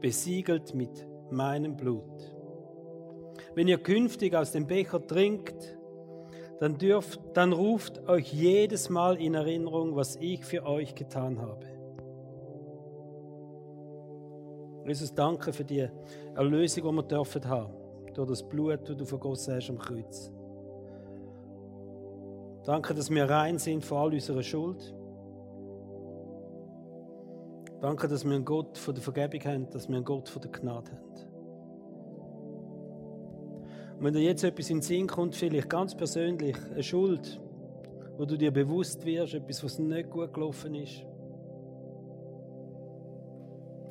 besiegelt 0.00 0.74
mit 0.74 1.06
meinem 1.30 1.76
Blut. 1.76 2.34
Wenn 3.54 3.68
ihr 3.68 3.78
künftig 3.78 4.34
aus 4.34 4.52
dem 4.52 4.66
Becher 4.66 5.06
trinkt, 5.06 5.78
dann 6.60 6.78
dürft, 6.78 7.20
dann 7.34 7.52
ruft 7.52 8.08
euch 8.08 8.32
jedes 8.32 8.88
Mal 8.88 9.20
in 9.20 9.34
Erinnerung, 9.34 9.96
was 9.96 10.16
ich 10.16 10.44
für 10.44 10.64
euch 10.64 10.94
getan 10.94 11.40
habe. 11.40 11.73
Jesus, 14.86 15.14
danke 15.14 15.52
für 15.52 15.64
die 15.64 15.88
Erlösung, 16.34 16.84
die 16.84 16.92
wir 16.92 17.02
dürfen 17.02 17.48
haben. 17.48 17.72
Durch 18.12 18.28
das 18.28 18.42
Blut, 18.42 18.88
das 18.88 18.96
du 18.96 19.04
vergossen 19.04 19.54
hast 19.54 19.70
am 19.70 19.78
Kreuz. 19.78 20.30
Danke, 22.64 22.94
dass 22.94 23.10
wir 23.10 23.28
rein 23.28 23.58
sind 23.58 23.84
von 23.84 23.98
all 23.98 24.12
unserer 24.12 24.42
Schuld. 24.42 24.94
Danke, 27.80 28.08
dass 28.08 28.24
wir 28.24 28.34
einen 28.34 28.44
Gott 28.44 28.78
von 28.78 28.94
der 28.94 29.02
Vergebung 29.02 29.40
haben, 29.44 29.70
dass 29.70 29.88
wir 29.88 29.96
einen 29.96 30.04
Gott 30.04 30.28
von 30.28 30.40
der 30.40 30.50
Gnade 30.50 30.90
haben. 30.90 31.04
Und 33.98 34.04
wenn 34.04 34.14
dir 34.14 34.22
jetzt 34.22 34.44
etwas 34.44 34.70
in 34.70 34.78
den 34.78 34.82
Sinn 34.82 35.06
kommt, 35.06 35.36
vielleicht 35.36 35.68
ganz 35.68 35.94
persönlich, 35.94 36.56
eine 36.72 36.82
Schuld, 36.82 37.40
wo 38.16 38.24
du 38.24 38.36
dir 38.36 38.50
bewusst 38.50 39.04
wirst, 39.04 39.34
etwas, 39.34 39.62
was 39.62 39.78
nicht 39.78 40.10
gut 40.10 40.32
gelaufen 40.32 40.74
ist. 40.74 41.04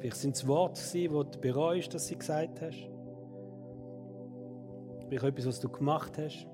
Vielleicht 0.04 0.18
sind 0.18 0.36
es 0.36 0.46
Worte, 0.46 0.82
die 0.92 1.08
du 1.08 1.24
bereust, 1.40 1.94
dass 1.94 2.10
du 2.10 2.18
gesagt 2.18 2.62
hast. 2.62 2.90
Vielleicht 5.08 5.24
etwas, 5.24 5.46
was 5.46 5.62
du 5.62 5.70
gemacht 5.70 6.18
hast. 6.18 6.46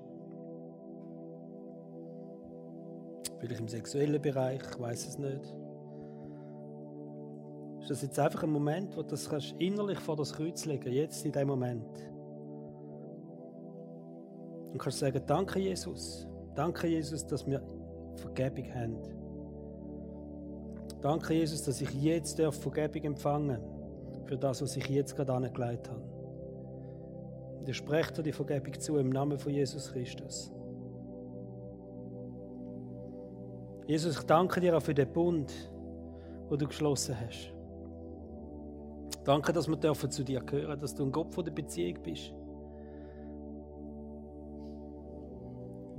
Vielleicht 3.40 3.60
im 3.60 3.66
sexuellen 3.66 4.22
Bereich, 4.22 4.60
ich 4.62 4.78
weiß 4.78 5.08
es 5.08 5.18
nicht. 5.18 5.56
Ist 7.80 7.90
das 7.90 8.02
jetzt 8.02 8.20
einfach 8.20 8.44
ein 8.44 8.50
Moment, 8.50 8.96
wo 8.96 9.02
du 9.02 9.08
das 9.08 9.28
kannst 9.28 9.56
innerlich 9.58 9.98
vor 9.98 10.14
das 10.14 10.32
Kreuz 10.32 10.64
legen, 10.66 10.92
jetzt 10.92 11.26
in 11.26 11.32
dem 11.32 11.48
Moment? 11.48 12.08
Und 14.70 14.78
kannst 14.78 15.00
sagen, 15.00 15.20
danke 15.26 15.58
Jesus, 15.58 16.28
danke 16.54 16.86
Jesus, 16.86 17.26
dass 17.26 17.44
wir 17.44 17.60
Vergebung 18.14 18.72
haben. 18.72 19.19
Danke 21.00 21.34
Jesus, 21.34 21.62
dass 21.62 21.80
ich 21.80 21.90
jetzt 21.94 22.38
Vergebung 22.52 23.04
empfangen 23.04 23.58
für 24.26 24.36
das, 24.36 24.60
was 24.60 24.76
ich 24.76 24.86
jetzt 24.88 25.16
gerade 25.16 25.32
angelegt 25.32 25.88
habe. 25.88 26.02
Und 27.58 27.68
ich 27.68 27.76
spreche 27.76 28.12
dir 28.12 28.22
die 28.22 28.32
Vergebung 28.32 28.78
zu 28.78 28.98
im 28.98 29.10
Namen 29.10 29.38
von 29.38 29.52
Jesus 29.52 29.92
Christus. 29.92 30.52
Jesus, 33.86 34.18
ich 34.18 34.22
danke 34.26 34.60
dir 34.60 34.76
auch 34.76 34.82
für 34.82 34.94
den 34.94 35.10
Bund, 35.12 35.52
wo 36.48 36.56
du 36.56 36.66
geschlossen 36.66 37.16
hast. 37.18 37.52
Danke, 39.24 39.52
dass 39.52 39.68
wir 39.68 39.76
dürfen 39.76 40.10
zu 40.10 40.22
dir 40.22 40.40
gehören, 40.40 40.78
dass 40.80 40.94
du 40.94 41.04
ein 41.04 41.12
Gott 41.12 41.34
von 41.34 41.44
der 41.44 41.52
Beziehung 41.52 41.98
bist. 42.02 42.32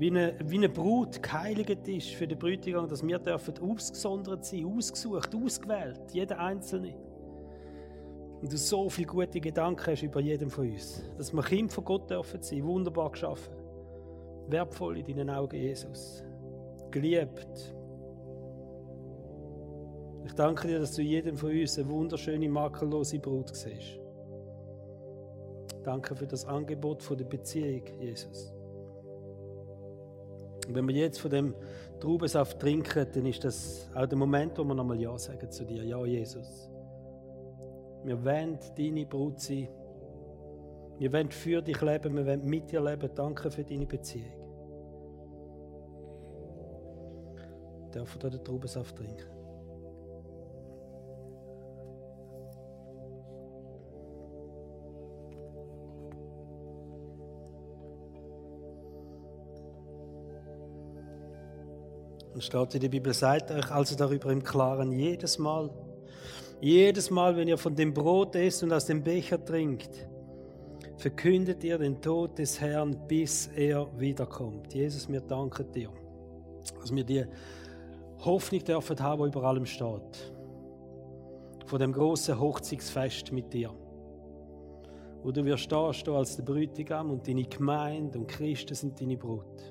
Wie 0.02 0.08
eine, 0.08 0.34
wie 0.44 0.56
eine 0.56 0.68
Brut 0.68 1.22
geheiligt 1.22 1.88
ist 1.88 2.10
für 2.16 2.28
den 2.28 2.40
Bräutigam, 2.40 2.88
dass 2.88 3.06
wir 3.06 3.20
dürfen 3.20 3.54
ausgesondert 3.60 4.44
sein, 4.44 4.66
ausgesucht, 4.66 5.30
ausgewählt, 5.36 6.02
jeder 6.12 6.40
Einzelne. 6.40 6.96
Und 8.42 8.52
du 8.52 8.58
so 8.58 8.90
viele 8.90 9.06
gute 9.06 9.40
Gedanken 9.40 9.86
hast 9.86 10.02
über 10.02 10.20
jedem 10.20 10.50
von 10.50 10.72
uns. 10.72 11.04
Dass 11.20 11.32
wir 11.32 11.44
Kind 11.44 11.72
von 11.72 11.86
Gott 11.86 12.10
dürfen 12.10 12.42
sein, 12.42 12.64
wunderbar 12.64 13.12
geschaffen. 13.12 13.54
Wertvoll 14.48 14.98
in 14.98 15.06
deinen 15.06 15.30
Augen, 15.30 15.56
Jesus. 15.56 16.24
Geliebt, 16.90 17.76
ich 20.26 20.34
danke 20.34 20.68
dir, 20.68 20.80
dass 20.80 20.96
du 20.96 21.04
jedem 21.04 21.38
von 21.38 21.52
uns 21.52 21.78
eine 21.78 21.88
wunderschöne, 21.88 22.50
makellose 22.50 23.20
Brut 23.20 23.56
siehst. 23.56 24.00
Danke 25.84 26.16
für 26.16 26.26
das 26.26 26.44
Angebot 26.44 27.04
von 27.04 27.20
der 27.20 27.26
Beziehung, 27.26 27.84
Jesus. 28.00 28.52
Wenn 30.68 30.88
wir 30.88 30.96
jetzt 30.96 31.20
von 31.20 31.32
dem 31.32 31.56
Traubensaft 32.00 32.60
trinken, 32.60 33.08
dann 33.14 33.26
ist 33.26 33.44
das 33.44 33.90
auch 33.96 34.06
der 34.06 34.18
Moment, 34.18 34.58
wo 34.58 34.64
wir 34.64 34.76
nochmal 34.76 35.00
Ja 35.00 35.18
sagen 35.18 35.50
zu 35.52 35.66
dir. 35.66 35.84
Ja, 35.84 36.06
Jesus. 36.06 36.70
Wir 38.04 38.24
wollen 38.24 38.58
deine 38.78 39.06
Brut 39.06 39.40
sein. 39.40 39.68
Wir 40.98 41.12
wollen 41.14 41.32
für 41.32 41.62
dich 41.62 41.82
leben, 41.82 42.16
wir 42.16 42.26
wollen 42.26 42.46
mit 42.46 42.72
dir 42.72 42.82
leben. 42.82 43.10
Danke 43.14 43.50
für 43.50 43.64
deine 43.64 43.86
Beziehung. 43.86 44.42
Dürfen 47.94 48.24
wir 48.24 48.30
den 48.30 48.44
Traubensaft 48.44 48.96
trinken? 48.96 49.41
Und 62.42 62.46
steht 62.46 62.74
in 62.74 62.82
der 62.82 62.90
Bibel, 62.90 63.14
seid 63.14 63.52
euch 63.52 63.70
also 63.70 63.96
darüber 63.96 64.32
im 64.32 64.42
Klaren, 64.42 64.92
jedes 64.92 65.38
Mal, 65.38 65.70
jedes 66.60 67.12
Mal, 67.12 67.38
wenn 67.38 67.48
ihr 67.48 67.58
von 67.60 67.76
dem 67.76 67.94
Brot 67.94 68.36
esst 68.36 68.64
und 68.64 68.74
aus 68.74 68.88
dem 68.88 69.04
Becher 69.04 69.46
trinkt, 69.46 70.08
verkündet 70.98 71.64
ihr 71.64 71.78
den 71.78 72.02
Tod 72.02 72.40
des 72.40 72.60
Herrn, 72.60 72.98
bis 73.08 73.46
er 73.56 73.88
wiederkommt. 74.00 74.74
Jesus, 74.74 75.08
wir 75.08 75.22
danken 75.22 75.72
dir, 75.72 75.92
dass 76.80 76.96
wir 76.96 77.04
die 77.04 77.26
Hoffnung 78.26 78.64
dürfen 78.64 79.00
haben, 79.00 79.22
die 79.22 79.38
über 79.38 79.44
allem 79.48 79.68
steht. 79.68 80.34
Von 81.68 81.78
dem 81.78 81.94
großen 81.94 82.40
Hochzeitsfest 82.40 83.32
mit 83.32 83.54
dir. 83.54 83.70
Wo 85.22 85.32
du 85.32 85.46
wirst 85.46 85.66
stehen 85.66 86.16
als 86.16 86.38
der 86.38 86.44
Bräutigam 86.44 87.12
und 87.12 87.28
deine 87.28 87.44
Gemeinde 87.44 88.18
und 88.18 88.28
Christen 88.28 88.74
sind 88.74 89.00
deine 89.00 89.16
Brut. 89.16 89.71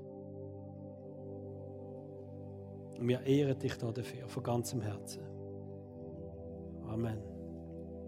Und 3.00 3.08
wir 3.08 3.22
ehren 3.22 3.58
dich 3.58 3.74
dafür 3.74 4.28
von 4.28 4.42
ganzem 4.42 4.82
Herzen. 4.82 5.22
Amen. 6.86 7.29